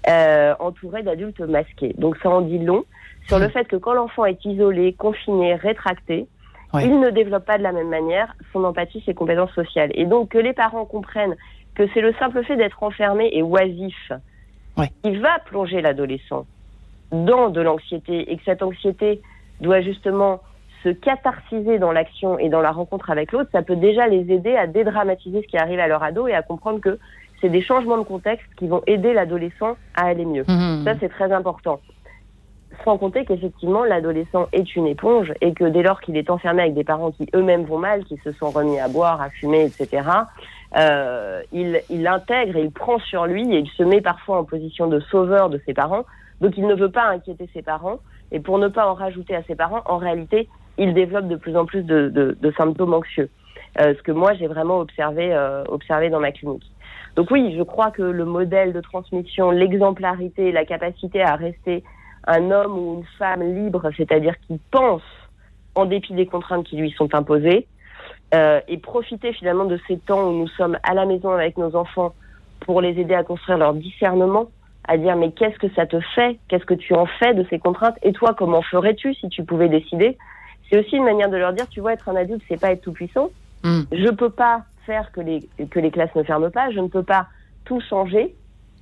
euh, 0.09 0.55
entourés 0.61 1.03
d'adultes 1.03 1.41
masqués. 1.41 1.95
Donc 1.99 2.17
ça 2.23 2.31
en 2.31 2.43
dit 2.43 2.59
long 2.59 2.85
sur 3.27 3.39
le 3.39 3.47
mmh. 3.47 3.51
fait 3.51 3.65
que 3.65 3.77
quand 3.77 3.93
l'enfant 3.93 4.25
est 4.25 4.45
isolé, 4.45 4.93
confiné, 4.93 5.55
rétracté, 5.55 6.27
il 6.81 7.01
ne 7.01 7.11
développe 7.11 7.45
pas 7.45 7.59
de 7.59 7.63
la 7.63 7.73
même 7.73 7.89
manière 7.89 8.35
son 8.53 8.65
empathie, 8.65 9.03
ses 9.05 9.15
compétences 9.15 9.53
sociales. 9.53 9.91
Et 9.95 10.07
donc 10.07 10.31
que 10.31 10.39
les 10.39 10.53
parents 10.53 10.85
comprennent 10.85 11.37
que 11.75 11.85
c'est 11.93 12.01
le 12.01 12.13
simple 12.15 12.45
fait 12.45 12.57
d'être 12.57 12.83
enfermé 12.83 13.31
et 13.33 13.43
oisif 13.43 14.13
qui 15.03 15.17
va 15.17 15.39
plonger 15.47 15.81
l'adolescent 15.83 16.47
dans 17.11 17.51
de 17.51 17.61
l'anxiété 17.61 18.33
et 18.33 18.37
que 18.37 18.45
cette 18.45 18.63
anxiété 18.63 19.21
doit 19.61 19.83
justement 19.83 20.41
se 20.83 20.89
catharsiser 20.89 21.79
dans 21.79 21.93
l'action 21.93 22.39
et 22.39 22.49
dans 22.49 22.61
la 22.61 22.73
rencontre 22.73 23.11
avec 23.11 23.33
l'autre, 23.33 23.51
ça 23.53 23.63
peut 23.63 23.77
déjà 23.77 24.09
les 24.09 24.33
aider 24.33 24.57
à 24.57 24.67
dédramatiser 24.67 25.43
ce 25.43 25.47
qui 25.47 25.57
arrive 25.57 25.79
à 25.79 25.87
leur 25.87 26.03
ado 26.03 26.27
et 26.27 26.35
à 26.35 26.43
comprendre 26.43 26.81
que 26.81 26.99
c'est 27.41 27.51
des 27.51 27.63
changements 27.63 27.99
de 27.99 28.05
contexte 28.05 28.47
qui 28.57 28.67
vont 28.67 28.83
aider 28.87 29.13
l'adolescent 29.13 29.77
à 29.95 30.07
aller 30.07 30.25
mieux. 30.25 30.45
Mmh. 30.47 30.85
Ça, 30.85 30.95
c'est 30.99 31.09
très 31.09 31.33
important. 31.33 31.81
Sans 32.85 32.99
compter 32.99 33.25
qu'effectivement, 33.25 33.85
l'adolescent 33.85 34.49
est 34.53 34.75
une 34.75 34.87
éponge 34.87 35.33
et 35.41 35.53
que 35.53 35.65
dès 35.65 35.83
lors 35.83 36.01
qu'il 36.01 36.17
est 36.17 36.31
enfermé 36.31 36.63
avec 36.63 36.75
des 36.75 36.85
parents 36.85 37.13
qui 37.13 37.29
eux-mêmes 37.35 37.65
vont 37.65 37.79
mal, 37.79 38.05
qui 38.05 38.17
se 38.25 38.33
sont 38.33 38.51
remis 38.51 38.81
à 38.81 38.89
boire, 38.89 39.21
à 39.21 39.31
fumer, 39.31 39.65
etc., 39.65 40.09
euh, 40.79 41.43
il, 41.53 41.83
il 41.91 42.07
intègre 42.07 42.57
et 42.57 42.63
il 42.63 42.73
prend 42.73 42.99
sur 42.99 43.27
lui 43.27 43.55
et 43.55 43.59
il 43.59 43.69
se 43.69 43.83
met 43.83 44.01
parfois 44.01 44.39
en 44.39 44.45
position 44.45 44.87
de 44.87 45.01
sauveur 45.01 45.51
de 45.51 45.61
ses 45.67 45.75
parents. 45.75 46.05
Donc 46.41 46.57
il 46.57 46.67
ne 46.67 46.75
veut 46.75 46.91
pas 46.91 47.05
inquiéter 47.05 47.49
ses 47.53 47.63
parents. 47.63 47.99
Et 48.33 48.41
pour 48.41 48.59
ne 48.59 48.69
pas 48.69 48.87
en 48.87 48.95
rajouter 48.95 49.37
à 49.37 49.43
ses 49.43 49.55
parents, 49.55 49.83
en 49.85 49.99
réalité, 49.99 50.49
il 50.79 50.95
développe 50.95 51.29
de 51.29 51.37
plus 51.37 51.57
en 51.57 51.67
plus 51.67 51.83
de, 51.83 52.09
de, 52.09 52.37
de 52.41 52.51
symptômes 52.53 52.95
anxieux. 52.95 53.29
Euh, 53.81 53.95
ce 53.97 54.03
que 54.03 54.13
moi, 54.13 54.33
j'ai 54.35 54.47
vraiment 54.47 54.79
observé, 54.79 55.33
euh, 55.33 55.65
observé 55.69 56.11
dans 56.11 56.21
ma 56.21 56.33
clinique. 56.33 56.65
Donc 57.17 57.31
oui, 57.31 57.55
je 57.57 57.63
crois 57.63 57.91
que 57.91 58.03
le 58.03 58.25
modèle 58.25 58.73
de 58.73 58.81
transmission, 58.81 59.51
l'exemplarité, 59.51 60.51
la 60.51 60.65
capacité 60.65 61.23
à 61.23 61.37
rester 61.37 61.85
un 62.27 62.51
homme 62.51 62.79
ou 62.79 62.95
une 62.99 63.07
femme 63.19 63.43
libre, 63.43 63.91
c'est-à-dire 63.97 64.35
qui 64.47 64.61
pense 64.71 65.03
en 65.75 65.87
dépit 65.87 66.15
des 66.15 66.27
contraintes 66.27 66.67
qui 66.67 66.77
lui 66.77 66.91
sont 66.93 67.15
imposées, 67.15 67.67
euh, 68.35 68.61
et 68.69 68.79
profiter 68.79 69.33
finalement 69.33 69.65
de 69.65 69.79
ces 69.87 69.99
temps 69.99 70.29
où 70.29 70.33
nous 70.33 70.49
sommes 70.49 70.79
à 70.83 70.95
la 70.95 71.05
maison 71.05 71.31
avec 71.31 71.59
nos 71.59 71.75
enfants 71.77 72.15
pour 72.61 72.81
les 72.81 72.99
aider 73.01 73.15
à 73.15 73.25
construire 73.25 73.59
leur 73.59 73.75
discernement, 73.75 74.51
à 74.89 74.97
dire 74.97 75.17
mais 75.17 75.33
qu'est-ce 75.33 75.59
que 75.59 75.73
ça 75.75 75.87
te 75.87 76.01
fait, 76.15 76.39
qu'est-ce 76.49 76.65
que 76.65 76.75
tu 76.75 76.95
en 76.95 77.07
fais 77.07 77.35
de 77.35 77.45
ces 77.51 77.59
contraintes, 77.59 77.99
et 78.03 78.13
toi 78.13 78.35
comment 78.35 78.63
ferais-tu 78.63 79.15
si 79.15 79.29
tu 79.29 79.45
pouvais 79.45 79.69
décider? 79.69 80.17
C'est 80.69 80.79
aussi 80.79 80.97
une 80.97 81.05
manière 81.05 81.29
de 81.29 81.37
leur 81.37 81.53
dire, 81.53 81.69
tu 81.69 81.81
vois, 81.81 81.93
être 81.93 82.09
un 82.09 82.17
adulte, 82.17 82.43
c'est 82.49 82.61
pas 82.61 82.73
être 82.73 82.81
tout 82.81 82.93
puissant. 82.93 83.29
Mm. 83.63 83.83
Je 83.93 84.11
peux 84.11 84.31
pas 84.31 84.63
faire 84.87 85.13
que 85.13 85.21
les, 85.21 85.49
que 85.71 85.79
les 85.79 85.91
classes 85.91 86.15
ne 86.15 86.23
ferment 86.23 86.51
pas, 86.51 86.71
je 86.71 86.81
ne 86.81 86.89
peux 86.89 87.03
pas 87.03 87.27
tout 87.65 87.81
changer, 87.81 88.35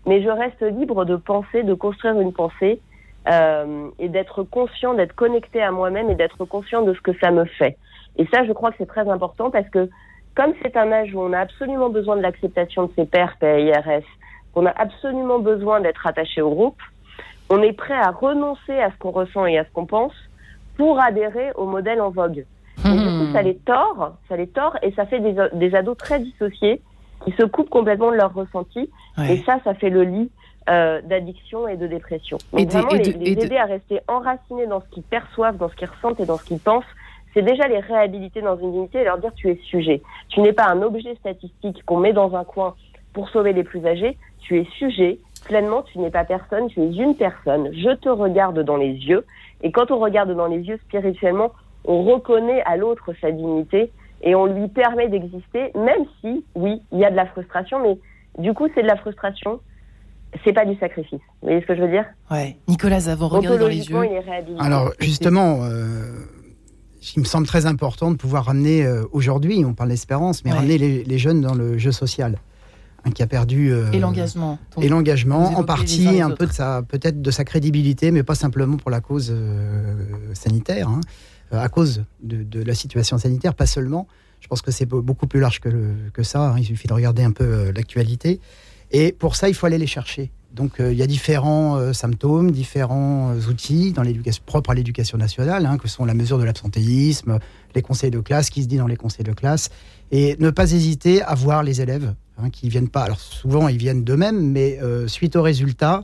mais 0.07 0.23
je 0.23 0.29
reste 0.29 0.63
libre 0.63 1.05
de 1.05 1.17
penser, 1.17 1.63
de 1.63 1.75
construire 1.75 2.19
une 2.21 2.33
pensée 2.33 2.81
euh, 3.29 3.89
et 3.99 4.09
d'être 4.09 4.43
conscient, 4.43 4.95
d'être 4.95 5.15
connecté 5.15 5.63
à 5.63 5.71
moi-même 5.71 6.11
et 6.11 6.15
d'être 6.15 6.45
conscient 6.45 6.83
de 6.83 6.95
ce 6.95 7.01
que 7.01 7.13
ça 7.21 7.31
me 7.31 7.45
fait. 7.45 7.77
Et 8.17 8.27
ça, 8.33 8.45
je 8.45 8.53
crois 8.53 8.71
que 8.71 8.77
c'est 8.79 8.87
très 8.87 9.09
important 9.09 9.51
parce 9.51 9.69
que 9.69 9.89
comme 10.35 10.53
c'est 10.63 10.77
un 10.77 10.91
âge 10.93 11.15
où 11.15 11.21
on 11.21 11.33
a 11.33 11.39
absolument 11.39 11.91
besoin 11.91 12.17
de 12.17 12.23
l'acceptation 12.23 12.85
de 12.87 12.93
ses 12.97 13.05
pairs, 13.05 13.37
PIRS, 13.41 14.05
qu'on 14.55 14.67
a 14.67 14.71
absolument 14.71 15.39
besoin 15.39 15.81
d'être 15.81 16.07
attaché 16.07 16.41
au 16.41 16.51
groupe, 16.51 16.81
on 17.51 17.63
est 17.63 17.73
prêt 17.73 17.95
à 17.95 18.11
renoncer 18.11 18.79
à 18.79 18.91
ce 18.91 18.97
qu'on 18.99 19.11
ressent 19.11 19.45
et 19.47 19.59
à 19.59 19.65
ce 19.65 19.71
qu'on 19.71 19.87
pense 19.87 20.15
pour 20.77 21.01
adhérer 21.01 21.51
au 21.57 21.67
modèle 21.67 22.01
en 22.01 22.11
vogue. 22.11 22.47
Et 22.85 22.89
du 22.89 23.05
coup, 23.05 23.33
ça 23.33 23.43
les 23.43 23.57
tord, 23.57 24.15
ça 24.29 24.37
les 24.37 24.47
tord 24.47 24.77
et 24.83 24.93
ça 24.93 25.05
fait 25.05 25.21
des, 25.21 25.37
des 25.53 25.75
ados 25.75 25.99
très 25.99 26.21
dissociés 26.21 26.81
qui 27.25 27.33
se 27.33 27.43
coupent 27.43 27.69
complètement 27.69 28.11
de 28.11 28.17
leur 28.17 28.33
ressenti. 28.33 28.89
Et 29.29 29.37
ça, 29.43 29.59
ça 29.65 29.75
fait 29.75 29.91
le 29.91 30.05
lit 30.05 30.31
euh, 30.69 31.01
d'addiction 31.03 31.67
et 31.69 31.77
de 31.77 31.87
dépression. 31.87 32.39
Donc 32.53 32.61
et 32.61 32.67
vraiment, 32.67 32.91
les, 32.91 33.33
aider 33.33 33.57
à 33.57 33.65
rester 33.65 34.01
enracinés 34.09 34.67
dans 34.67 34.81
ce 34.81 34.89
qu'ils 34.91 35.03
perçoivent, 35.03 35.57
dans 35.57 35.69
ce 35.69 35.75
qu'ils 35.75 35.89
ressentent 35.89 36.21
et 36.21 36.27
dans 36.27 36.37
ce 36.37 36.45
qu'ils 36.45 36.59
pensent, 36.59 36.85
c'est 37.33 37.43
déjà 37.43 37.67
les 37.69 37.79
réhabiliter 37.79 38.43
dans 38.43 38.57
une 38.57 38.73
dignité 38.73 38.99
et 38.99 39.05
leur 39.05 39.19
dire 39.19 39.33
tu 39.35 39.49
es 39.49 39.57
sujet. 39.65 40.03
Tu 40.29 40.41
n'es 40.41 40.53
pas 40.53 40.67
un 40.67 40.83
objet 40.83 41.15
statistique 41.17 41.83
qu'on 41.85 41.99
met 41.99 42.13
dans 42.13 42.35
un 42.35 42.45
coin 42.45 42.75
pour 43.13 43.29
sauver 43.31 43.53
les 43.53 43.65
plus 43.65 43.85
âgés, 43.87 44.17
tu 44.41 44.59
es 44.59 44.65
sujet. 44.79 45.19
Pleinement, 45.47 45.83
tu 45.83 45.99
n'es 45.99 46.11
pas 46.11 46.25
personne, 46.25 46.69
tu 46.69 46.81
es 46.81 46.93
une 46.93 47.15
personne. 47.17 47.71
Je 47.73 47.95
te 47.95 48.09
regarde 48.09 48.61
dans 48.61 48.77
les 48.77 48.93
yeux. 48.93 49.25
Et 49.63 49.73
quand 49.73 49.91
on 49.91 49.99
regarde 49.99 50.35
dans 50.37 50.47
les 50.47 50.61
yeux 50.61 50.79
spirituellement, 50.85 51.53
on 51.85 52.03
reconnaît 52.03 52.63
à 52.63 52.77
l'autre 52.77 53.13
sa 53.21 53.31
dignité 53.31 53.91
et 54.23 54.35
on 54.35 54.47
lui 54.47 54.69
permet 54.69 55.09
d'exister, 55.09 55.73
même 55.75 56.05
si, 56.21 56.45
oui, 56.55 56.83
il 56.93 56.99
y 56.99 57.05
a 57.05 57.11
de 57.11 57.17
la 57.17 57.27
frustration, 57.27 57.81
mais 57.81 57.99
du 58.39 58.53
coup, 58.53 58.69
c'est 58.75 58.83
de 58.83 58.87
la 58.87 58.97
frustration, 58.97 59.61
c'est 60.45 60.53
pas 60.53 60.65
du 60.65 60.79
sacrifice. 60.79 61.21
Vous 61.43 61.49
voyez 61.49 61.61
ce 61.61 61.67
que 61.67 61.75
je 61.75 61.83
veux 61.83 61.91
dire 61.91 62.05
Ouais. 62.31 62.57
Nicolas 62.69 63.01
Zavon, 63.01 63.29
regardez 63.29 63.59
dans 63.59 63.69
les 63.69 63.89
yeux. 63.89 63.97
Alors, 64.59 64.93
justement, 65.01 65.61
euh, 65.63 66.25
il 67.17 67.21
me 67.21 67.25
semble 67.25 67.47
très 67.47 67.67
important 67.67 68.11
de 68.11 68.17
pouvoir 68.17 68.47
ramener, 68.47 68.85
euh, 68.85 69.05
aujourd'hui, 69.13 69.65
on 69.65 69.75
parle 69.75 69.91
d'espérance, 69.91 70.45
mais 70.45 70.53
ramener 70.53 70.79
les, 70.79 71.19
jeunes 71.19 71.41
dans 71.41 71.55
le 71.55 71.79
jeu 71.79 71.93
social. 71.93 72.39
Hein, 73.07 73.13
qui 73.13 73.23
a 73.23 73.27
perdu 73.27 73.73
euh, 73.73 73.91
et 73.93 73.99
l'engagement 73.99 74.59
et 74.79 74.91
l'engagement 74.91 75.59
en 75.59 75.65
partie 75.65 76.21
un 76.21 76.29
peu 76.33 76.45
de 76.45 76.53
sa 76.53 76.83
peut-être 76.83 77.23
de 77.23 77.31
sa 77.31 77.47
crédibilité 77.47 78.11
mais 78.11 78.23
pas 78.23 78.35
simplement 78.35 78.77
pour 78.77 78.91
la 78.91 79.01
cause 79.01 79.35
sanitaire 80.35 80.87
hein. 80.87 81.01
à 81.51 81.71
cause 81.71 82.05
de, 82.23 82.63
la 82.63 82.75
situation 82.75 83.17
sanitaire 83.17 83.55
pas 83.55 83.65
seulement 83.65 84.07
je 84.41 84.49
pense 84.49 84.61
que 84.61 84.71
c'est 84.71 84.85
beaucoup 84.85 85.27
plus 85.27 85.41
large 85.41 85.61
que, 85.61 85.71
que 86.13 86.23
ça 86.23 86.51
hein. 86.51 86.59
il 86.59 86.65
suffit 86.67 86.89
de 86.89 86.93
regarder 86.93 87.23
un 87.23 87.33
peu 87.33 87.73
l'actualité 87.75 88.39
et 88.91 89.13
pour 89.13 89.37
ça, 89.37 89.49
il 89.49 89.55
faut 89.55 89.67
aller 89.67 89.79
les 89.79 89.87
chercher. 89.87 90.31
Donc 90.53 90.81
euh, 90.81 90.93
il 90.93 90.99
y 90.99 91.03
a 91.03 91.07
différents 91.07 91.77
euh, 91.77 91.93
symptômes, 91.93 92.51
différents 92.51 93.31
euh, 93.31 93.49
outils 93.49 93.93
dans 93.93 94.03
l'éducation 94.03 94.43
propre 94.45 94.71
à 94.71 94.75
l'éducation 94.75 95.17
nationale, 95.17 95.65
hein, 95.65 95.79
que 95.79 95.87
sont 95.87 96.05
la 96.05 96.15
mesure 96.15 96.39
de 96.39 96.45
l'absentéisme, 96.45 97.39
les 97.75 97.83
conseils 97.83 98.11
de 98.11 98.19
classe, 98.19 98.51
qui 98.51 98.63
se 98.63 98.69
dit 98.69 98.77
dans 98.77 98.89
les 98.89 98.97
conseils 98.97 99.25
de 99.25 99.33
classe, 99.33 99.71
et 100.11 100.37
ne 100.41 100.51
pas 100.51 100.73
hésiter 100.73 101.23
à 101.23 101.35
voir 101.35 101.63
les 101.63 101.81
élèves 101.81 102.15
hein, 102.39 102.51
qui 102.51 102.69
viennent 102.69 102.89
pas. 102.89 103.03
Alors 103.03 103.21
souvent 103.21 103.69
ils 103.69 103.77
viennent 103.79 104.03
d'eux-mêmes, 104.03 104.51
mais 104.51 104.81
suite 105.07 105.37
aux 105.37 105.43
résultats 105.43 106.03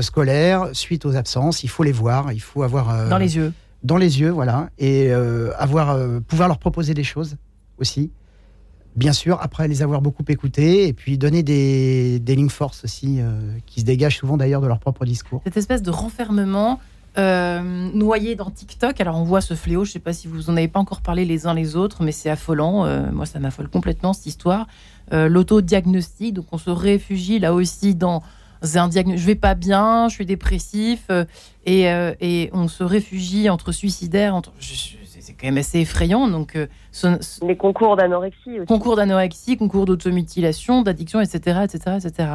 scolaires, 0.00 0.70
suite 0.72 1.04
aux 1.04 1.14
absences, 1.14 1.62
il 1.62 1.68
faut 1.68 1.82
les 1.82 1.92
voir, 1.92 2.32
il 2.32 2.40
faut 2.40 2.62
avoir 2.62 3.08
dans 3.10 3.18
les 3.18 3.36
yeux, 3.36 3.52
dans 3.82 3.98
les 3.98 4.18
yeux, 4.20 4.30
voilà, 4.30 4.70
et 4.78 5.12
avoir 5.12 5.98
pouvoir 6.26 6.48
leur 6.48 6.58
proposer 6.58 6.94
des 6.94 7.04
choses 7.04 7.36
aussi 7.78 8.10
bien 8.96 9.12
sûr, 9.12 9.38
après 9.40 9.68
les 9.68 9.82
avoir 9.82 10.00
beaucoup 10.00 10.24
écoutés, 10.28 10.86
et 10.88 10.92
puis 10.92 11.18
donner 11.18 11.42
des, 11.42 12.18
des 12.20 12.36
lignes 12.36 12.48
forces 12.48 12.84
aussi, 12.84 13.16
euh, 13.20 13.40
qui 13.66 13.80
se 13.80 13.84
dégagent 13.84 14.18
souvent 14.18 14.36
d'ailleurs 14.36 14.60
de 14.60 14.66
leur 14.66 14.78
propre 14.78 15.04
discours. 15.04 15.40
Cette 15.44 15.56
espèce 15.56 15.82
de 15.82 15.90
renfermement 15.90 16.80
euh, 17.18 17.90
noyé 17.92 18.34
dans 18.34 18.50
TikTok, 18.50 19.00
alors 19.00 19.16
on 19.16 19.24
voit 19.24 19.40
ce 19.40 19.54
fléau, 19.54 19.84
je 19.84 19.90
ne 19.90 19.92
sais 19.94 19.98
pas 19.98 20.12
si 20.12 20.28
vous 20.28 20.50
en 20.50 20.56
avez 20.56 20.68
pas 20.68 20.80
encore 20.80 21.00
parlé 21.00 21.24
les 21.24 21.46
uns 21.46 21.54
les 21.54 21.76
autres, 21.76 22.02
mais 22.02 22.12
c'est 22.12 22.30
affolant, 22.30 22.86
euh, 22.86 23.10
moi 23.12 23.26
ça 23.26 23.38
m'affole 23.38 23.68
complètement 23.68 24.12
cette 24.12 24.26
histoire. 24.26 24.66
L'autodiagnostic, 25.12 26.32
donc 26.32 26.46
on 26.50 26.58
se 26.58 26.70
réfugie 26.70 27.38
là 27.38 27.52
aussi 27.52 27.94
dans 27.94 28.22
un 28.62 28.88
diagnostic, 28.88 29.20
je 29.20 29.26
vais 29.26 29.34
pas 29.34 29.54
bien, 29.54 30.08
je 30.08 30.14
suis 30.14 30.24
dépressif, 30.24 31.10
et, 31.66 31.82
et, 31.82 32.50
on 32.54 32.68
se 32.68 32.82
réfugie 32.82 33.50
entre 33.50 33.70
suicidaires, 33.70 34.34
entre 34.34 34.52
c'est 35.24 35.32
quand 35.32 35.46
même 35.46 35.58
assez 35.58 35.80
effrayant. 35.80 36.28
Donc, 36.28 36.54
euh, 36.54 36.66
les 37.42 37.56
concours 37.56 37.96
d'anorexie 37.96 38.58
aussi. 38.58 38.66
Concours 38.66 38.96
d'anorexie, 38.96 39.56
concours 39.56 39.86
d'automutilation, 39.86 40.82
d'addiction, 40.82 41.20
etc., 41.20 41.60
etc., 41.64 41.96
etc. 41.96 42.28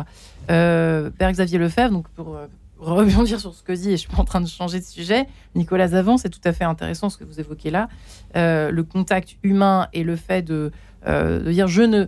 Père 0.47 1.31
Xavier 1.31 1.59
Lefebvre, 1.59 1.91
donc 1.91 2.09
pour 2.09 2.35
euh, 2.35 2.47
rebondir 2.79 3.39
sur 3.39 3.53
ce 3.53 3.61
que 3.61 3.73
dit, 3.73 3.89
et 3.89 3.97
je 3.97 3.97
suis 3.97 4.09
pas 4.09 4.21
en 4.21 4.25
train 4.25 4.41
de 4.41 4.47
changer 4.47 4.79
de 4.79 4.85
sujet. 4.85 5.27
Nicolas 5.53 5.89
Zavant, 5.89 6.17
c'est 6.17 6.29
tout 6.29 6.41
à 6.43 6.51
fait 6.51 6.63
intéressant 6.63 7.09
ce 7.09 7.17
que 7.17 7.23
vous 7.23 7.39
évoquez 7.39 7.69
là. 7.69 7.89
Euh, 8.35 8.71
le 8.71 8.83
contact 8.83 9.35
humain 9.43 9.87
et 9.93 10.03
le 10.03 10.15
fait 10.15 10.41
de, 10.41 10.71
de 11.05 11.51
dire 11.51 11.67
je 11.67 11.83
ne 11.83 12.07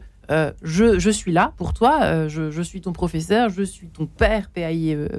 je, 0.64 0.98
je, 0.98 1.10
suis 1.10 1.34
là 1.34 1.52
pour 1.58 1.74
toi, 1.74 2.30
je, 2.30 2.52
je, 2.52 2.62
suis 2.62 2.80
ton 2.80 2.94
professeur, 2.94 3.50
je 3.50 3.64
suis 3.64 3.90
ton 3.90 4.06
père, 4.06 4.50
P-A-I-R-E-S, 4.54 5.18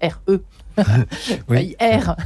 R-E, 0.00 0.42
oui. 1.48 1.76
R. 1.80 2.16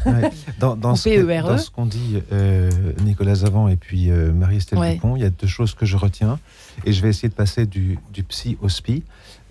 Dans, 0.59 0.77
dans, 0.77 0.97
ce, 0.97 1.09
e. 1.09 1.43
dans, 1.43 1.59
ce, 1.59 1.71
qu'on 1.71 1.87
dit 1.87 2.21
euh, 2.33 2.71
Nicolas 3.03 3.37
Zavant 3.37 3.69
et 3.69 3.77
puis 3.77 4.11
euh, 4.11 4.33
Marie-Estelle 4.33 4.79
Dupont, 4.95 5.17
il 5.17 5.23
y 5.23 5.27
a 5.27 5.31
deux 5.31 5.47
choses 5.47 5.75
que 5.75 5.87
je 5.87 5.97
retiens 5.97 6.39
et 6.85 6.93
je 6.93 7.03
vais 7.03 7.09
essayer 7.09 7.29
de 7.29 7.35
passer 7.35 7.67
du, 7.67 7.99
du 8.13 8.23
psy 8.25 8.57
au 8.61 8.69
spi. 8.69 9.03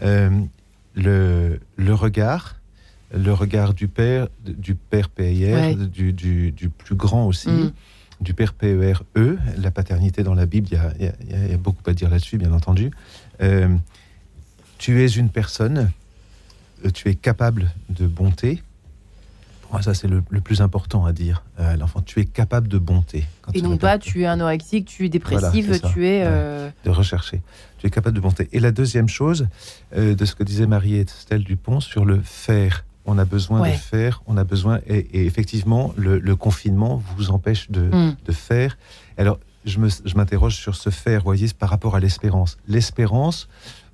Euh, 0.02 0.30
le, 0.96 1.60
le, 1.78 1.94
regard, 1.94 2.56
le 3.14 3.32
regard 3.34 3.74
du 3.74 3.88
père, 3.88 4.28
du 4.46 4.76
père 4.76 5.10
PIR, 5.10 5.76
du, 5.76 6.14
du, 6.14 6.52
du, 6.52 6.70
plus 6.70 6.96
grand 6.96 7.26
aussi. 7.26 7.50
Mm. 7.50 7.72
Du 8.22 8.34
père 8.34 8.52
PERE, 8.52 9.04
la 9.58 9.72
paternité 9.72 10.24
dans 10.24 10.34
la 10.34 10.46
Bible, 10.46 10.68
il 11.00 11.06
y 11.06 11.54
a, 11.54 11.58
beaucoup 11.58 11.90
à 11.90 11.94
dire 11.94 12.10
là-dessus, 12.10 12.38
bien 12.38 12.52
entendu. 12.52 12.92
tu 14.78 15.02
es 15.02 15.08
une 15.08 15.30
personne, 15.30 15.90
tu 16.94 17.08
es 17.08 17.16
capable 17.16 17.72
de 17.90 18.08
bonté, 18.08 18.62
ça, 19.82 19.94
c'est 19.94 20.08
le, 20.08 20.22
plus 20.22 20.62
important 20.62 21.06
à 21.06 21.14
dire 21.14 21.44
à 21.58 21.76
l'enfant. 21.76 22.02
Tu 22.02 22.20
es 22.20 22.26
capable 22.26 22.68
de 22.68 22.78
bonté. 22.78 23.26
et 23.54 23.62
non 23.62 23.78
pas 23.78 23.98
tu 24.00 24.24
es 24.24 24.26
anorexique, 24.26 24.86
tu 24.86 25.06
es 25.06 25.10
dépressive, 25.10 25.80
tu 25.94 26.08
es. 26.08 26.24
Euh, 26.26 26.70
de 26.84 26.90
rechercher. 26.90 27.42
Tu 27.78 27.88
es 27.88 27.90
capable 27.90 28.16
de 28.16 28.22
bonté. 28.22 28.50
Et 28.52 28.60
la 28.60 28.72
deuxième 28.72 29.08
chose, 29.08 29.48
euh, 29.96 30.16
de 30.16 30.26
ce 30.26 30.36
que 30.36 30.44
disait 30.44 30.68
Marie-Estelle 30.68 31.44
Dupont 31.44 31.80
sur 31.80 32.06
le 32.06 32.20
faire. 32.22 32.86
On 33.06 33.18
a 33.18 33.26
besoin 33.26 33.68
de 33.68 33.76
faire, 33.76 34.22
on 34.28 34.38
a 34.38 34.44
besoin. 34.44 34.82
Et, 34.86 35.26
effectivement, 35.26 35.94
le, 35.98 36.36
confinement 36.36 37.02
vous 37.16 37.32
empêche 37.32 37.72
de, 37.72 37.82
mm. 37.82 38.18
de 38.24 38.32
faire. 38.32 38.78
Alors, 39.18 39.40
je 39.66 40.16
m'interroge 40.16 40.56
sur 40.56 40.76
ce 40.76 40.90
faire, 40.90 41.24
voyez, 41.24 41.48
par 41.58 41.70
rapport 41.70 41.96
à 41.96 42.00
l'espérance. 42.00 42.58
L'espérance, 42.68 43.48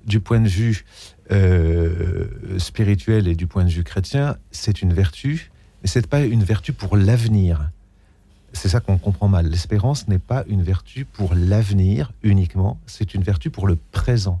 du 0.06 0.20
point 0.20 0.40
de 0.40 0.48
vue 0.48 0.84
euh, 1.32 2.26
spirituel 2.58 3.28
et 3.28 3.34
du 3.34 3.46
point 3.46 3.64
de 3.64 3.70
vue 3.70 3.84
chrétien, 3.84 4.36
c'est 4.52 4.82
une 4.82 4.92
vertu 4.92 5.50
mais 5.86 5.90
ce 5.90 6.00
n'est 6.00 6.06
pas 6.08 6.22
une 6.22 6.42
vertu 6.42 6.72
pour 6.72 6.96
l'avenir. 6.96 7.70
C'est 8.52 8.68
ça 8.68 8.80
qu'on 8.80 8.98
comprend 8.98 9.28
mal. 9.28 9.46
L'espérance 9.46 10.08
n'est 10.08 10.18
pas 10.18 10.42
une 10.48 10.64
vertu 10.64 11.04
pour 11.04 11.32
l'avenir 11.36 12.10
uniquement, 12.24 12.80
c'est 12.86 13.14
une 13.14 13.22
vertu 13.22 13.50
pour 13.50 13.68
le 13.68 13.78
présent. 13.92 14.40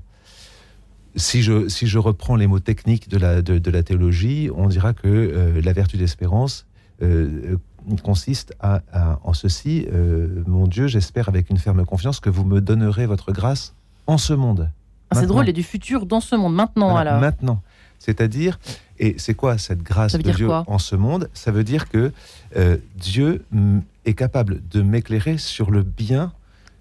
Si 1.14 1.44
je, 1.44 1.68
si 1.68 1.86
je 1.86 1.98
reprends 2.00 2.34
les 2.34 2.48
mots 2.48 2.58
techniques 2.58 3.08
de 3.08 3.16
la, 3.16 3.42
de, 3.42 3.70
la 3.70 3.84
théologie, 3.84 4.50
on 4.56 4.66
dira 4.66 4.92
que 4.92 5.06
euh, 5.06 5.62
la 5.62 5.72
vertu 5.72 5.96
d'espérance 5.96 6.66
euh, 7.00 7.56
consiste 8.02 8.56
à, 8.58 8.82
en 9.22 9.32
ceci, 9.32 9.86
euh, 9.92 10.42
mon 10.48 10.66
Dieu, 10.66 10.88
j'espère 10.88 11.28
avec 11.28 11.48
une 11.48 11.58
ferme 11.58 11.86
confiance 11.86 12.18
que 12.18 12.28
vous 12.28 12.44
me 12.44 12.60
donnerez 12.60 13.06
votre 13.06 13.30
grâce 13.30 13.72
en 14.08 14.18
ce 14.18 14.32
monde. 14.32 14.68
Ah, 15.10 15.20
c'est 15.20 15.26
drôle, 15.26 15.48
a 15.48 15.52
du 15.52 15.62
futur 15.62 16.06
dans 16.06 16.20
ce 16.20 16.34
monde, 16.34 16.56
maintenant 16.56 16.96
alors. 16.96 17.20
Maintenant. 17.20 17.62
C'est-à-dire, 18.00 18.58
et 18.98 19.14
c'est 19.18 19.34
quoi 19.34 19.58
cette 19.58 19.82
grâce 19.82 20.12
de 20.14 20.30
Dieu 20.32 20.48
en 20.50 20.78
ce 20.78 20.96
monde? 20.96 21.28
Ça 21.34 21.50
veut 21.50 21.64
dire 21.64 21.88
que 21.88 22.12
euh, 22.56 22.76
Dieu 22.96 23.44
est 24.04 24.14
capable 24.14 24.60
de 24.70 24.82
m'éclairer 24.82 25.38
sur 25.38 25.70
le 25.70 25.82
bien 25.82 26.32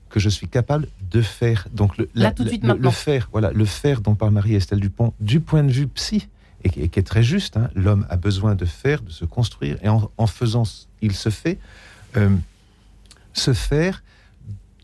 que 0.10 0.20
je 0.20 0.30
suis 0.30 0.48
capable 0.48 0.88
de 1.12 1.22
faire. 1.22 1.68
Donc 1.74 1.98
le, 1.98 2.10
Là, 2.16 2.32
tout 2.32 2.44
de 2.44 2.50
suite, 2.50 2.64
le, 2.64 2.90
faire, 2.90 3.28
voilà, 3.32 3.52
le 3.52 3.66
faire 3.66 4.02
dont 4.02 4.16
parle 4.16 4.34
Marie-Estelle 4.34 4.80
Dupont, 4.80 5.14
du 5.20 5.40
point 5.40 5.64
de 5.64 5.72
vue 5.72 5.88
psy, 5.88 6.28
et, 6.64 6.70
qui 6.70 7.00
est 7.00 7.08
très 7.08 7.24
juste. 7.24 7.58
Hein, 7.58 7.70
l'homme 7.76 8.06
a 8.10 8.16
besoin 8.16 8.56
de 8.56 8.66
faire, 8.66 9.02
de 9.02 9.12
se 9.12 9.26
construire, 9.26 9.78
et 9.84 9.90
en, 9.90 10.28
faisant, 10.28 10.64
il 11.02 11.14
se 11.14 11.30
fait. 11.30 11.58
Euh, 12.16 12.30
se 13.34 13.54
faire, 13.54 14.02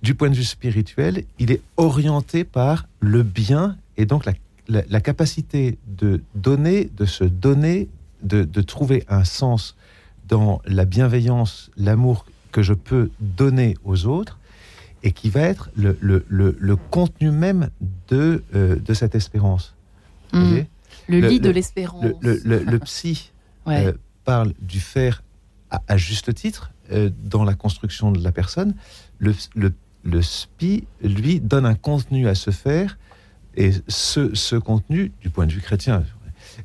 du 0.02 0.16
point 0.16 0.30
de 0.30 0.36
vue 0.36 0.44
spirituel, 0.44 1.24
il 1.40 1.52
est 1.52 1.62
orienté 1.78 2.44
par 2.44 2.88
le 3.00 3.24
bien 3.24 3.78
et 3.98 4.06
donc 4.06 4.26
la 4.26 4.34
la, 4.68 5.02
capacité 5.02 5.78
de 5.88 6.22
donner, 6.36 6.90
de 6.96 7.06
se 7.06 7.24
donner, 7.24 7.90
de, 8.24 8.62
trouver 8.62 9.04
un 9.08 9.24
sens 9.24 9.76
dans 10.28 10.62
la 10.66 10.86
bienveillance, 10.86 11.72
l'amour 11.78 12.26
que 12.52 12.62
je 12.62 12.74
peux 12.74 13.10
donner 13.20 13.78
aux 13.84 14.06
autres 14.06 14.40
et 15.04 15.12
qui 15.12 15.30
va 15.30 15.42
être 15.42 15.70
le, 15.76 15.98
le, 16.00 16.26
le, 16.30 16.76
contenu 16.76 17.32
même 17.32 17.70
de, 18.08 18.44
euh, 18.54 18.76
de 18.76 18.94
cette 18.94 19.16
espérance. 19.16 19.76
Mmh. 20.32 20.60
le 21.10 21.20
lit 21.20 21.40
de 21.40 21.50
l'espérance. 21.50 22.06
Le, 22.22 22.78
psy 22.80 23.32
euh, 23.68 23.94
parle 24.24 24.54
du 24.62 24.80
faire 24.80 25.24
à, 25.70 25.98
juste 25.98 26.34
titre 26.34 26.72
euh, 26.92 27.10
dans 27.24 27.44
la 27.44 27.56
construction 27.56 28.12
de 28.12 28.24
la 28.24 28.32
personne. 28.32 28.76
Le, 29.20 29.34
le, 29.56 30.22
SPI, 30.22 30.86
lui, 31.02 31.40
donne 31.40 31.66
un 31.66 31.76
contenu 31.76 32.28
à 32.28 32.36
se 32.36 32.52
faire 32.52 32.98
et 33.56 33.72
ce, 33.88 34.34
ce 34.34 34.56
contenu, 34.56 35.12
du 35.22 35.30
point 35.30 35.46
de 35.46 35.52
vue 35.52 35.62
chrétien, 35.62 36.04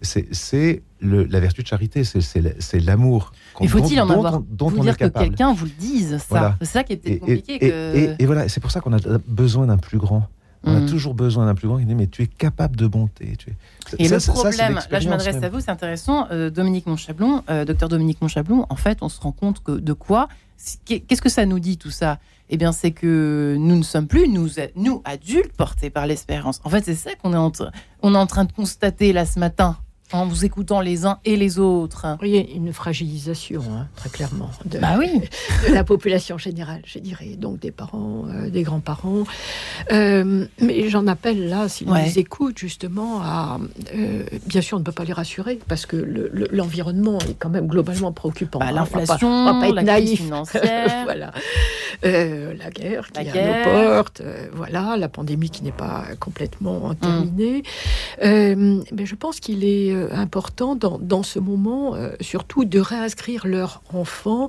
c'est 0.02 0.82
la 1.00 1.40
vertu 1.40 1.62
de 1.62 1.66
charité, 1.66 2.04
c'est 2.04 2.80
l'amour. 2.80 3.32
Mais 3.60 3.68
faut-il 3.68 4.00
en 4.00 4.08
avoir 4.10 4.40
dont 4.40 4.68
vous 4.68 4.80
dire 4.80 4.96
que 4.96 5.06
quelqu'un 5.06 5.52
vous 5.52 5.66
le 5.66 5.70
dise 5.78 6.18
ça 6.18 6.56
C'est 6.60 6.66
ça 6.66 6.84
qui 6.84 6.94
est 6.94 6.96
peut-être 6.96 7.20
compliqué. 7.20 8.14
Et, 8.18 8.26
voilà, 8.26 8.48
c'est 8.48 8.60
pour 8.60 8.70
ça 8.70 8.80
qu'on 8.80 8.92
a 8.92 9.18
besoin 9.26 9.66
d'un 9.66 9.78
plus 9.78 9.98
grand. 9.98 10.28
On 10.68 10.74
a 10.74 10.80
mm. 10.80 10.86
toujours 10.86 11.14
besoin 11.14 11.46
d'un 11.46 11.54
plus 11.54 11.68
grand 11.68 11.78
qui 11.78 11.84
dit 11.84 11.94
mais 11.94 12.08
tu 12.08 12.22
es 12.22 12.26
capable 12.26 12.74
de 12.74 12.88
bonté. 12.88 13.36
Tu 13.36 13.50
es... 13.50 14.04
Et 14.04 14.08
le 14.08 14.18
problème, 14.18 14.80
là 14.90 14.98
je 14.98 15.08
m'adresse 15.08 15.40
à 15.42 15.48
vous, 15.48 15.60
c'est 15.60 15.70
intéressant, 15.70 16.26
euh, 16.32 16.50
Dominique 16.50 16.86
Monchablon, 16.86 17.44
euh, 17.48 17.64
docteur 17.64 17.88
Dominique 17.88 18.20
Monchablon, 18.20 18.66
en 18.68 18.74
fait 18.74 18.98
on 19.00 19.08
se 19.08 19.20
rend 19.20 19.32
compte 19.32 19.62
que 19.62 19.72
de 19.72 19.92
quoi 19.92 20.28
Qu'est-ce 20.86 21.20
que 21.20 21.28
ça 21.28 21.44
nous 21.44 21.60
dit 21.60 21.76
tout 21.76 21.90
ça? 21.90 22.18
Eh 22.50 22.56
bien 22.56 22.72
c'est 22.72 22.92
que 22.92 23.56
nous 23.58 23.76
ne 23.76 23.82
sommes 23.82 24.06
plus, 24.06 24.28
nous, 24.28 25.02
adultes, 25.04 25.52
portés 25.56 25.90
par 25.90 26.06
l'espérance. 26.06 26.60
En 26.64 26.70
fait 26.70 26.84
c'est 26.84 26.94
ça 26.94 27.14
qu'on 27.14 27.32
est, 27.32 27.70
on 28.02 28.14
est 28.14 28.18
en 28.18 28.26
train 28.26 28.44
de 28.44 28.52
constater 28.52 29.12
là 29.12 29.26
ce 29.26 29.38
matin 29.38 29.76
en 30.12 30.26
vous 30.26 30.44
écoutant 30.44 30.80
les 30.80 31.04
uns 31.04 31.18
et 31.24 31.36
les 31.36 31.58
autres. 31.58 32.06
Il 32.22 32.28
y 32.28 32.38
a 32.38 32.40
une 32.40 32.72
fragilisation, 32.72 33.62
hein, 33.70 33.88
très 33.96 34.08
clairement, 34.08 34.50
de, 34.64 34.78
bah 34.78 34.96
oui. 34.98 35.20
de, 35.68 35.74
la 35.74 35.82
population 35.82 36.38
générale, 36.38 36.82
je 36.84 36.98
dirais, 36.98 37.36
donc 37.36 37.58
des 37.58 37.72
parents, 37.72 38.24
euh, 38.28 38.48
des 38.48 38.62
grands-parents. 38.62 39.24
Euh, 39.92 40.46
mais 40.60 40.88
j'en 40.88 41.06
appelle 41.08 41.48
là, 41.48 41.68
s'ils 41.68 41.88
nous 41.88 42.18
écoutent, 42.18 42.58
justement, 42.58 43.20
à... 43.20 43.58
Euh, 43.94 44.24
bien 44.46 44.60
sûr, 44.60 44.76
on 44.76 44.80
ne 44.80 44.84
peut 44.84 44.92
pas 44.92 45.04
les 45.04 45.12
rassurer, 45.12 45.58
parce 45.66 45.86
que 45.86 45.96
l'environnement 46.52 47.18
est 47.18 47.36
quand 47.38 47.50
même 47.50 47.66
globalement 47.66 48.12
préoccupant. 48.12 48.60
Bah, 48.60 48.72
L'inflation, 48.72 49.60
la 49.72 49.82
naïf. 49.82 50.20
financière. 50.20 51.02
voilà. 51.04 51.32
la 52.02 52.70
guerre 52.70 53.10
qui 53.10 53.22
est 53.22 53.30
à 53.30 53.58
nos 53.58 53.94
portes, 53.94 54.22
voilà, 54.54 54.96
la 54.96 55.08
pandémie 55.08 55.50
qui 55.50 55.64
n'est 55.64 55.72
pas 55.72 56.04
complètement 56.20 56.94
terminée. 56.94 57.62
Mm. 58.22 58.82
mais 58.92 59.06
je 59.06 59.14
pense 59.14 59.40
qu'il 59.40 59.64
est 59.64 59.95
important 60.12 60.74
dans, 60.74 60.98
dans, 60.98 61.22
ce 61.22 61.38
moment, 61.38 61.94
euh, 61.94 62.10
surtout 62.20 62.64
de 62.64 62.78
réinscrire 62.78 63.46
leur 63.46 63.82
enfant 63.92 64.48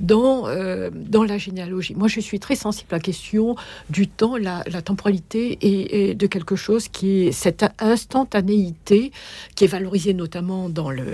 dans, 0.00 0.46
euh, 0.46 0.90
dans 0.92 1.24
la 1.24 1.38
généalogie. 1.38 1.94
Moi, 1.94 2.08
je 2.08 2.20
suis 2.20 2.40
très 2.40 2.56
sensible 2.56 2.88
à 2.92 2.96
la 2.96 3.00
question 3.00 3.56
du 3.90 4.08
temps, 4.08 4.36
la, 4.36 4.62
temporalité 4.82 5.58
et, 5.62 6.14
de 6.14 6.26
quelque 6.26 6.54
chose 6.54 6.88
qui 6.88 7.26
est 7.26 7.32
cette 7.32 7.64
instantanéité 7.78 9.10
qui 9.54 9.64
est 9.64 9.68
valorisée 9.68 10.14
notamment 10.14 10.68
dans 10.68 10.90
le, 10.90 11.04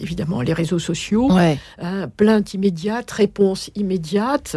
évidemment 0.00 0.42
les 0.42 0.52
réseaux 0.52 0.78
sociaux. 0.78 1.28
Hein, 1.78 2.08
plainte 2.16 2.54
immédiate, 2.54 3.10
réponse 3.10 3.70
immédiate, 3.74 4.56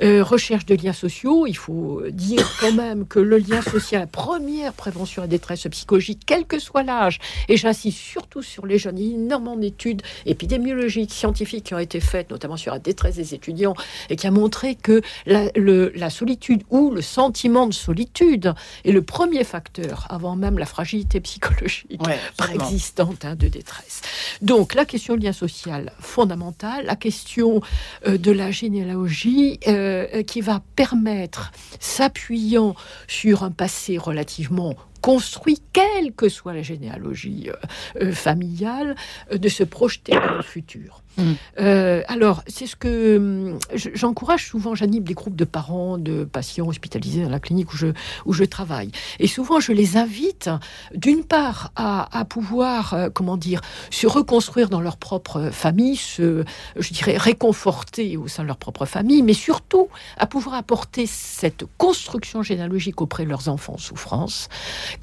recherche 0.00 0.66
de 0.66 0.74
liens 0.74 0.92
sociaux. 0.92 1.46
Il 1.46 1.56
faut 1.56 2.02
dire 2.10 2.46
quand 2.60 2.72
même 2.72 3.06
que 3.06 3.18
le 3.18 3.38
lien 3.38 3.62
social, 3.62 4.06
première 4.06 4.72
prévention 4.72 5.22
à 5.22 5.26
détresse 5.26 5.66
psychologique, 5.70 6.22
quel 6.26 6.44
que 6.46 6.58
soit 6.58 6.82
l'âge, 6.82 7.18
et 7.48 7.56
j'insiste 7.56 7.98
surtout 8.14 8.42
sur 8.42 8.64
les 8.64 8.78
jeunes. 8.78 8.96
Il 8.96 9.08
y 9.08 9.12
a 9.12 9.16
énormément 9.16 9.56
d'études 9.56 10.02
épidémiologiques, 10.24 11.12
scientifiques 11.12 11.64
qui 11.64 11.74
ont 11.74 11.80
été 11.80 11.98
faites, 11.98 12.30
notamment 12.30 12.56
sur 12.56 12.72
la 12.72 12.78
détresse 12.78 13.16
des 13.16 13.34
étudiants, 13.34 13.74
et 14.08 14.14
qui 14.14 14.28
a 14.28 14.30
montré 14.30 14.76
que 14.76 15.02
la, 15.26 15.50
la 15.56 16.10
solitude 16.10 16.62
ou 16.70 16.92
le 16.92 17.02
sentiment 17.02 17.66
de 17.66 17.74
solitude 17.74 18.54
est 18.84 18.92
le 18.92 19.02
premier 19.02 19.42
facteur, 19.42 20.06
avant 20.10 20.36
même 20.36 20.58
la 20.60 20.66
fragilité 20.66 21.20
psychologique 21.20 22.00
préexistante 22.36 23.24
hein, 23.24 23.34
de 23.34 23.48
détresse. 23.48 24.02
Donc 24.42 24.74
la 24.74 24.84
question 24.84 25.16
du 25.16 25.26
lien 25.26 25.32
social 25.32 25.92
fondamentale, 25.98 26.86
la 26.86 26.96
question 26.96 27.62
euh, 28.06 28.16
de 28.16 28.30
la 28.30 28.52
généalogie 28.52 29.58
euh, 29.66 30.22
qui 30.22 30.40
va 30.40 30.62
permettre, 30.76 31.50
s'appuyant 31.80 32.76
sur 33.08 33.42
un 33.42 33.50
passé 33.50 33.98
relativement 33.98 34.76
construit, 35.04 35.60
quelle 35.74 36.14
que 36.14 36.30
soit 36.30 36.54
la 36.54 36.62
généalogie 36.62 37.50
euh, 37.50 38.06
euh, 38.06 38.12
familiale, 38.12 38.96
euh, 39.30 39.36
de 39.36 39.50
se 39.50 39.62
projeter 39.62 40.12
dans 40.12 40.36
le 40.36 40.42
futur. 40.42 41.03
Mm. 41.16 41.32
Euh, 41.60 42.02
alors, 42.08 42.42
c'est 42.46 42.66
ce 42.66 42.76
que 42.76 43.16
hum, 43.16 43.58
j'encourage 43.74 44.48
souvent. 44.48 44.74
J'anime 44.74 45.04
des 45.04 45.14
groupes 45.14 45.36
de 45.36 45.44
parents 45.44 45.98
de 45.98 46.24
patients 46.24 46.66
hospitalisés 46.66 47.22
dans 47.22 47.30
la 47.30 47.40
clinique 47.40 47.72
où 47.72 47.76
je, 47.76 47.88
où 48.26 48.32
je 48.32 48.44
travaille. 48.44 48.90
Et 49.18 49.26
souvent, 49.26 49.60
je 49.60 49.72
les 49.72 49.96
invite, 49.96 50.50
d'une 50.94 51.24
part, 51.24 51.72
à, 51.76 52.24
pouvoir, 52.28 52.94
euh, 52.94 53.08
comment 53.12 53.36
dire, 53.36 53.60
se 53.90 54.06
reconstruire 54.06 54.68
dans 54.68 54.80
leur 54.80 54.96
propre 54.96 55.50
famille, 55.50 55.96
se, 55.96 56.44
je 56.76 56.92
dirais, 56.92 57.16
réconforter 57.16 58.16
au 58.16 58.28
sein 58.28 58.42
de 58.42 58.48
leur 58.48 58.56
propre 58.56 58.86
famille, 58.86 59.22
mais 59.22 59.34
surtout 59.34 59.88
à 60.16 60.26
pouvoir 60.26 60.56
apporter 60.56 61.06
cette 61.06 61.64
construction 61.78 62.42
généalogique 62.42 63.00
auprès 63.00 63.24
de 63.24 63.30
leurs 63.30 63.48
enfants 63.48 63.74
en 63.74 63.78
souffrance, 63.78 64.48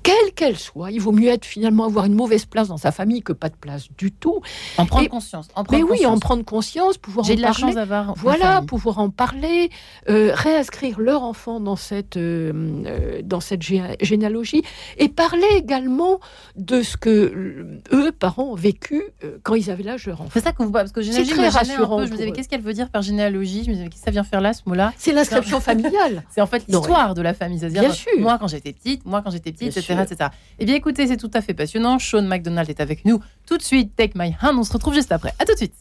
quelle 0.04 0.34
qu'elle 0.36 0.58
soit. 0.58 0.92
Il 0.92 1.02
vaut 1.02 1.12
mieux 1.12 1.30
être 1.30 1.46
finalement 1.46 1.86
avoir 1.86 2.06
une 2.06 2.16
mauvaise 2.16 2.46
place 2.46 2.68
dans 2.68 2.78
sa 2.78 2.92
famille 2.92 3.22
que 3.22 3.34
pas 3.34 3.50
de 3.50 3.56
place 3.56 3.88
du 3.98 4.12
tout. 4.12 4.42
En 4.78 4.86
prendre 4.86 5.10
conscience. 5.10 5.48
En 5.56 5.64
prendre 5.64 5.90
oui, 5.90 6.01
en 6.06 6.20
prendre 6.20 6.44
conscience, 6.44 6.98
pouvoir 6.98 7.26
J'ai 7.26 7.36
de 7.36 7.42
la 7.42 7.54
chance 7.54 7.76
d'avoir. 7.76 8.14
Voilà, 8.16 8.62
pouvoir 8.62 9.00
en 9.00 9.10
parler, 9.10 9.70
euh, 10.10 10.32
réinscrire 10.34 11.00
leur 11.00 11.24
enfant 11.24 11.60
dans 11.60 11.76
cette, 11.76 12.18
euh, 12.18 12.52
euh, 12.86 13.22
dans 13.24 13.40
cette 13.40 13.62
généalogie 13.62 14.64
et 14.98 15.10
parler 15.10 15.48
également 15.56 16.20
de 16.56 16.82
ce 16.82 16.98
que 16.98 17.80
eux, 17.92 18.12
parents, 18.12 18.52
ont 18.52 18.56
vécu 18.56 19.04
quand 19.44 19.56
ils 19.56 19.70
avaient 19.70 19.84
l'âge 19.84 20.06
de 20.06 20.12
leur 20.12 20.22
enfant. 20.22 20.32
C'est 20.34 20.44
ça 20.44 20.52
que 20.52 20.64
vous 20.64 20.72
parce 20.72 20.92
que 20.92 21.02
généalogie, 21.02 21.32
très 21.32 21.50
rassurant. 21.50 22.06
Je 22.06 22.12
me 22.12 22.18
disais, 22.18 22.32
qu'est-ce 22.32 22.50
qu'elle 22.50 22.62
veut 22.62 22.74
dire 22.74 22.90
par 22.90 23.02
généalogie? 23.02 23.64
Je 23.64 23.70
me 23.70 23.76
disais, 23.76 23.88
qu'est-ce 23.88 24.02
que 24.02 24.06
ça 24.06 24.12
vient 24.12 24.24
faire 24.24 24.42
là, 24.42 24.54
ce 24.54 24.62
mot-là? 24.66 24.94
C'est 24.98 25.14
l'inscription 25.14 25.60
familiale. 25.62 26.24
c'est 26.30 26.42
en 26.42 26.48
fait 26.48 26.64
l'histoire 26.68 27.14
de 27.14 27.22
la 27.22 27.34
famille. 27.34 27.60
C'est-à-dire, 27.60 27.82
Bien 27.82 27.94
sûr. 27.94 28.12
moi 28.20 28.38
quand 28.40 28.48
j'étais 28.48 28.74
petite, 28.74 29.06
moi 29.06 29.22
quand 29.22 29.32
j'étais 29.32 29.52
petite, 29.52 29.78
etc., 29.78 30.02
etc. 30.04 30.30
Eh 30.60 30.66
bien, 30.66 30.76
écoutez, 30.76 31.08
c'est 31.08 31.18
tout 31.18 31.32
à 31.34 31.42
fait 31.42 31.54
passionnant. 31.54 32.00
Sean 32.00 32.24
McDonald 32.24 32.70
est 32.70 32.80
avec 32.80 33.06
nous 33.06 33.22
tout 33.46 33.58
de 33.58 33.64
suite. 33.64 33.96
Take 33.96 34.14
my 34.16 34.36
hand. 34.42 34.58
On 34.58 34.64
se 34.64 34.74
retrouve 34.74 34.94
juste 34.94 35.12
après. 35.12 35.34
À 35.40 35.46
tout 35.46 35.54
de 35.54 35.58
suite. 35.58 35.74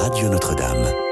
Radio 0.00 0.28
Notre-Dame. 0.28 1.08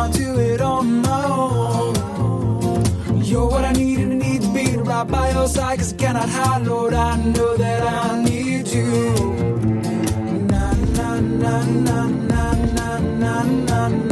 I 0.00 0.10
do 0.12 0.38
it 0.38 0.60
on 0.62 1.02
my 1.02 1.24
own 1.24 1.94
You're 3.22 3.46
what 3.46 3.64
I 3.66 3.72
need 3.72 3.89
right 5.00 5.10
by 5.10 5.30
your 5.30 5.48
side 5.48 5.78
cause 5.78 5.92
I 5.92 5.96
cannot 5.96 6.28
hide 6.28 6.66
Lord 6.66 6.94
I 6.94 7.16
know 7.16 7.56
that 7.56 7.82
I 7.82 8.22
need 8.22 8.68
you. 8.68 9.14
Na 10.50 10.72
na 10.96 11.20
na 11.20 11.64
na 11.64 12.08
na 12.12 12.52
na 12.76 12.98
na 12.98 13.88
na 13.88 14.09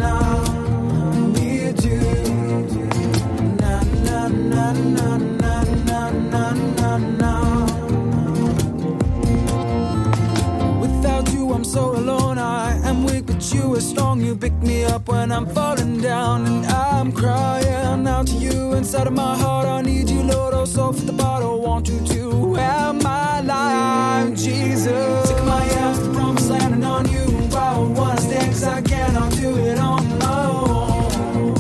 you 13.53 13.75
are 13.75 13.81
strong 13.81 14.21
You 14.21 14.37
pick 14.37 14.53
me 14.55 14.85
up 14.85 15.09
when 15.09 15.33
I'm 15.33 15.47
falling 15.47 16.01
down. 16.01 16.47
And 16.47 16.67
I'm 16.67 17.13
crying 17.13 18.07
out 18.07 18.27
to 18.27 18.35
you 18.35 18.73
inside 18.75 19.07
of 19.07 19.13
my 19.13 19.37
heart. 19.37 19.67
I 19.67 19.83
need 19.83 20.09
you 20.11 20.23
Lord 20.23 20.55
oh 20.55 20.65
so 20.65 20.93
for 20.93 21.05
the 21.05 21.13
bottle 21.13 21.61
want 21.61 21.89
you 21.89 22.01
to 22.15 22.55
have 22.55 23.03
my 23.03 23.41
life 23.41 24.37
Jesus. 24.37 25.31
Take 25.31 25.45
my 25.45 25.63
hands 25.63 25.99
to 25.99 26.13
promise 26.13 26.49
landing 26.49 26.85
on 26.85 27.11
you. 27.11 27.25
I 27.57 27.79
wanna 27.79 28.21
stand 28.21 28.53
cause 28.53 28.65
I 28.65 28.81
cannot 28.83 29.33
do 29.33 29.57
it 29.57 29.79
on 29.79 30.19
my 30.19 30.47
own. 30.47 31.57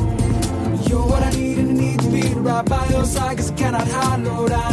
You're 0.89 1.07
what 1.07 1.22
I 1.22 1.30
need 1.30 1.59
and 1.59 1.70
I 1.70 1.74
need 1.74 2.01
to 2.01 2.09
be 2.09 2.34
right 2.34 2.64
by 2.64 2.86
your 2.89 3.05
side 3.05 3.36
Cause 3.39 3.51
I 3.51 3.55
cannot 3.55 3.89
hide 3.89 4.20
Lord 4.24 4.53
I 4.53 4.67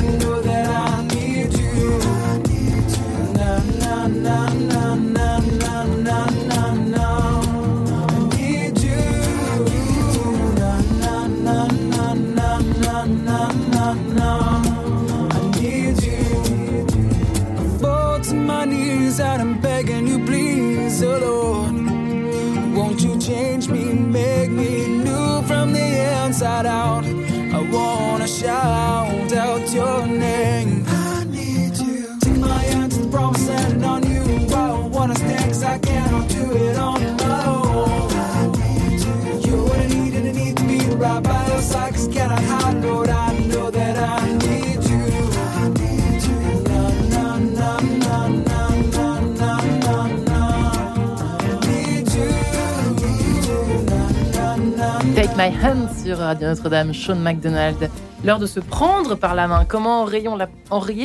My 55.37 55.49
Hand 55.61 55.89
sur 56.01 56.19
Radio 56.19 56.47
Notre-Dame, 56.47 56.93
Sean 56.93 57.17
McDonald. 57.17 57.89
L'heure 58.23 58.39
de 58.39 58.45
se 58.45 58.61
prendre 58.61 59.15
par 59.15 59.35
la 59.35 59.49
main. 59.49 59.65
Comment 59.65 60.01
enrayer 60.01 60.29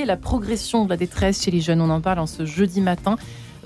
la, 0.04 0.14
la 0.14 0.16
progression 0.16 0.84
de 0.84 0.90
la 0.90 0.96
détresse 0.96 1.42
chez 1.42 1.50
les 1.50 1.60
jeunes? 1.60 1.80
On 1.80 1.90
en 1.90 2.00
parle 2.00 2.20
en 2.20 2.26
ce 2.26 2.46
jeudi 2.46 2.80
matin. 2.80 3.16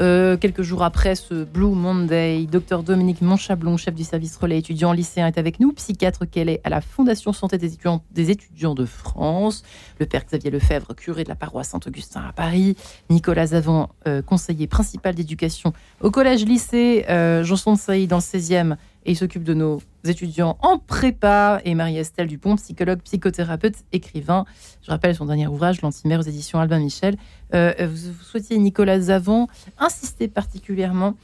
Euh, 0.00 0.36
quelques 0.36 0.62
jours 0.62 0.82
après 0.82 1.14
ce 1.14 1.44
Blue 1.44 1.74
Monday, 1.74 2.46
Dr 2.50 2.82
Dominique 2.82 3.20
Monchablon, 3.22 3.76
chef 3.76 3.94
du 3.94 4.02
service 4.02 4.36
relais 4.36 4.58
étudiant 4.58 4.92
lycéen, 4.92 5.28
est 5.28 5.38
avec 5.38 5.60
nous, 5.60 5.72
psychiatre 5.72 6.28
qu'elle 6.28 6.48
est 6.48 6.60
à 6.64 6.68
la 6.68 6.80
Fondation 6.80 7.32
Santé 7.32 7.58
des 7.58 7.74
étudiants, 7.74 8.02
des 8.10 8.30
étudiants 8.30 8.74
de 8.74 8.86
France, 8.86 9.62
le 10.00 10.06
père 10.06 10.24
Xavier 10.24 10.50
Lefebvre, 10.50 10.94
curé 10.96 11.22
de 11.22 11.28
la 11.28 11.36
paroisse 11.36 11.68
Saint-Augustin 11.68 12.24
à 12.28 12.32
Paris, 12.32 12.76
Nicolas 13.08 13.48
Zavant, 13.48 13.90
euh, 14.08 14.20
conseiller 14.20 14.66
principal 14.66 15.14
d'éducation 15.14 15.72
au 16.00 16.10
collège-lycée 16.10 17.04
euh, 17.08 17.44
Janson 17.44 17.74
de 17.74 17.78
Sailly 17.78 18.08
dans 18.08 18.16
le 18.16 18.22
16e, 18.22 18.76
et 19.07 19.12
il 19.12 19.16
s'occupe 19.16 19.44
de 19.44 19.55
nos 19.55 19.80
étudiants 20.05 20.57
en 20.62 20.78
prépa, 20.78 21.61
et 21.64 21.74
Marie-Estelle 21.74 22.26
Dupont, 22.28 22.57
psychologue, 22.57 23.00
psychothérapeute, 23.02 23.74
écrivain. 23.92 24.44
Je 24.82 24.90
rappelle 24.90 25.14
son 25.14 25.26
dernier 25.26 25.46
ouvrage, 25.46 25.80
L'antimère 25.82 26.20
aux 26.20 26.24
éditions 26.24 26.59
Albin 26.59 26.78
Michel. 26.78 27.16
Euh, 27.55 27.72
vous, 27.80 28.12
vous 28.12 28.24
souhaitiez, 28.24 28.59
Nicolas 28.59 29.00
Zavon, 29.00 29.46
insister 29.78 30.28
particulièrement 30.28 31.14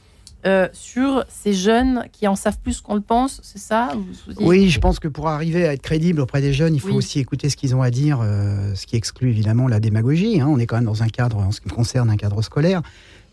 euh, 0.47 0.67
sur 0.73 1.23
ces 1.29 1.53
jeunes 1.53 2.05
qui 2.11 2.27
en 2.27 2.35
savent 2.35 2.57
plus 2.57 2.81
qu'on 2.81 2.95
le 2.95 3.01
pense, 3.01 3.39
c'est 3.43 3.59
ça? 3.59 3.91
Oui, 4.39 4.69
je 4.69 4.79
pense 4.79 4.97
que 4.99 5.07
pour 5.07 5.27
arriver 5.27 5.67
à 5.67 5.73
être 5.73 5.83
crédible 5.83 6.19
auprès 6.19 6.41
des 6.41 6.51
jeunes, 6.51 6.73
il 6.73 6.79
faut 6.79 6.87
Oui. 6.89 6.95
aussi 6.95 7.19
écouter 7.19 7.47
ce 7.49 7.55
qu'ils 7.55 7.75
ont 7.75 7.83
à 7.83 7.91
dire, 7.91 8.19
euh, 8.23 8.73
ce 8.73 8.87
qui 8.87 8.95
exclut 8.95 9.29
évidemment 9.29 9.67
la 9.67 9.79
démagogie. 9.79 10.41
hein. 10.41 10.47
On 10.49 10.57
est 10.57 10.65
quand 10.65 10.77
même 10.77 10.85
dans 10.85 11.03
un 11.03 11.09
cadre, 11.09 11.37
en 11.37 11.51
ce 11.51 11.61
qui 11.61 11.67
me 11.69 11.73
concerne, 11.75 12.09
un 12.09 12.17
cadre 12.17 12.41
scolaire. 12.41 12.81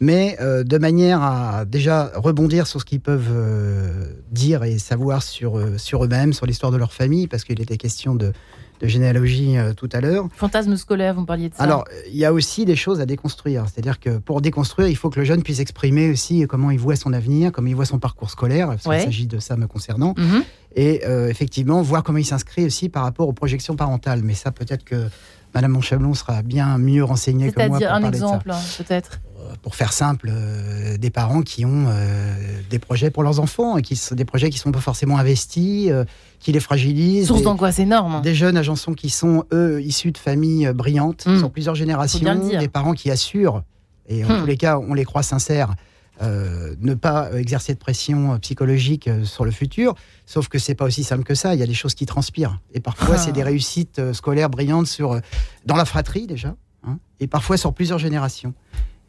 Mais 0.00 0.36
euh, 0.40 0.62
de 0.62 0.78
manière 0.78 1.22
à 1.22 1.64
déjà 1.64 2.12
rebondir 2.14 2.66
sur 2.68 2.80
ce 2.80 2.84
qu'ils 2.84 3.00
peuvent 3.00 3.30
euh, 3.32 4.12
dire 4.30 4.62
et 4.62 4.78
savoir 4.78 5.22
sur, 5.22 5.58
euh, 5.58 5.76
sur 5.76 6.04
eux-mêmes, 6.04 6.32
sur 6.32 6.46
l'histoire 6.46 6.70
de 6.70 6.76
leur 6.76 6.92
famille, 6.92 7.26
parce 7.26 7.42
qu'il 7.42 7.60
était 7.60 7.76
question 7.76 8.14
de, 8.14 8.32
de 8.80 8.86
généalogie 8.86 9.56
tout 9.76 9.88
à 9.92 10.00
l'heure. 10.00 10.28
Fantasme 10.36 10.76
scolaire, 10.76 11.14
vous 11.14 11.22
me 11.22 11.26
parliez 11.26 11.48
de 11.48 11.54
ça. 11.56 11.64
Alors, 11.64 11.84
il 12.08 12.16
y 12.16 12.24
a 12.24 12.32
aussi 12.32 12.64
des 12.64 12.76
choses 12.76 13.00
à 13.00 13.06
déconstruire. 13.06 13.64
C'est-à-dire 13.66 13.98
que 13.98 14.18
pour 14.18 14.40
déconstruire, 14.40 14.86
il 14.86 14.94
faut 14.96 15.10
que 15.10 15.18
le 15.18 15.24
jeune 15.24 15.42
puisse 15.42 15.58
exprimer 15.58 16.10
aussi 16.10 16.46
comment 16.48 16.70
il 16.70 16.78
voit 16.78 16.94
son 16.94 17.12
avenir, 17.12 17.50
comment 17.50 17.66
il 17.66 17.74
voit 17.74 17.84
son 17.84 17.98
parcours 17.98 18.30
scolaire, 18.30 18.68
parce 18.68 18.86
Ouais. 18.86 18.98
qu'il 18.98 19.06
s'agit 19.06 19.26
de 19.26 19.40
ça 19.40 19.56
me 19.56 19.66
concernant. 19.66 20.14
Mhm. 20.16 20.44
Et 20.76 21.02
effectivement, 21.28 21.82
voir 21.82 22.04
comment 22.04 22.18
il 22.18 22.24
s'inscrit 22.24 22.64
aussi 22.66 22.88
par 22.88 23.02
rapport 23.02 23.26
aux 23.26 23.32
projections 23.32 23.74
parentales. 23.74 24.22
Mais 24.22 24.34
ça, 24.34 24.52
peut-être 24.52 24.84
que 24.84 25.08
Madame 25.54 25.72
Monchablon 25.72 26.14
sera 26.14 26.42
bien 26.42 26.78
mieux 26.78 27.02
renseignée 27.02 27.50
que 27.50 27.56
moi 27.66 27.78
C'est-à-dire 27.78 27.94
un 27.94 28.04
exemple, 28.08 28.50
hein, 28.50 28.60
peut-être. 28.76 29.20
Pour 29.62 29.74
faire 29.74 29.92
simple, 29.92 30.30
euh, 30.32 30.96
des 30.98 31.10
parents 31.10 31.42
qui 31.42 31.64
ont 31.64 31.86
euh, 31.88 32.34
des 32.70 32.78
projets 32.78 33.10
pour 33.10 33.22
leurs 33.22 33.40
enfants 33.40 33.76
et 33.78 33.82
qui 33.82 33.96
sont 33.96 34.14
des 34.14 34.24
projets 34.24 34.50
qui 34.50 34.58
sont 34.58 34.72
pas 34.72 34.80
forcément 34.80 35.18
investis, 35.18 35.88
euh, 35.90 36.04
qui 36.40 36.52
les 36.52 36.60
fragilisent. 36.60 37.26
Source 37.28 37.42
d'angoisse 37.42 37.78
énorme. 37.78 38.20
des 38.22 38.34
jeunes 38.34 38.56
agençons 38.56 38.94
qui 38.94 39.10
sont, 39.10 39.44
eux, 39.52 39.80
issus 39.82 40.12
de 40.12 40.18
familles 40.18 40.72
brillantes, 40.74 41.26
Mm. 41.26 41.38
sur 41.38 41.50
plusieurs 41.50 41.74
générations, 41.74 42.34
des 42.58 42.68
parents 42.68 42.92
qui 42.94 43.10
assurent, 43.10 43.62
et 44.08 44.24
en 44.24 44.28
Mm. 44.28 44.40
tous 44.40 44.46
les 44.46 44.56
cas, 44.56 44.78
on 44.78 44.94
les 44.94 45.04
croit 45.04 45.22
sincères, 45.22 45.74
ne 46.20 46.94
pas 46.94 47.30
exercer 47.34 47.74
de 47.74 47.78
pression 47.78 48.38
psychologique 48.40 49.08
sur 49.24 49.44
le 49.44 49.52
futur. 49.52 49.94
Sauf 50.26 50.48
que 50.48 50.58
c'est 50.58 50.74
pas 50.74 50.84
aussi 50.84 51.04
simple 51.04 51.22
que 51.22 51.34
ça. 51.36 51.54
Il 51.54 51.60
y 51.60 51.62
a 51.62 51.66
des 51.66 51.74
choses 51.74 51.94
qui 51.94 52.06
transpirent. 52.06 52.58
Et 52.74 52.80
parfois, 52.80 53.14
Ah. 53.14 53.18
c'est 53.18 53.30
des 53.30 53.44
réussites 53.44 54.12
scolaires 54.12 54.50
brillantes 54.50 54.88
sur, 54.88 55.20
dans 55.64 55.76
la 55.76 55.84
fratrie 55.84 56.26
déjà, 56.26 56.56
hein, 56.84 56.98
et 57.20 57.28
parfois 57.28 57.56
sur 57.56 57.72
plusieurs 57.72 57.98
générations. 58.00 58.52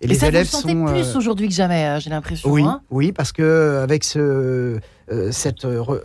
Et, 0.02 0.10
Et 0.12 0.14
ça, 0.16 0.28
vous 0.30 0.38
le 0.38 0.44
sentez 0.46 0.72
sont, 0.74 0.86
plus 0.86 1.16
euh, 1.16 1.18
aujourd'hui 1.18 1.48
que 1.50 1.54
jamais, 1.54 1.86
euh, 1.86 2.00
j'ai 2.00 2.10
l'impression. 2.10 2.50
oui, 2.50 2.64
hein. 2.64 2.82
oui, 2.90 3.12
parce 3.12 3.32
que 3.34 3.42
euh, 3.42 3.84
avec 3.84 4.04
ce, 4.06 4.80
euh, 5.12 5.32
cette 5.32 5.64
re- 5.66 6.02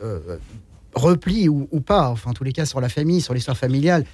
repli 0.95 1.49
ou, 1.49 1.69
ou 1.71 1.81
pas, 1.81 2.09
enfin 2.09 2.31
en 2.31 2.35
tous 2.35 2.45
les 2.45 2.53
cas 2.53 2.67
sur 2.67 2.81
la 2.81 2.89
famille, 2.89 3.21
sur 3.21 3.35
l'histoire 3.35 3.57
familiale, 3.57 4.05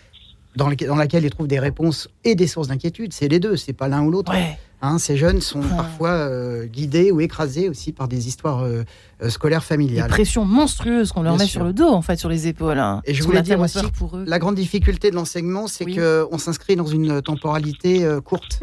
dans, 0.57 0.68
laquelle 0.68 1.24
ils 1.24 1.31
trouvent 1.31 1.47
des 1.47 1.61
réponses 1.61 2.09
et 2.24 2.35
des 2.35 2.47
sources 2.47 2.68
d'inquiétude, 2.68 3.12
c'est 3.12 3.28
les 3.28 3.39
deux, 3.39 3.57
c'est 3.57 3.72
pas 3.72 3.89
l'un 3.89 4.03
ou 4.03 4.11
l'autre. 4.11 4.33
Ouais. 4.33 4.59
Hein, 4.83 4.99
ces 4.99 5.16
jeunes 5.16 5.41
sont 5.43 5.61
parfois 5.61 6.11
euh, 6.11 6.64
guidés 6.66 7.11
ou 7.12 7.20
écrasés 7.20 7.68
aussi 7.68 7.93
par 7.93 8.09
des 8.09 8.26
histoires 8.28 8.62
euh, 8.64 8.83
scolaires 9.28 9.61
Des 9.61 9.66
familiales. 9.66 10.09
pressions 10.09 10.45
monstrueuses 10.47 11.12
qu'on 11.12 11.22
leur 11.22 11.35
Bien 11.37 11.45
met 11.45 11.49
sûr. 11.49 11.61
sur 11.61 11.64
le 11.64 11.72
dos, 11.74 11.89
en 11.89 12.01
fait, 12.03 12.16
sur 12.18 12.31
les 12.31 12.49
épaules. 12.49 12.78
hein. 12.78 13.03
Et 13.05 13.12
je 13.14 13.22
voulais 13.22 13.43
dire 13.43 13.61
aussi 13.61 13.78
pour 13.99 14.16
eux. 14.16 14.24
La 14.26 14.39
grande 14.39 14.55
difficulté 14.57 15.11
de 15.11 15.16
l'enseignement, 15.16 15.66
c'est 15.68 15.85
Oui. 15.85 15.97
qu'on 15.99 16.39
s'inscrit 16.39 16.76
dans 16.76 16.87
une 16.87 17.20
temporalité 17.22 18.05
euh, 18.05 18.20
courte. 18.22 18.61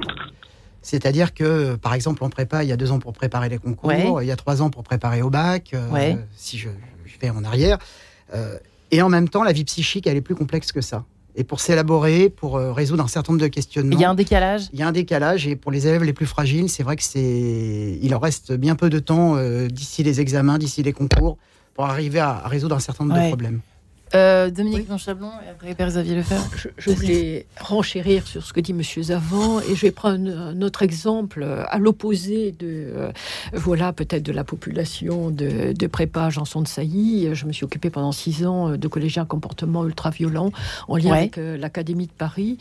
C'est-à-dire 0.88 1.34
que, 1.34 1.76
par 1.76 1.94
exemple, 1.94 2.24
en 2.24 2.30
prépa, 2.30 2.64
il 2.64 2.70
y 2.70 2.72
a 2.72 2.78
deux 2.78 2.92
ans 2.94 3.00
pour 3.00 3.12
préparer 3.12 3.50
les 3.50 3.58
concours, 3.58 3.90
Ouais. 3.90 4.06
il 4.22 4.28
y 4.28 4.32
a 4.32 4.38
trois 4.38 4.62
ans 4.62 4.70
pour 4.70 4.84
préparer 4.84 5.22
au 5.22 5.30
bac, 5.30 5.72
euh, 5.74 6.16
si 6.38 6.58
je, 6.58 6.70
je 7.06 7.20
vais 7.20 7.30
en 7.30 7.44
arrière. 7.44 7.78
Euh, 8.34 8.58
et 8.92 9.02
en 9.02 9.10
même 9.10 9.28
temps, 9.28 9.44
la 9.44 9.52
vie 9.52 9.66
psychique, 9.66 10.08
elle 10.08 10.16
est 10.16 10.22
plus 10.22 10.36
complexe 10.36 10.72
que 10.72 10.80
ça. 10.80 11.04
Et 11.36 11.44
pour 11.44 11.60
s'élaborer, 11.60 12.30
pour 12.30 12.56
euh, 12.56 12.72
résoudre 12.72 13.04
un 13.04 13.08
certain 13.10 13.34
nombre 13.34 13.44
de 13.44 13.50
questionnements, 13.50 13.98
Il 13.98 14.02
y 14.02 14.06
a 14.06 14.10
un 14.10 14.16
décalage. 14.16 14.70
il 14.72 14.80
y 14.80 14.82
a 14.82 14.88
un 14.88 14.94
décalage. 14.94 15.46
Et 15.46 15.58
pour 15.58 15.72
les 15.74 15.88
élèves 15.88 16.04
les 16.06 16.14
plus 16.14 16.26
fragiles, 16.26 16.70
c'est 16.70 16.84
vrai 16.84 16.96
que 16.96 17.04
c'est, 17.04 18.00
il 18.02 18.10
leur 18.10 18.22
reste 18.22 18.54
bien 18.54 18.76
peu 18.76 18.90
de 18.90 19.00
temps 19.00 19.36
euh, 19.36 19.68
d'ici 19.68 20.04
les 20.04 20.22
examens, 20.22 20.58
d'ici 20.58 20.84
les 20.84 20.94
concours, 20.94 21.38
pour 21.74 21.86
arriver 21.86 22.20
à, 22.20 22.30
à 22.30 22.48
résoudre 22.48 22.76
un 22.76 22.80
certain 22.80 23.04
nombre 23.04 23.18
Ouais. 23.18 23.26
de 23.26 23.28
problèmes. 23.28 23.60
Euh, 24.16 24.50
Dominique 24.50 24.90
Monchablon 24.90 25.32
et 25.46 25.50
après 25.50 25.76
Père 25.76 25.88
Xavier 25.88 26.16
Lefebvre. 26.16 26.50
Je, 26.56 26.70
je 26.78 26.92
voulais 26.92 27.46
renchérir 27.60 28.26
sur 28.28 28.44
ce 28.44 28.54
que 28.54 28.60
dit 28.62 28.74
Monsieur 28.74 29.02
Zavant 29.04 29.60
et 29.62 29.76
je 29.76 29.82
vais 29.82 29.92
prendre 29.92 30.30
un, 30.30 30.62
autre 30.62 30.82
exemple 30.84 31.42
euh, 31.44 31.64
à 31.68 31.78
l'opposé 31.78 32.52
de 32.52 32.68
euh, 32.68 33.12
voilà 33.54 33.92
peut-être 33.92 34.24
de 34.24 34.32
la 34.32 34.44
population 34.44 35.30
de, 35.30 35.74
de 35.74 35.88
prépa 35.88 36.30
Janson 36.30 36.62
de 36.62 36.68
Sailly. 36.68 37.34
Je 37.34 37.46
me 37.46 37.52
suis 37.52 37.66
occupée 37.66 37.90
pendant 37.90 38.12
six 38.12 38.46
ans 38.46 38.78
de 38.78 38.88
collégiens 38.88 39.26
comportement 39.26 39.84
ultra 39.86 40.10
violents 40.10 40.52
en 40.88 40.96
lien 40.96 41.08
Ouais. 41.08 41.18
avec 41.20 41.38
euh, 41.38 41.58
l'Académie 41.58 42.08
de 42.08 42.12
Paris. 42.12 42.58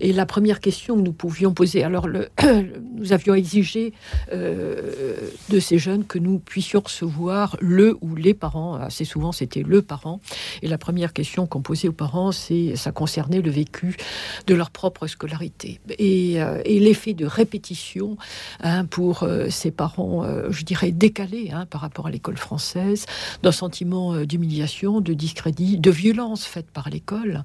Et 0.00 0.12
la 0.12 0.26
première 0.26 0.60
question 0.60 0.96
que 0.96 1.00
nous 1.02 1.12
pouvions 1.12 1.52
poser, 1.52 1.82
alors 1.82 2.06
le, 2.06 2.28
nous 2.94 3.12
avions 3.12 3.34
exigé 3.34 3.92
euh, 4.32 5.16
de 5.48 5.58
ces 5.60 5.78
jeunes 5.78 6.04
que 6.04 6.18
nous 6.18 6.38
puissions 6.38 6.80
recevoir 6.80 7.56
le 7.60 7.96
ou 8.00 8.14
les 8.14 8.34
parents. 8.34 8.74
Assez 8.74 9.04
souvent, 9.04 9.32
c'était 9.32 9.62
le 9.62 9.82
parent. 9.82 10.20
Et 10.62 10.68
la 10.68 10.78
première 10.88 11.12
question 11.12 11.46
qu'on 11.46 11.60
posait 11.60 11.88
aux 11.88 11.92
parents, 11.92 12.32
c'est 12.32 12.74
ça 12.74 12.92
concernait 12.92 13.42
le 13.42 13.50
vécu 13.50 13.98
de 14.46 14.54
leur 14.54 14.70
propre 14.70 15.06
scolarité 15.06 15.80
et, 15.98 16.40
euh, 16.40 16.62
et 16.64 16.80
l'effet 16.80 17.12
de 17.12 17.26
répétition 17.26 18.16
hein, 18.62 18.86
pour 18.86 19.22
euh, 19.22 19.50
ces 19.50 19.70
parents, 19.70 20.24
euh, 20.24 20.46
je 20.48 20.64
dirais 20.64 20.90
décalés 20.90 21.50
hein, 21.52 21.66
par 21.68 21.82
rapport 21.82 22.06
à 22.06 22.10
l'école 22.10 22.38
française, 22.38 23.04
d'un 23.42 23.52
sentiment 23.52 24.16
d'humiliation, 24.24 25.02
de 25.02 25.12
discrédit, 25.12 25.76
de 25.76 25.90
violence 25.90 26.46
faite 26.46 26.70
par 26.72 26.88
l'école 26.88 27.42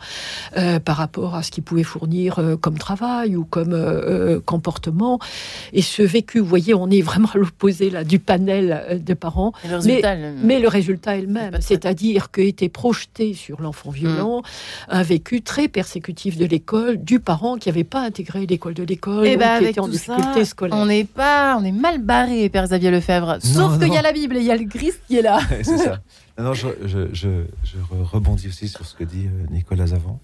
par 0.86 0.96
rapport 0.96 1.36
à 1.36 1.44
ce 1.44 1.52
qu'ils 1.52 1.64
pouvaient 1.64 1.84
fournir 1.84 2.39
comme 2.62 2.78
travail 2.78 3.36
ou 3.36 3.44
comme 3.44 3.76
comportement. 4.46 5.20
Et 5.74 5.82
ce 5.82 6.02
vécu, 6.02 6.39
vous 6.39 6.46
voyez, 6.46 6.74
on 6.74 6.89
est 6.89 7.02
vraiment 7.02 7.30
à 7.34 7.38
l'opposé 7.38 7.89
là 7.89 8.04
du 8.04 8.20
panel 8.20 9.02
de 9.04 9.14
parents. 9.14 9.52
Mais 10.44 10.60
le 10.60 10.68
résultat 10.68 11.18
est 11.18 11.22
le 11.22 11.28
même, 11.28 11.58
c'est-à-dire 11.60 12.32
que 12.32 12.41
était 12.54 12.70
projeté 12.70 13.33
sur 13.36 13.62
l'enfant 13.62 13.90
violent 13.92 14.42
un 14.90 15.04
vécu 15.04 15.42
très 15.42 15.68
persécutif 15.68 16.38
de 16.38 16.46
l'école, 16.46 16.98
du 17.04 17.20
parent 17.20 17.58
qui 17.58 17.70
n'avait 17.70 17.84
pas 17.84 18.02
intégré 18.02 18.46
l'école 18.46 18.74
de 18.74 18.84
l'école, 18.84 19.26
Eh 19.26 19.38
ben, 19.38 19.46
qui 19.60 19.64
avec 19.66 19.70
était 19.72 19.80
en 19.80 19.86
tout 19.86 19.92
difficulté 19.92 20.40
ça, 20.40 20.46
scolaire. 20.46 20.78
on 20.78 20.86
n'est 20.86 21.04
pas, 21.06 21.58
on 21.60 21.64
est 21.64 21.72
mal 21.72 22.00
barré, 22.02 22.50
Père 22.50 22.66
Xavier 22.66 22.92
Lefebvre. 22.92 23.38
Sauf 23.42 23.80
qu'il 23.80 23.94
y 23.94 23.98
a 23.98 24.02
la 24.02 24.14
Bible 24.14 24.38
et 24.38 24.40
il 24.40 24.46
y 24.46 24.52
a 24.52 24.58
le 24.58 24.66
Christ 24.68 25.00
qui 25.08 25.18
est 25.18 25.22
là. 25.22 25.40
c'est 25.64 25.78
ça. 25.78 26.00
Non, 26.38 26.46
non, 26.46 26.54
je, 26.56 26.68
je- 26.86 27.14
je- 27.14 27.46
je 27.64 27.78
re- 27.78 28.02
rebondis 28.02 28.48
aussi 28.48 28.68
sur 28.68 28.88
ce 28.88 28.96
que 28.96 29.04
dit 29.04 29.28
euh, 29.28 29.46
Nicolas 29.52 29.86
Zavant. 29.86 30.20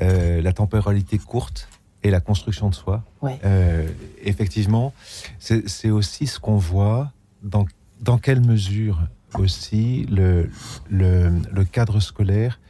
Euh, 0.00 0.40
la 0.40 0.52
temporalité 0.52 1.18
courte 1.18 1.68
et 2.04 2.10
la 2.12 2.20
construction 2.20 2.68
de 2.70 2.74
soi. 2.76 3.02
Ouais. 3.22 3.38
Euh, 3.44 3.88
effectivement, 4.22 4.92
c'est 5.40 5.68
c'est 5.68 5.90
aussi 5.90 6.28
ce 6.28 6.38
qu'on 6.38 6.56
voit 6.58 7.10
dans, 7.42 7.66
dans 8.00 8.18
quelle 8.18 8.40
mesure 8.40 9.00
aussi 9.38 10.06
le, 10.10 10.50
le, 10.90 11.32
le 11.50 11.64
cadre 11.64 12.00
scolaire 12.00 12.60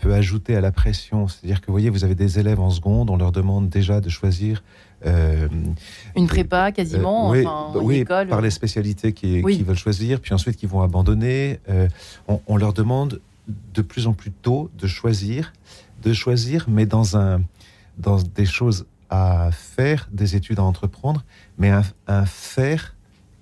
peut 0.00 0.12
ajouter 0.12 0.54
à 0.56 0.60
la 0.60 0.72
pression. 0.72 1.28
C'est-à-dire 1.28 1.60
que, 1.60 1.66
vous 1.66 1.72
voyez, 1.72 1.90
vous 1.90 2.04
avez 2.04 2.14
des 2.14 2.38
élèves 2.38 2.60
en 2.60 2.70
seconde, 2.70 3.10
on 3.10 3.16
leur 3.16 3.32
demande 3.32 3.68
déjà 3.68 4.00
de 4.00 4.08
choisir 4.08 4.62
euh, 5.06 5.48
une 6.16 6.26
prépa 6.26 6.72
quasiment, 6.72 7.30
oui, 7.30 7.44
oui 7.74 8.04
par 8.04 8.40
les 8.40 8.50
spécialités 8.50 9.12
qu'ils 9.12 9.64
veulent 9.64 9.76
choisir, 9.76 10.20
puis 10.20 10.32
ensuite 10.32 10.56
qu'ils 10.56 10.68
vont 10.68 10.82
abandonner. 10.82 11.60
On, 12.28 12.40
on, 12.46 12.56
leur 12.56 12.72
demande 12.72 13.20
de 13.48 13.82
plus 13.82 14.06
en 14.06 14.12
plus 14.14 14.30
tôt 14.30 14.70
de 14.78 14.86
choisir, 14.86 15.52
de 16.02 16.12
choisir, 16.12 16.66
mais 16.68 16.86
dans 16.86 17.16
un 17.16 17.42
dans 17.98 18.20
des 18.20 18.46
choses 18.46 18.86
à 19.10 19.50
faire, 19.52 20.08
des 20.10 20.36
études 20.36 20.58
à 20.58 20.64
entreprendre, 20.64 21.24
mais 21.58 21.70
un, 21.70 22.26
faire, 22.26 22.94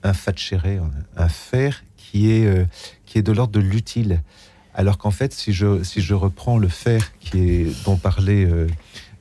un 0.02 0.12
fatchéré, 0.12 0.80
un 1.16 1.28
faire 1.28 1.82
qui 2.12 2.30
est, 2.30 2.46
euh, 2.46 2.66
qui 3.06 3.18
est 3.18 3.22
de 3.22 3.32
l'ordre 3.32 3.54
de 3.54 3.60
l'utile. 3.60 4.20
Alors 4.74 4.98
qu'en 4.98 5.10
fait, 5.10 5.32
si 5.32 5.54
je, 5.54 5.82
si 5.82 6.02
je 6.02 6.12
reprends 6.12 6.58
le 6.58 6.68
faire 6.68 7.18
qui 7.20 7.38
est, 7.38 7.84
dont 7.84 7.96
parlait 7.96 8.44
euh, 8.44 8.66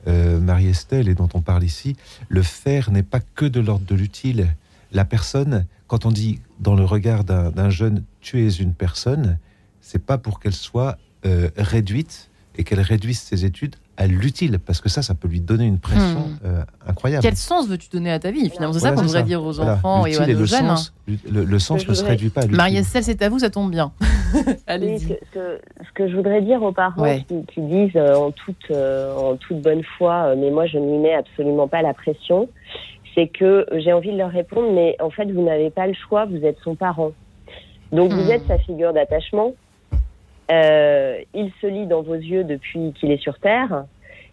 euh, 0.07 0.39
Marie-Estelle 0.41 1.07
et 1.07 1.15
dont 1.15 1.29
on 1.33 1.41
parle 1.41 1.63
ici, 1.63 1.95
le 2.27 2.43
faire 2.43 2.91
n'est 2.91 3.03
pas 3.03 3.21
que 3.21 3.45
de 3.45 3.61
l'ordre 3.61 3.85
de 3.85 3.95
l'utile. 3.95 4.53
La 4.91 5.05
personne, 5.05 5.65
quand 5.87 6.05
on 6.05 6.11
dit 6.11 6.41
dans 6.59 6.75
le 6.75 6.83
regard 6.83 7.23
d'un 7.23 7.69
jeune, 7.69 8.03
tu 8.19 8.45
es 8.45 8.49
une 8.49 8.73
personne, 8.73 9.37
c'est 9.79 10.05
pas 10.05 10.17
pour 10.17 10.41
qu'elle 10.41 10.53
soit 10.53 10.97
réduite 11.23 12.29
et 12.57 12.65
qu'elle 12.65 12.81
réduise 12.81 13.19
ses 13.19 13.45
études 13.45 13.75
à 14.01 14.07
l'utile, 14.07 14.57
parce 14.57 14.81
que 14.81 14.89
ça, 14.89 15.03
ça 15.03 15.13
peut 15.13 15.27
lui 15.27 15.41
donner 15.41 15.65
une 15.65 15.77
pression 15.77 16.21
hmm. 16.21 16.39
euh, 16.45 16.63
incroyable. 16.87 17.21
Quel 17.21 17.35
sens 17.35 17.67
veux-tu 17.67 17.87
donner 17.89 18.11
à 18.11 18.17
ta 18.17 18.31
vie? 18.31 18.49
Finalement, 18.49 18.73
c'est 18.73 18.79
ça 18.79 18.93
qu'on 18.93 19.03
devrait 19.03 19.21
dire 19.21 19.43
aux 19.43 19.59
enfants 19.59 20.07
et 20.07 20.17
aux 20.17 20.25
le 20.25 20.45
jeunes. 20.45 20.65
Hein. 20.65 20.75
Sens, 20.75 20.93
le, 21.29 21.59
sens 21.59 21.87
ne 21.87 21.93
se 21.93 22.03
réduit 22.03 22.29
pas 22.29 22.41
à 22.41 22.47
Marie-Estelle, 22.47 23.03
c'est 23.03 23.21
à 23.21 23.29
vous, 23.29 23.39
ça 23.39 23.51
tombe 23.51 23.69
bien. 23.69 23.91
Allez. 24.67 24.97
ce, 24.97 25.13
que, 25.93 26.07
je 26.09 26.15
voudrais 26.15 26.41
dire 26.41 26.63
aux 26.63 26.71
parents 26.71 27.05
qui, 27.27 27.61
disent 27.61 27.95
euh, 27.95 28.15
en, 28.15 28.31
toute, 28.31 28.71
euh, 28.71 29.15
en 29.15 29.35
toute 29.35 29.61
bonne 29.61 29.83
foi, 29.97 30.35
mais 30.35 30.49
moi, 30.49 30.65
je 30.65 30.79
ne 30.79 30.91
lui 30.91 30.97
mets 30.97 31.13
absolument 31.13 31.67
pas 31.67 31.83
la 31.83 31.93
pression, 31.93 32.49
c'est 33.13 33.27
que 33.27 33.67
j'ai 33.77 33.93
envie 33.93 34.11
de 34.11 34.17
leur 34.17 34.31
répondre, 34.31 34.71
mais 34.73 34.95
en 34.99 35.11
fait, 35.11 35.25
vous 35.25 35.43
n'avez 35.43 35.69
pas 35.69 35.85
le 35.85 35.93
choix, 35.93 36.25
vous 36.25 36.43
êtes 36.43 36.57
son 36.63 36.75
parent. 36.75 37.11
Donc, 37.91 38.11
vous 38.11 38.29
hmm. 38.29 38.31
êtes 38.31 38.47
sa 38.47 38.57
figure 38.57 38.93
d'attachement 38.93 39.53
euh, 40.51 41.21
il 41.33 41.51
se 41.61 41.67
lit 41.67 41.87
dans 41.87 42.01
vos 42.01 42.15
yeux 42.15 42.43
depuis 42.43 42.93
qu'il 42.93 43.11
est 43.11 43.21
sur 43.21 43.39
Terre, 43.39 43.85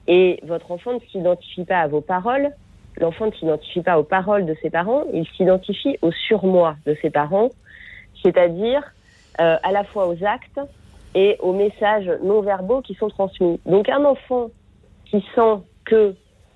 et 0.06 0.40
votre 0.42 0.72
enfant 0.72 0.94
ne 0.94 1.00
s'identifie 1.10 1.64
pas 1.64 1.80
à 1.80 1.86
vos 1.86 2.00
paroles, 2.00 2.50
l'enfant 2.96 3.26
ne 3.26 3.32
s'identifie 3.32 3.82
pas 3.82 3.98
aux 3.98 4.04
paroles 4.04 4.46
de 4.46 4.56
ses 4.60 4.70
parents, 4.70 5.04
il 5.12 5.26
s'identifie 5.36 5.98
au 6.02 6.10
surmoi 6.10 6.76
de 6.86 6.96
ses 7.00 7.10
parents, 7.10 7.50
c'est-à-dire 8.22 8.82
euh, 9.40 9.56
à 9.62 9.72
la 9.72 9.84
fois 9.84 10.08
aux 10.08 10.24
actes 10.24 10.60
et 11.14 11.36
aux 11.40 11.52
messages 11.52 12.10
non 12.22 12.40
verbaux 12.40 12.82
qui 12.82 12.94
sont 12.94 13.08
transmis. 13.08 13.60
Donc 13.66 13.88
un 13.88 14.04
enfant 14.04 14.48
qui 15.06 15.24
sent 15.34 15.58
que 15.84 16.14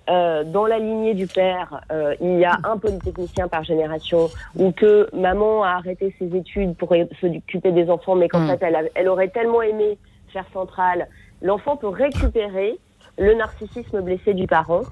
euh, 0.09 0.45
dans 0.45 0.67
la 0.67 0.79
lignée 0.79 1.15
du 1.15 1.27
père, 1.27 1.81
euh, 1.93 2.15
il 2.21 2.39
y 2.39 2.45
a 2.45 2.59
un 2.65 2.77
polytechnicien 2.77 3.49
par 3.49 3.63
génération, 3.63 4.29
ou 4.57 4.73
que 4.73 5.09
maman 5.15 5.63
a 5.63 5.71
arrêté 5.71 6.15
ses 6.19 6.35
études 6.37 6.77
pour 6.77 6.95
s'occuper 7.21 7.73
des 7.73 7.89
enfants, 7.89 8.17
mais 8.17 8.29
qu'en 8.29 8.41
mm. 8.41 8.49
fait, 8.49 8.63
elle, 8.63 8.91
elle, 8.95 9.09
aurait 9.09 9.29
tellement 9.29 9.63
aimé 9.63 9.99
faire 10.33 10.47
centrale, 10.53 11.09
l'enfant 11.41 11.77
peut 11.77 11.89
récupérer 11.89 12.79
le 13.19 13.35
narcissisme 13.35 14.01
blessé 14.01 14.35
du 14.35 14.47
parent, 14.47 14.83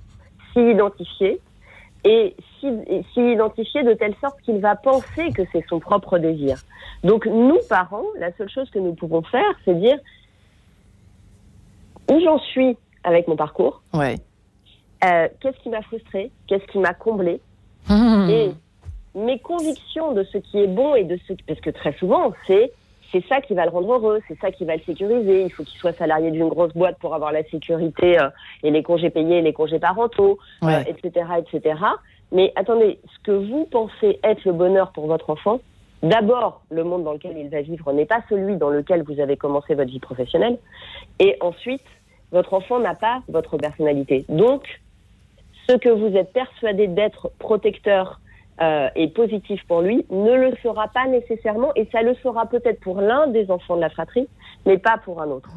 s'y 0.52 0.61
identifier, 0.61 1.40
et 2.04 2.34
s'y 2.61 3.32
identifier 3.32 3.82
de 3.82 3.92
telle 3.92 4.14
sorte 4.20 4.40
qu'il 4.42 4.58
va 4.58 4.74
penser 4.76 5.32
que 5.34 5.42
c'est 5.52 5.64
son 5.68 5.80
propre 5.80 6.18
désir. 6.18 6.58
Donc, 7.04 7.26
nous, 7.26 7.58
parents, 7.68 8.04
la 8.18 8.32
seule 8.32 8.48
chose 8.48 8.70
que 8.70 8.78
nous 8.78 8.94
pouvons 8.94 9.22
faire, 9.22 9.54
c'est 9.64 9.74
dire 9.74 9.98
où 12.11 12.20
j'en 12.20 12.38
suis 12.38 12.76
avec 13.04 13.28
mon 13.28 13.36
parcours. 13.36 13.82
Ouais 13.92 14.16
euh, 15.05 15.28
qu'est-ce 15.40 15.59
qui 15.61 15.68
m'a 15.68 15.82
frustré, 15.82 16.30
qu'est-ce 16.46 16.66
qui 16.66 16.78
m'a 16.78 16.94
comblé, 16.94 17.40
mmh. 17.88 18.28
et 18.30 18.51
mes 19.14 19.38
convictions 19.38 20.12
de 20.12 20.24
ce 20.24 20.38
qui 20.38 20.59
est 20.61 20.68
bon 20.68 20.94
et 20.94 21.05
de 21.05 21.18
ce 21.26 21.32
parce 21.46 21.61
que 21.61 21.70
très 21.70 21.92
souvent 21.94 22.32
c'est 22.46 22.72
c'est 23.12 23.24
ça 23.26 23.40
qui 23.40 23.55
va 23.55 23.64
le 23.64 23.70
rendre 23.70 23.92
heureux, 23.92 24.20
c'est 24.28 24.38
ça 24.38 24.51
qui 24.51 24.64
va 24.64 24.76
le 24.76 24.82
sécuriser. 24.82 25.42
Il 25.42 25.51
faut 25.51 25.64
qu'il 25.64 25.78
soit 25.78 25.92
salarié 25.94 26.30
d'une 26.30 26.48
grosse 26.48 26.72
boîte 26.74 26.98
pour 26.98 27.14
avoir 27.14 27.32
la 27.32 27.42
sécurité 27.44 28.20
euh, 28.20 28.30
et 28.62 28.70
les 28.70 28.82
congés 28.82 29.11
payés, 29.11 29.42
les 29.42 29.53
congés 29.53 29.78
parentaux, 29.78 30.38
etc., 30.62 31.26
euh, 31.30 31.42
etc. 31.42 31.74
Mais 32.32 32.53
attendez, 32.55 33.01
ce 33.12 33.24
que 33.24 33.32
vous 33.32 33.66
pensez 33.70 34.20
être 34.22 34.44
le 34.44 34.53
bonheur 34.53 34.92
pour 34.92 35.07
votre 35.07 35.30
enfant, 35.30 35.61
d'abord, 36.03 36.62
le 36.70 36.84
monde 36.84 37.05
dans 37.05 37.12
lequel 37.12 37.36
il 37.36 37.48
va 37.48 37.62
vivre 37.62 37.92
n'est 37.92 38.07
pas 38.07 38.22
celui 38.28 38.57
dans 38.57 38.70
lequel 38.70 39.03
vous 39.03 39.18
avez 39.20 39.36
commencé 39.36 39.74
votre 39.74 39.90
vie 39.90 39.98
professionnelle, 39.98 40.59
et 41.18 41.36
ensuite, 41.40 41.82
votre 42.30 42.55
enfant 42.55 42.78
n'a 42.78 42.94
pas 42.94 43.22
votre 43.28 43.57
personnalité. 43.57 44.24
Donc, 44.28 44.62
ce 45.71 45.77
que 45.77 45.89
vous 45.89 46.16
êtes 46.16 46.33
persuadé 46.33 46.89
d'être 46.89 47.31
protecteur 47.39 48.21
euh, 48.61 48.89
et 48.97 49.09
positif 49.09 49.62
pour 49.68 49.83
lui 49.83 50.05
ne 50.11 50.35
le 50.35 50.55
sera 50.62 50.89
pas 50.89 51.07
nécessairement, 51.07 51.73
et 51.77 51.89
ça 51.93 52.03
le 52.03 52.14
sera 52.16 52.47
peut-être 52.47 52.81
pour 52.81 53.01
l'un 53.01 53.29
des 53.29 53.51
enfants 53.51 53.77
de 53.77 53.81
la 53.81 53.91
fratrie, 53.91 54.29
mais 54.66 54.79
pas 54.79 54.99
pour 55.05 55.23
un 55.23 55.29
autre. 55.29 55.51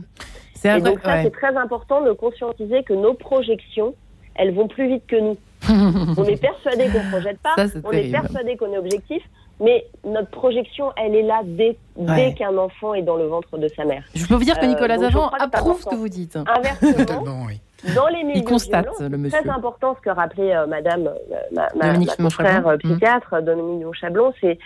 Et 0.64 0.80
donc 0.80 1.00
ça, 1.04 1.24
c'est 1.24 1.32
très 1.32 1.56
important 1.58 2.02
de 2.02 2.14
conscientiser 2.14 2.84
que 2.84 2.94
nos 2.94 3.14
projections, 3.14 3.96
elles 4.36 4.54
vont 4.54 4.68
plus 4.68 4.88
vite 4.88 5.04
que 5.08 5.18
nous. 5.18 5.38
on 6.18 6.24
est 6.26 6.42
persuadé 6.42 6.86
qu'on 6.88 7.04
ne 7.04 7.10
projette 7.12 7.40
pas, 7.40 7.56
on 7.84 7.92
est 7.92 8.12
persuadé 8.12 8.56
qu'on 8.56 8.72
est 8.72 8.78
objectif, 8.78 9.24
mais 9.60 9.86
notre 10.06 10.30
projection, 10.30 10.92
elle 10.96 11.16
est 11.16 11.24
là 11.24 11.42
dès, 11.44 11.78
dès 11.98 12.34
qu'un 12.34 12.58
enfant 12.58 12.94
est 12.94 13.02
dans 13.02 13.16
le 13.16 13.26
ventre 13.26 13.58
de 13.58 13.68
sa 13.70 13.84
mère. 13.86 14.04
Je 14.14 14.26
peux 14.26 14.36
vous 14.36 14.44
dire 14.44 14.60
que 14.60 14.66
Nicolas 14.66 14.96
euh, 14.96 15.02
Zavant 15.02 15.30
approuve 15.30 15.82
ce 15.82 15.90
que 15.90 15.96
vous 15.96 16.10
dites. 16.10 16.38
Inversement, 16.38 17.46
oui. 17.48 17.60
Dans 17.96 18.08
les 18.08 18.24
milieux 18.24 18.40
Il 18.40 18.44
constate, 18.44 18.88
le 19.00 19.18
monsieur. 19.18 19.40
très 19.42 19.50
important 19.50 19.96
ce 19.96 20.02
que 20.02 20.10
rappelait 20.10 20.56
euh, 20.56 20.66
Madame, 20.68 21.08
euh, 21.08 21.36
ma, 21.52 21.68
ma, 21.76 22.30
frère 22.30 22.68
euh, 22.68 22.78
psychiatre, 22.78 23.36
mmh. 23.36 23.42
Dominique 23.42 23.86
Monchablon, 23.86 24.34
c'est 24.40 24.58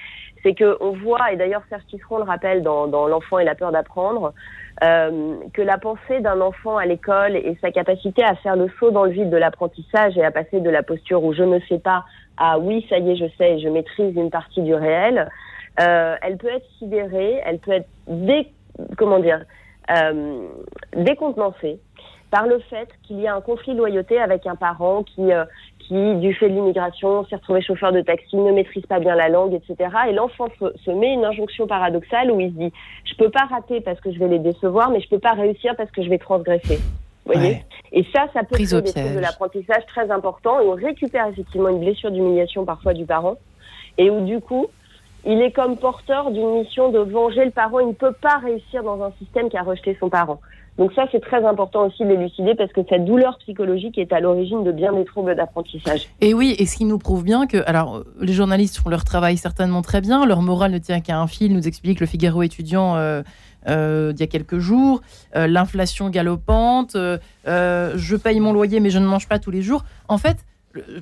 c'est 0.43 0.53
que 0.53 0.77
on 0.81 0.91
voit, 0.91 1.31
et 1.31 1.35
d'ailleurs 1.35 1.63
Serge 1.67 1.83
Tisseron 1.87 2.19
le 2.19 2.23
rappelle 2.23 2.61
dans, 2.61 2.85
dans 2.87 3.07
L'enfant 3.07 3.39
et 3.39 3.43
la 3.43 3.55
peur 3.55 3.71
d'apprendre, 3.71 4.33
que 4.79 5.61
la 5.63 5.79
pensée 5.79 6.19
d'un 6.19 6.39
enfant 6.41 6.77
à 6.77 6.85
l'école 6.85 7.35
et 7.35 7.57
sa 7.59 7.71
capacité 7.71 8.23
à 8.23 8.35
faire 8.35 8.55
le 8.55 8.69
saut 8.79 8.91
dans 8.91 9.05
le 9.05 9.11
vide 9.11 9.31
de 9.31 9.37
l'apprentissage 9.37 10.15
et 10.15 10.23
à 10.23 10.29
passer 10.29 10.59
de 10.59 10.69
la 10.69 10.83
posture 10.83 11.23
où 11.23 11.33
je 11.33 11.41
ne 11.41 11.59
sais 11.61 11.79
pas 11.79 12.05
à 12.37 12.59
oui, 12.59 12.85
ça 12.87 12.99
y 12.99 13.09
est, 13.09 13.15
je 13.15 13.25
sais, 13.39 13.59
je 13.59 13.67
maîtrise 13.67 14.15
une 14.15 14.29
partie 14.29 14.61
du 14.61 14.75
réel, 14.75 15.27
elle 15.77 16.37
peut 16.37 16.49
être 16.49 16.67
sidérée, 16.77 17.41
elle 17.43 17.57
peut 17.57 17.71
être 17.71 17.89
dé, 18.07 18.47
comment 18.95 19.17
dire, 19.17 19.43
décontenancée 20.95 21.79
par 22.37 22.45
le 22.45 22.59
fait 22.69 22.87
qu'il 23.01 23.19
y 23.19 23.25
a 23.25 23.35
un 23.35 23.41
conflit 23.41 23.73
de 23.73 23.79
loyauté 23.79 24.19
avec 24.19 24.45
un 24.45 24.55
parent 24.55 25.01
qui, 25.01 25.31
euh, 25.31 25.43
qui 25.79 26.15
du 26.17 26.35
fait 26.35 26.49
de 26.49 26.53
l'immigration, 26.53 27.25
s'est 27.25 27.35
retrouvé 27.35 27.63
chauffeur 27.63 27.91
de 27.91 28.01
taxi, 28.01 28.35
ne 28.35 28.51
maîtrise 28.51 28.85
pas 28.85 28.99
bien 28.99 29.15
la 29.15 29.27
langue, 29.27 29.55
etc. 29.55 29.89
Et 30.07 30.13
l'enfant 30.13 30.47
se, 30.59 30.91
met 30.91 31.13
une 31.13 31.25
injonction 31.25 31.65
paradoxale 31.65 32.29
où 32.29 32.39
il 32.39 32.51
se 32.51 32.57
dit 32.57 32.71
je 33.05 33.15
peux 33.15 33.31
pas 33.31 33.45
rater 33.45 33.81
parce 33.81 33.99
que 34.01 34.11
je 34.13 34.19
vais 34.19 34.27
les 34.27 34.37
décevoir, 34.37 34.91
mais 34.91 35.01
je 35.01 35.09
peux 35.09 35.17
pas 35.17 35.31
réussir 35.31 35.75
parce 35.75 35.89
que 35.89 36.03
je 36.03 36.09
vais 36.09 36.19
transgresser. 36.19 36.77
Vous 37.25 37.33
voyez 37.33 37.63
Et 37.91 38.05
ça, 38.13 38.27
ça 38.33 38.43
peut 38.43 38.55
créer 38.55 38.81
des 38.81 39.15
de 39.15 39.19
l'apprentissage 39.19 39.85
très 39.87 40.11
important 40.11 40.59
et 40.59 40.67
on 40.67 40.75
récupère 40.75 41.25
effectivement 41.29 41.69
une 41.69 41.79
blessure 41.79 42.11
d'humiliation 42.11 42.65
parfois 42.65 42.93
du 42.93 43.07
parent 43.07 43.37
et 43.97 44.11
où 44.11 44.23
du 44.25 44.41
coup 44.41 44.67
il 45.25 45.41
est 45.41 45.51
comme 45.51 45.75
porteur 45.75 46.29
d'une 46.29 46.51
mission 46.51 46.91
de 46.91 46.99
venger 46.99 47.45
le 47.45 47.51
parent. 47.51 47.79
Il 47.79 47.87
ne 47.87 47.93
peut 47.93 48.13
pas 48.13 48.37
réussir 48.37 48.83
dans 48.83 49.01
un 49.01 49.11
système 49.17 49.49
qui 49.49 49.57
a 49.57 49.63
rejeté 49.63 49.97
son 49.99 50.09
parent. 50.09 50.39
Donc 50.77 50.93
ça, 50.93 51.05
c'est 51.11 51.19
très 51.19 51.43
important 51.43 51.87
aussi 51.87 52.03
de 52.03 52.09
l'élucider 52.09 52.53
parce 52.53 52.71
que 52.71 52.81
cette 52.87 53.03
douleur 53.03 53.37
psychologique 53.39 53.97
est 53.97 54.13
à 54.13 54.19
l'origine 54.19 54.63
de 54.63 54.71
bien 54.71 54.93
des 54.93 55.05
troubles 55.05 55.35
d'apprentissage. 55.35 56.07
Et 56.21 56.33
oui, 56.35 56.55
et 56.59 56.65
ce 56.67 56.77
qui 56.77 56.85
nous 56.85 56.99
prouve 56.99 57.23
bien 57.23 57.47
que, 57.47 57.57
alors, 57.65 58.03
les 58.21 58.33
journalistes 58.33 58.77
font 58.77 58.89
leur 58.89 59.03
travail 59.03 59.37
certainement 59.37 59.81
très 59.81 60.01
bien, 60.01 60.25
leur 60.25 60.41
morale 60.41 60.71
ne 60.71 60.77
tient 60.77 61.01
qu'à 61.01 61.17
un 61.17 61.27
fil, 61.27 61.53
nous 61.53 61.67
explique 61.67 61.99
le 61.99 62.05
Figaro 62.05 62.43
étudiant 62.43 62.95
euh, 62.95 63.23
euh, 63.67 64.11
d'il 64.13 64.19
y 64.19 64.23
a 64.23 64.27
quelques 64.27 64.59
jours, 64.59 65.01
euh, 65.35 65.47
l'inflation 65.47 66.09
galopante, 66.09 66.95
je 66.95 68.15
paye 68.15 68.39
mon 68.39 68.53
loyer 68.53 68.79
mais 68.79 68.91
je 68.91 68.99
ne 68.99 69.07
mange 69.07 69.27
pas 69.27 69.39
tous 69.39 69.51
les 69.51 69.63
jours. 69.63 69.83
En 70.07 70.19
fait, 70.19 70.37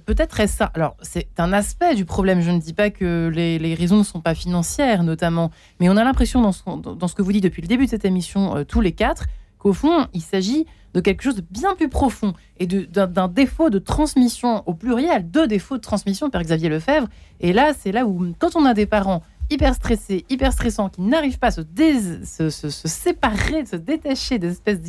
peut-être 0.06 0.40
est 0.40 0.48
ça. 0.48 0.72
Alors, 0.74 0.96
c'est 1.02 1.28
un 1.38 1.52
aspect 1.52 1.96
du 1.96 2.06
problème. 2.06 2.40
Je 2.40 2.52
ne 2.52 2.60
dis 2.60 2.74
pas 2.74 2.92
que 2.92 3.30
les, 3.34 3.76
raisons 3.76 3.98
ne 3.98 4.04
sont 4.04 4.22
pas 4.22 4.36
financières, 4.36 5.04
notamment, 5.04 5.52
mais 5.82 5.90
on 5.90 5.98
a 5.98 6.06
l'impression 6.06 6.42
dans 6.42 6.54
ce, 6.54 7.14
que 7.14 7.22
vous 7.22 7.34
dites 7.34 7.44
depuis 7.44 7.62
le 7.62 7.68
début 7.68 7.86
de 7.86 7.90
cette 7.90 8.06
émission, 8.06 8.64
tous 8.64 8.80
les 8.80 8.94
quatre, 8.94 9.26
au 9.66 9.74
fond, 9.74 10.08
il 10.14 10.22
s'agit 10.22 10.66
de 10.94 11.02
quelque 11.02 11.24
chose 11.24 11.36
de 11.36 11.44
bien 11.50 11.76
plus 11.76 11.90
profond 11.90 12.34
et 12.60 12.68
d'un 12.68 13.28
défaut 13.28 13.70
de 13.70 13.80
transmission 13.80 14.64
au 14.66 14.74
pluriel, 14.74 15.30
deux 15.30 15.48
défauts 15.48 15.76
de 15.76 15.82
transmission, 15.82 16.30
Père 16.30 16.44
Xavier 16.44 16.70
Lefebvre. 16.70 17.08
Et 17.42 17.52
là, 17.52 17.74
c'est 17.78 17.92
là 17.92 18.06
où, 18.06 18.34
quand 18.40 18.56
on 18.56 18.64
a 18.64 18.74
des 18.74 18.86
parents 18.86 19.24
hyper 19.50 19.76
stressés, 19.76 20.24
hyper 20.30 20.54
stressants, 20.54 20.90
qui 20.90 21.02
n'arrivent 21.02 21.40
pas 21.40 21.48
à 21.48 21.52
se, 21.52 22.50
se, 22.50 22.88
séparer, 22.88 23.66
se 23.66 23.76
détacher 23.76 24.40
des 24.40 24.52
espèces 24.52 24.80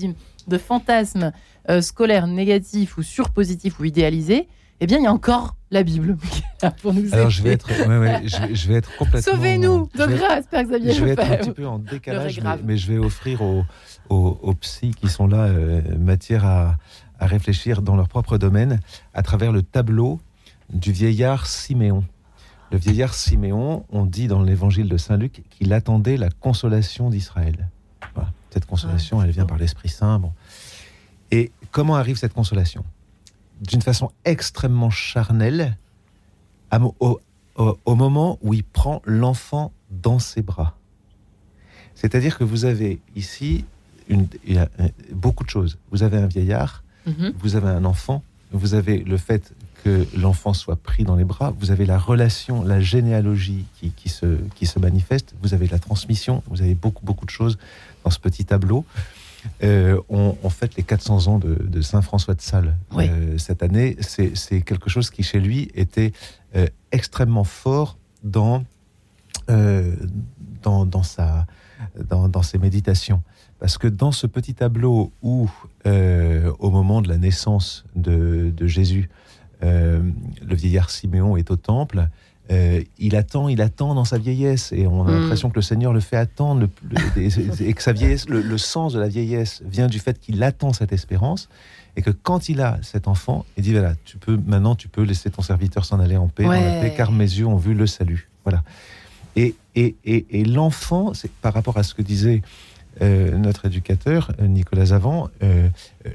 de 0.46 0.58
fantasmes 0.58 1.32
euh, 1.68 1.80
scolaires 1.80 2.26
négatifs 2.26 2.98
ou 2.98 3.02
surpositifs 3.02 3.80
ou 3.80 3.84
idéalisés, 3.84 4.46
eh 4.80 4.86
bien, 4.86 4.98
il 4.98 5.04
y 5.04 5.06
a 5.06 5.12
encore 5.12 5.56
la 5.70 5.82
Bible 5.82 6.16
pour 6.82 6.92
nous 6.92 7.12
Alors 7.12 7.30
je 7.30 7.42
vais 7.42 7.52
être, 7.52 7.68
je, 7.72 8.68
vais, 8.68 8.74
être 8.74 8.94
complètement. 8.96 9.32
Sauvez-nous 9.32 9.88
de 9.94 10.06
grâce, 10.06 10.46
Père 10.46 10.64
Xavier. 10.64 10.92
Je 10.92 11.04
vais 11.04 11.10
être 11.12 11.30
un 11.30 11.36
petit 11.36 11.50
peu 11.50 11.66
en 11.66 11.78
décalage, 11.78 12.40
mais, 12.64 12.76
je 12.76 12.92
vais 12.92 12.98
offrir 12.98 13.42
aux, 13.42 13.64
aux, 14.08 14.54
psys 14.60 14.94
qui 14.94 15.08
sont 15.08 15.26
là 15.26 15.44
euh, 15.44 15.82
matière 15.98 16.44
à, 16.44 16.76
à, 17.18 17.26
réfléchir 17.26 17.82
dans 17.82 17.96
leur 17.96 18.08
propre 18.08 18.38
domaine 18.38 18.80
à 19.14 19.22
travers 19.22 19.52
le 19.52 19.62
tableau 19.62 20.20
du 20.72 20.92
vieillard 20.92 21.46
Siméon. 21.46 22.04
Le 22.72 22.78
vieillard 22.78 23.14
Siméon, 23.14 23.84
on 23.90 24.06
dit 24.06 24.26
dans 24.26 24.42
l'évangile 24.42 24.88
de 24.88 24.96
Saint 24.96 25.16
Luc 25.16 25.44
qu'il 25.50 25.72
attendait 25.72 26.16
la 26.16 26.30
consolation 26.30 27.10
d'Israël. 27.10 27.68
Cette 28.50 28.66
consolation, 28.66 29.22
elle 29.22 29.30
vient 29.30 29.44
par 29.46 29.58
l'Esprit 29.58 29.88
Saint. 29.88 30.18
Bon. 30.18 30.32
Et 31.30 31.52
comment 31.70 31.96
arrive 31.96 32.16
cette 32.16 32.32
consolation? 32.32 32.84
D'une 33.60 33.82
façon 33.82 34.10
extrêmement 34.24 34.90
charnelle, 34.90 35.76
au, 37.00 37.20
moment 37.86 38.38
où 38.42 38.54
il 38.54 38.64
prend 38.64 39.02
l'enfant 39.04 39.72
dans 39.90 40.18
ses 40.18 40.42
bras. 40.42 40.76
C'est-à-dire 41.94 42.38
que 42.38 42.44
vous 42.44 42.64
avez 42.64 43.00
ici 43.14 43.64
une, 44.08 44.26
beaucoup 45.12 45.44
de 45.44 45.50
choses. 45.50 45.78
Vous 45.90 46.02
avez 46.02 46.18
un 46.18 46.26
vieillard, 46.26 46.82
mhm. 47.06 47.32
vous 47.38 47.56
avez 47.56 47.68
un 47.68 47.84
enfant, 47.84 48.22
vous 48.52 48.74
avez 48.74 48.98
le 48.98 49.16
fait 49.16 49.52
que 49.84 50.06
l'enfant 50.16 50.52
soit 50.52 50.76
pris 50.76 51.04
dans 51.04 51.16
les 51.16 51.24
bras, 51.24 51.54
vous 51.58 51.70
avez 51.70 51.86
la 51.86 51.98
relation, 51.98 52.64
la 52.64 52.80
généalogie 52.80 53.64
qui, 53.96 54.08
se, 54.08 54.38
qui 54.54 54.66
se 54.66 54.78
manifeste, 54.78 55.34
vous 55.42 55.54
avez 55.54 55.68
la 55.68 55.78
transmission, 55.78 56.42
vous 56.48 56.62
avez 56.62 56.74
beaucoup, 56.74 57.04
beaucoup 57.04 57.24
de 57.24 57.30
choses 57.30 57.58
dans 58.04 58.10
ce 58.10 58.18
petit 58.18 58.44
tableau. 58.44 58.84
Euh, 59.62 60.00
on, 60.08 60.50
fête 60.50 60.76
les 60.76 60.82
400 60.82 61.26
ans 61.28 61.38
de, 61.38 61.80
Saint 61.80 62.02
François 62.02 62.34
de 62.34 62.40
Sales 62.40 62.76
euh, 62.96 63.38
cette 63.38 63.62
année. 63.62 63.96
C'est 64.00 64.62
quelque 64.62 64.90
chose 64.90 65.10
qui, 65.10 65.22
chez 65.22 65.40
lui, 65.40 65.70
était 65.74 66.12
euh, 66.56 66.66
extrêmement 66.92 67.44
fort 67.44 67.96
dans, 68.22 68.64
dans, 69.46 71.02
sa, 71.02 71.46
dans, 72.08 72.42
ses 72.42 72.58
méditations. 72.58 73.22
Parce 73.58 73.78
que 73.78 73.88
dans 73.88 74.12
ce 74.12 74.26
petit 74.26 74.54
tableau 74.54 75.12
où, 75.22 75.48
au 75.84 76.70
moment 76.70 77.00
de 77.00 77.08
la 77.08 77.16
naissance 77.16 77.84
de, 77.94 78.52
de 78.54 78.66
Jésus, 78.66 79.08
le 79.62 80.12
vieillard 80.54 80.90
Siméon 80.90 81.36
est 81.36 81.50
au 81.50 81.56
temple, 81.56 82.08
euh, 82.52 82.82
il 82.98 83.16
attend, 83.16 83.48
il 83.48 83.60
attend 83.60 83.94
dans 83.94 84.04
sa 84.04 84.18
vieillesse, 84.18 84.72
et 84.72 84.86
on 84.86 85.04
a 85.06 85.10
hmm. 85.10 85.20
l'impression 85.20 85.50
que 85.50 85.56
le 85.56 85.62
Seigneur 85.62 85.92
le 85.92 86.00
fait 86.00 86.16
attendre, 86.16 86.68
et 87.16 87.72
que 87.72 87.82
sa 87.82 87.92
vieillesse, 87.92 88.28
le, 88.28 88.58
sens 88.58 88.92
de 88.92 89.00
la 89.00 89.08
vieillesse 89.08 89.62
vient 89.66 89.88
du 89.88 89.98
fait 89.98 90.20
qu'il 90.20 90.42
attend 90.42 90.72
cette 90.72 90.92
espérance, 90.92 91.48
et 91.96 92.02
que 92.02 92.10
quand 92.10 92.48
il 92.48 92.60
a 92.60 92.78
cet 92.82 93.08
enfant, 93.08 93.44
il 93.56 93.64
dit 93.64 93.72
voilà, 93.72 93.94
tu 94.04 94.16
peux 94.18 94.38
maintenant, 94.46 94.76
tu 94.76 94.88
peux 94.88 95.02
laisser 95.02 95.30
ton 95.30 95.42
serviteur 95.42 95.84
s'en 95.84 95.98
aller 95.98 96.16
en 96.16 96.28
paix, 96.28 96.44
dans 96.44 96.50
la 96.50 96.80
paix, 96.80 96.94
car 96.96 97.10
mes 97.10 97.24
yeux 97.24 97.46
ont 97.46 97.56
vu 97.56 97.74
le 97.74 97.86
salut. 97.86 98.28
Voilà. 98.44 98.62
Et, 99.34 99.56
et, 99.74 99.96
et, 100.04 100.44
l'enfant, 100.44 101.12
c'est 101.12 101.30
par 101.30 101.52
rapport 101.52 101.76
à 101.76 101.82
ce 101.82 101.94
que 101.94 102.00
disait 102.00 102.42
euh, 103.02 103.36
notre 103.36 103.66
éducateur 103.66 104.32
Nicolas 104.40 104.92
Avant, 104.94 105.28
euh, 105.42 105.68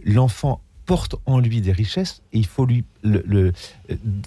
l'enfant 0.03 0.61
porte 0.86 1.15
en 1.25 1.39
lui 1.39 1.61
des 1.61 1.71
richesses 1.71 2.21
et 2.34 2.39
il 2.39 2.45
faut 2.45 2.65
lui 2.65 2.84
le, 3.03 3.53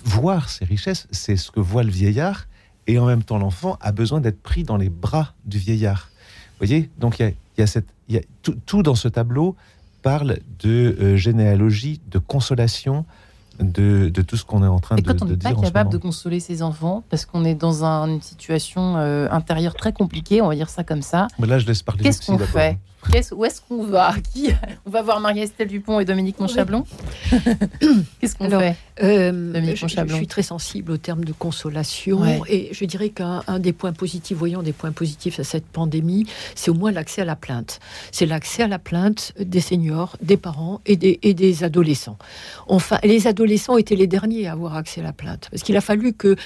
voir 0.05 0.49
ces 0.49 0.65
richesses. 0.65 1.09
C'est 1.11 1.37
ce 1.37 1.51
que 1.51 1.61
voit 1.61 1.83
le 1.83 1.91
vieillard 1.91 2.47
et 2.87 2.99
en 2.99 3.07
même 3.07 3.23
temps 3.23 3.39
l'enfant 3.39 3.77
a 3.81 3.93
besoin 3.93 4.21
d'être 4.21 4.41
pris 4.41 4.63
dans 4.63 4.77
les 4.77 4.89
bras 4.89 5.35
du 5.45 5.59
vieillard. 5.59 6.11
Vous 6.53 6.67
voyez? 6.67 6.91
Donc 6.99 7.19
il 7.19 7.35
y 7.59 7.63
a, 7.63 7.81
y 8.09 8.17
a 8.17 8.21
tout, 8.43 8.83
dans 8.83 8.95
ce 8.95 9.09
tableau 9.09 9.57
parle 10.03 10.39
de 10.61 10.97
euh, 11.01 11.17
généalogie, 11.17 12.01
de 12.11 12.19
consolation, 12.19 13.05
de, 13.61 14.09
tout 14.23 14.37
ce 14.37 14.45
qu'on 14.45 14.63
est 14.65 14.69
en 14.69 14.81
train 14.81 14.97
de, 14.97 15.03
quand 15.03 15.23
on 15.23 15.27
n'est 15.27 15.37
pas 15.37 15.55
capable 15.55 15.91
de 15.91 15.99
consoler 15.99 16.41
ses 16.41 16.63
enfants 16.63 17.05
parce 17.11 17.25
qu'on 17.25 17.45
est 17.45 17.55
dans 17.55 17.85
une 17.85 18.21
situation 18.21 18.97
euh, 18.97 19.29
intérieure 19.31 19.75
très 19.75 19.93
compliquée, 19.93 20.43
on 20.43 20.49
va 20.49 20.55
dire 20.55 20.71
ça 20.71 20.85
comme 20.85 21.03
ça. 21.03 21.29
Mais 21.39 21.47
là, 21.47 21.59
je 21.59 21.67
laisse 21.67 21.83
parler. 21.83 22.03
Qu'est-ce 22.03 22.27
qu'on 22.27 22.39
fait? 22.39 22.79
Où 23.33 23.45
est-ce 23.45 23.61
qu'on 23.61 23.85
va? 23.85 24.15
Qui 24.33 24.51
On 24.87 24.91
va 24.91 25.03
voir 25.03 25.21
Marie-Estelle 25.21 25.69
Dupont 25.69 26.01
et 26.01 26.05
Dominique 26.05 26.39
Monchablon 26.41 26.85
Qu'est-ce 28.21 28.37
qu'on 28.37 28.51
fait? 28.51 28.77
euh, 29.03 29.53
Dominique 29.53 29.77
je, 29.77 29.87
je, 29.87 30.15
suis 30.15 30.27
très 30.27 30.43
sensible 30.43 30.93
au 30.93 30.97
terme 30.97 31.25
de 31.25 31.33
consolation 31.33 32.45
et 32.47 32.69
je 32.73 32.85
dirais 32.85 33.09
qu'un 33.11 33.43
des 33.59 33.73
points 33.73 33.93
positifs, 33.93 34.37
voyons 34.37 34.63
des 34.63 34.73
points 34.73 34.93
positifs 34.93 35.41
à 35.41 35.45
cette 35.45 35.67
pandémie, 35.67 36.27
c'est 36.55 36.71
au 36.71 36.75
moins 36.75 36.93
l'accès 36.93 37.23
à 37.23 37.25
la 37.25 37.37
plainte. 37.37 37.81
C'est 38.13 38.27
l'accès 38.27 38.65
à 38.65 38.69
la 38.69 38.79
plainte 38.79 39.33
des 39.39 39.61
seniors, 39.61 40.17
des 40.23 40.37
parents 40.37 40.81
et 40.87 40.97
des, 40.97 41.19
et 41.23 41.35
des 41.35 41.65
adolescents. 41.65 42.19
Enfin, 42.67 42.99
les 43.03 43.27
adolescents 43.27 43.77
étaient 43.77 43.97
les 43.97 44.07
derniers 44.07 44.47
à 44.47 44.53
avoir 44.53 44.77
accès 44.77 45.01
à 45.01 45.05
la 45.05 45.13
plainte 45.13 45.49
parce 45.51 45.63
qu'il 45.63 45.77
a 45.77 45.81
fallu 45.81 46.13
que 46.13 46.37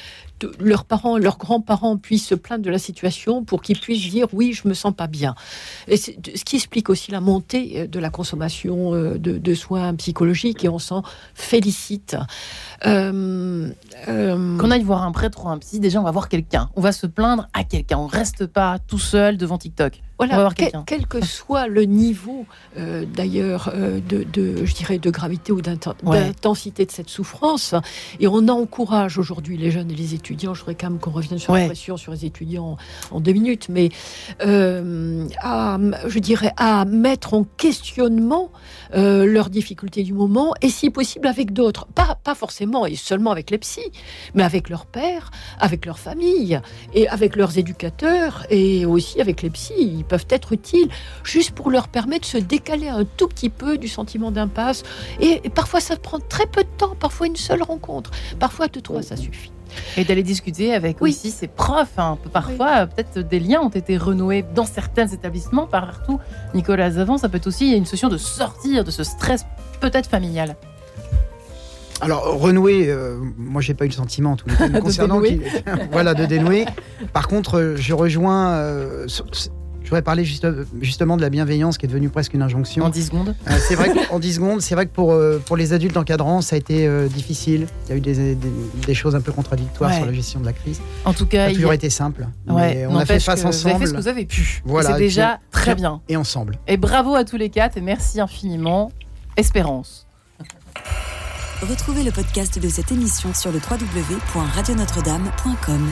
leurs 0.60 0.84
parents, 0.84 1.18
leurs 1.18 1.38
grands-parents 1.38 1.96
puissent 1.96 2.26
se 2.26 2.34
plaindre 2.34 2.64
de 2.64 2.70
la 2.70 2.78
situation 2.78 3.44
pour 3.44 3.62
qu'ils 3.62 3.78
puissent 3.78 4.10
dire 4.10 4.28
oui, 4.32 4.52
je 4.52 4.68
me 4.68 4.74
sens 4.74 4.94
pas 4.94 5.06
bien. 5.06 5.34
Et 5.86 5.96
ce 5.96 6.12
qui 6.44 6.56
explique 6.56 6.90
aussi 6.90 7.10
la 7.10 7.20
montée 7.20 7.80
euh, 7.80 7.86
de 7.86 7.98
la 7.98 8.10
consommation 8.10 8.94
euh, 8.94 9.18
de, 9.18 9.54
soins 9.54 9.94
psychologiques 9.94 10.64
et 10.64 10.68
on 10.68 10.78
s'en 10.78 11.02
félicite. 11.34 12.16
Euh, 12.86 13.70
Qu'on 14.06 14.70
aille 14.70 14.82
voir 14.82 15.02
un 15.02 15.12
prêtre 15.12 15.44
ou 15.44 15.48
un 15.48 15.58
psy, 15.58 15.80
déjà 15.80 16.00
on 16.00 16.04
va 16.04 16.10
voir 16.10 16.28
quelqu'un. 16.28 16.70
On 16.76 16.80
va 16.80 16.92
se 16.92 17.06
plaindre 17.06 17.48
à 17.52 17.64
quelqu'un. 17.64 17.98
On 17.98 18.06
reste 18.06 18.46
pas 18.46 18.78
tout 18.78 18.98
seul 18.98 19.36
devant 19.36 19.58
TikTok. 19.58 20.00
Voilà, 20.18 20.50
quel, 20.84 21.06
que 21.06 21.24
soit 21.24 21.68
le 21.68 21.84
niveau, 21.84 22.44
euh, 22.76 23.04
d'ailleurs, 23.06 23.70
euh, 23.72 24.00
de, 24.00 24.64
je 24.64 24.74
dirais, 24.74 24.98
de 24.98 25.10
gravité 25.10 25.52
ou 25.52 25.60
d'intensité 25.60 26.84
de 26.84 26.90
cette 26.90 27.08
souffrance, 27.08 27.76
et 28.18 28.26
on 28.26 28.48
encourage 28.48 29.16
aujourd'hui 29.16 29.56
les 29.56 29.70
jeunes 29.70 29.92
et 29.92 29.94
les 29.94 30.14
étudiants, 30.14 30.54
je 30.54 30.60
voudrais 30.60 30.74
quand 30.74 30.90
même 30.90 30.98
qu'on 30.98 31.12
revienne 31.12 31.38
sur 31.38 31.54
la 31.54 31.66
pression 31.66 31.96
sur 31.96 32.12
les 32.12 32.24
étudiants 32.24 32.76
en, 33.12 33.20
deux 33.20 33.32
minutes, 33.32 33.68
mais 33.68 33.90
euh, 34.44 35.24
à, 35.40 35.78
je 36.08 36.18
dirais, 36.18 36.52
à 36.56 36.84
mettre 36.84 37.34
en 37.34 37.44
questionnement 37.44 38.50
leurs 38.92 39.50
difficultés 39.50 40.02
du 40.02 40.14
moment, 40.14 40.54
et 40.62 40.68
si 40.68 40.90
possible 40.90 41.28
avec 41.28 41.52
d'autres, 41.52 41.86
pas, 41.94 42.16
pas 42.16 42.34
forcément 42.34 42.86
et 42.86 42.96
seulement 42.96 43.30
avec 43.30 43.50
les 43.50 43.58
psys, 43.58 43.92
mais 44.34 44.42
avec 44.42 44.68
leurs 44.68 44.86
pères, 44.86 45.30
avec 45.60 45.86
leur 45.86 45.98
famille, 45.98 46.60
et 46.92 47.08
avec 47.08 47.36
leurs 47.36 47.56
éducateurs, 47.56 48.46
et 48.50 48.84
aussi 48.84 49.20
avec 49.20 49.42
les 49.42 49.50
psys 49.50 50.04
peuvent 50.08 50.26
être 50.30 50.52
utiles 50.52 50.88
juste 51.24 51.52
pour 51.52 51.70
leur 51.70 51.88
permettre 51.88 52.22
de 52.22 52.26
se 52.26 52.38
décaler 52.38 52.88
un 52.88 53.04
tout 53.04 53.28
petit 53.28 53.50
peu 53.50 53.78
du 53.78 53.88
sentiment 53.88 54.30
d'impasse. 54.30 54.82
Et, 55.20 55.40
parfois, 55.50 55.80
ça 55.80 55.96
prend 55.96 56.18
très 56.18 56.46
peu 56.46 56.62
de 56.62 56.68
temps, 56.76 56.94
parfois 56.98 57.26
une 57.26 57.36
seule 57.36 57.62
rencontre, 57.62 58.10
parfois 58.38 58.68
deux, 58.68 58.80
trois, 58.80 59.02
ça 59.02 59.16
suffit. 59.16 59.52
Et 59.96 60.04
d'aller 60.04 60.22
discuter 60.22 60.74
avec 60.74 61.02
aussi 61.02 61.30
ses 61.30 61.46
profs. 61.46 61.98
Hein. 61.98 62.18
Parfois, 62.32 62.86
peut-être 62.86 63.18
des 63.18 63.38
liens 63.38 63.60
ont 63.60 63.68
été 63.68 63.98
renoués 63.98 64.44
dans 64.54 64.64
certains 64.64 65.06
établissements, 65.06 65.66
partout. 65.66 66.18
Nicolas 66.54 66.92
Zavant, 66.92 67.18
ça 67.18 67.28
peut 67.28 67.36
être 67.36 67.46
aussi 67.46 67.76
une 67.76 67.84
solution 67.84 68.08
de 68.08 68.16
sortir 68.16 68.82
de 68.82 68.90
ce 68.90 69.04
stress 69.04 69.44
peut-être 69.80 70.08
familial. 70.08 70.56
Alors, 72.00 72.38
renouer, 72.38 72.86
euh, 72.88 73.18
moi 73.36 73.60
j'ai 73.60 73.74
pas 73.74 73.84
eu 73.84 73.88
le 73.88 73.94
sentiment 73.94 74.32
en 74.32 74.36
tout 74.36 74.46
cas 74.46 74.68
concernant. 74.80 75.20
voilà, 75.92 76.14
de 76.14 76.26
dénouer. 76.26 76.64
Par 77.12 77.28
contre, 77.28 77.74
je 77.76 77.94
rejoins 77.94 78.52
euh, 78.52 79.06
je 79.88 79.90
voudrais 79.90 80.02
parler 80.02 80.26
justement 80.82 81.16
de 81.16 81.22
la 81.22 81.30
bienveillance 81.30 81.78
qui 81.78 81.86
est 81.86 81.88
devenue 81.88 82.10
presque 82.10 82.34
une 82.34 82.42
injonction. 82.42 82.84
En 82.84 82.90
10 82.90 83.06
secondes 83.06 83.34
euh, 83.48 83.56
C'est 83.58 83.74
vrai 83.74 83.94
qu'en 83.94 84.18
10 84.18 84.34
secondes, 84.34 84.60
c'est 84.60 84.74
vrai 84.74 84.84
que 84.84 84.92
pour, 84.92 85.12
euh, 85.12 85.40
pour 85.46 85.56
les 85.56 85.72
adultes 85.72 85.96
encadrants, 85.96 86.42
ça 86.42 86.56
a 86.56 86.58
été 86.58 86.86
euh, 86.86 87.08
difficile. 87.08 87.66
Il 87.86 87.88
y 87.88 87.92
a 87.94 87.96
eu 87.96 88.02
des, 88.02 88.34
des, 88.34 88.94
choses 88.94 89.16
un 89.16 89.22
peu 89.22 89.32
contradictoires 89.32 89.94
sur 89.94 90.04
la 90.04 90.12
gestion 90.12 90.40
de 90.40 90.44
la 90.44 90.52
crise. 90.52 90.82
En 91.06 91.14
tout 91.14 91.24
cas, 91.24 91.46
ça 91.46 91.52
a 91.52 91.54
toujours 91.54 91.72
été 91.72 91.88
simple. 91.88 92.26
Ouais, 92.46 92.84
on 92.86 92.98
a 92.98 93.06
fait 93.06 93.18
face 93.18 93.46
ensemble. 93.46 93.62
Vous 93.62 93.70
avez 93.70 93.78
fait 93.78 93.86
ce 93.86 93.92
que 93.92 93.96
vous 93.96 94.08
avez 94.08 94.26
pu. 94.26 94.60
Voilà, 94.66 94.90
c'est 94.90 94.98
déjà 94.98 95.40
très 95.50 95.74
bien. 95.74 96.02
Et 96.10 96.18
ensemble. 96.18 96.58
Et 96.66 96.76
bravo 96.76 97.14
à 97.14 97.24
tous 97.24 97.38
les 97.38 97.48
quatre 97.48 97.78
et 97.78 97.80
merci 97.80 98.20
infiniment. 98.20 98.92
Espérance. 99.38 100.06
Retrouvez 101.62 102.04
le 102.04 102.10
podcast 102.10 102.58
de 102.58 102.68
cette 102.68 102.92
émission 102.92 103.32
sur 103.32 103.52
le 103.52 103.58
www.radionotre-dame.com. 103.58 105.88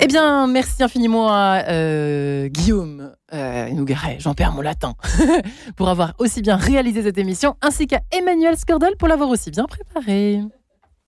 Eh 0.00 0.06
bien, 0.06 0.46
merci 0.46 0.82
infiniment 0.82 1.28
à 1.28 1.64
euh, 1.68 2.46
Guillaume 2.48 3.12
euh, 3.34 3.68
Nougaret, 3.70 4.16
j'en 4.20 4.32
perds 4.32 4.52
mon 4.52 4.60
latin, 4.60 4.94
pour 5.76 5.88
avoir 5.88 6.14
aussi 6.18 6.40
bien 6.40 6.54
réalisé 6.54 7.02
cette 7.02 7.18
émission, 7.18 7.56
ainsi 7.62 7.88
qu'à 7.88 8.00
Emmanuel 8.12 8.56
Scordel 8.56 8.94
pour 8.96 9.08
l'avoir 9.08 9.28
aussi 9.28 9.50
bien 9.50 9.64
préparée. 9.64 10.40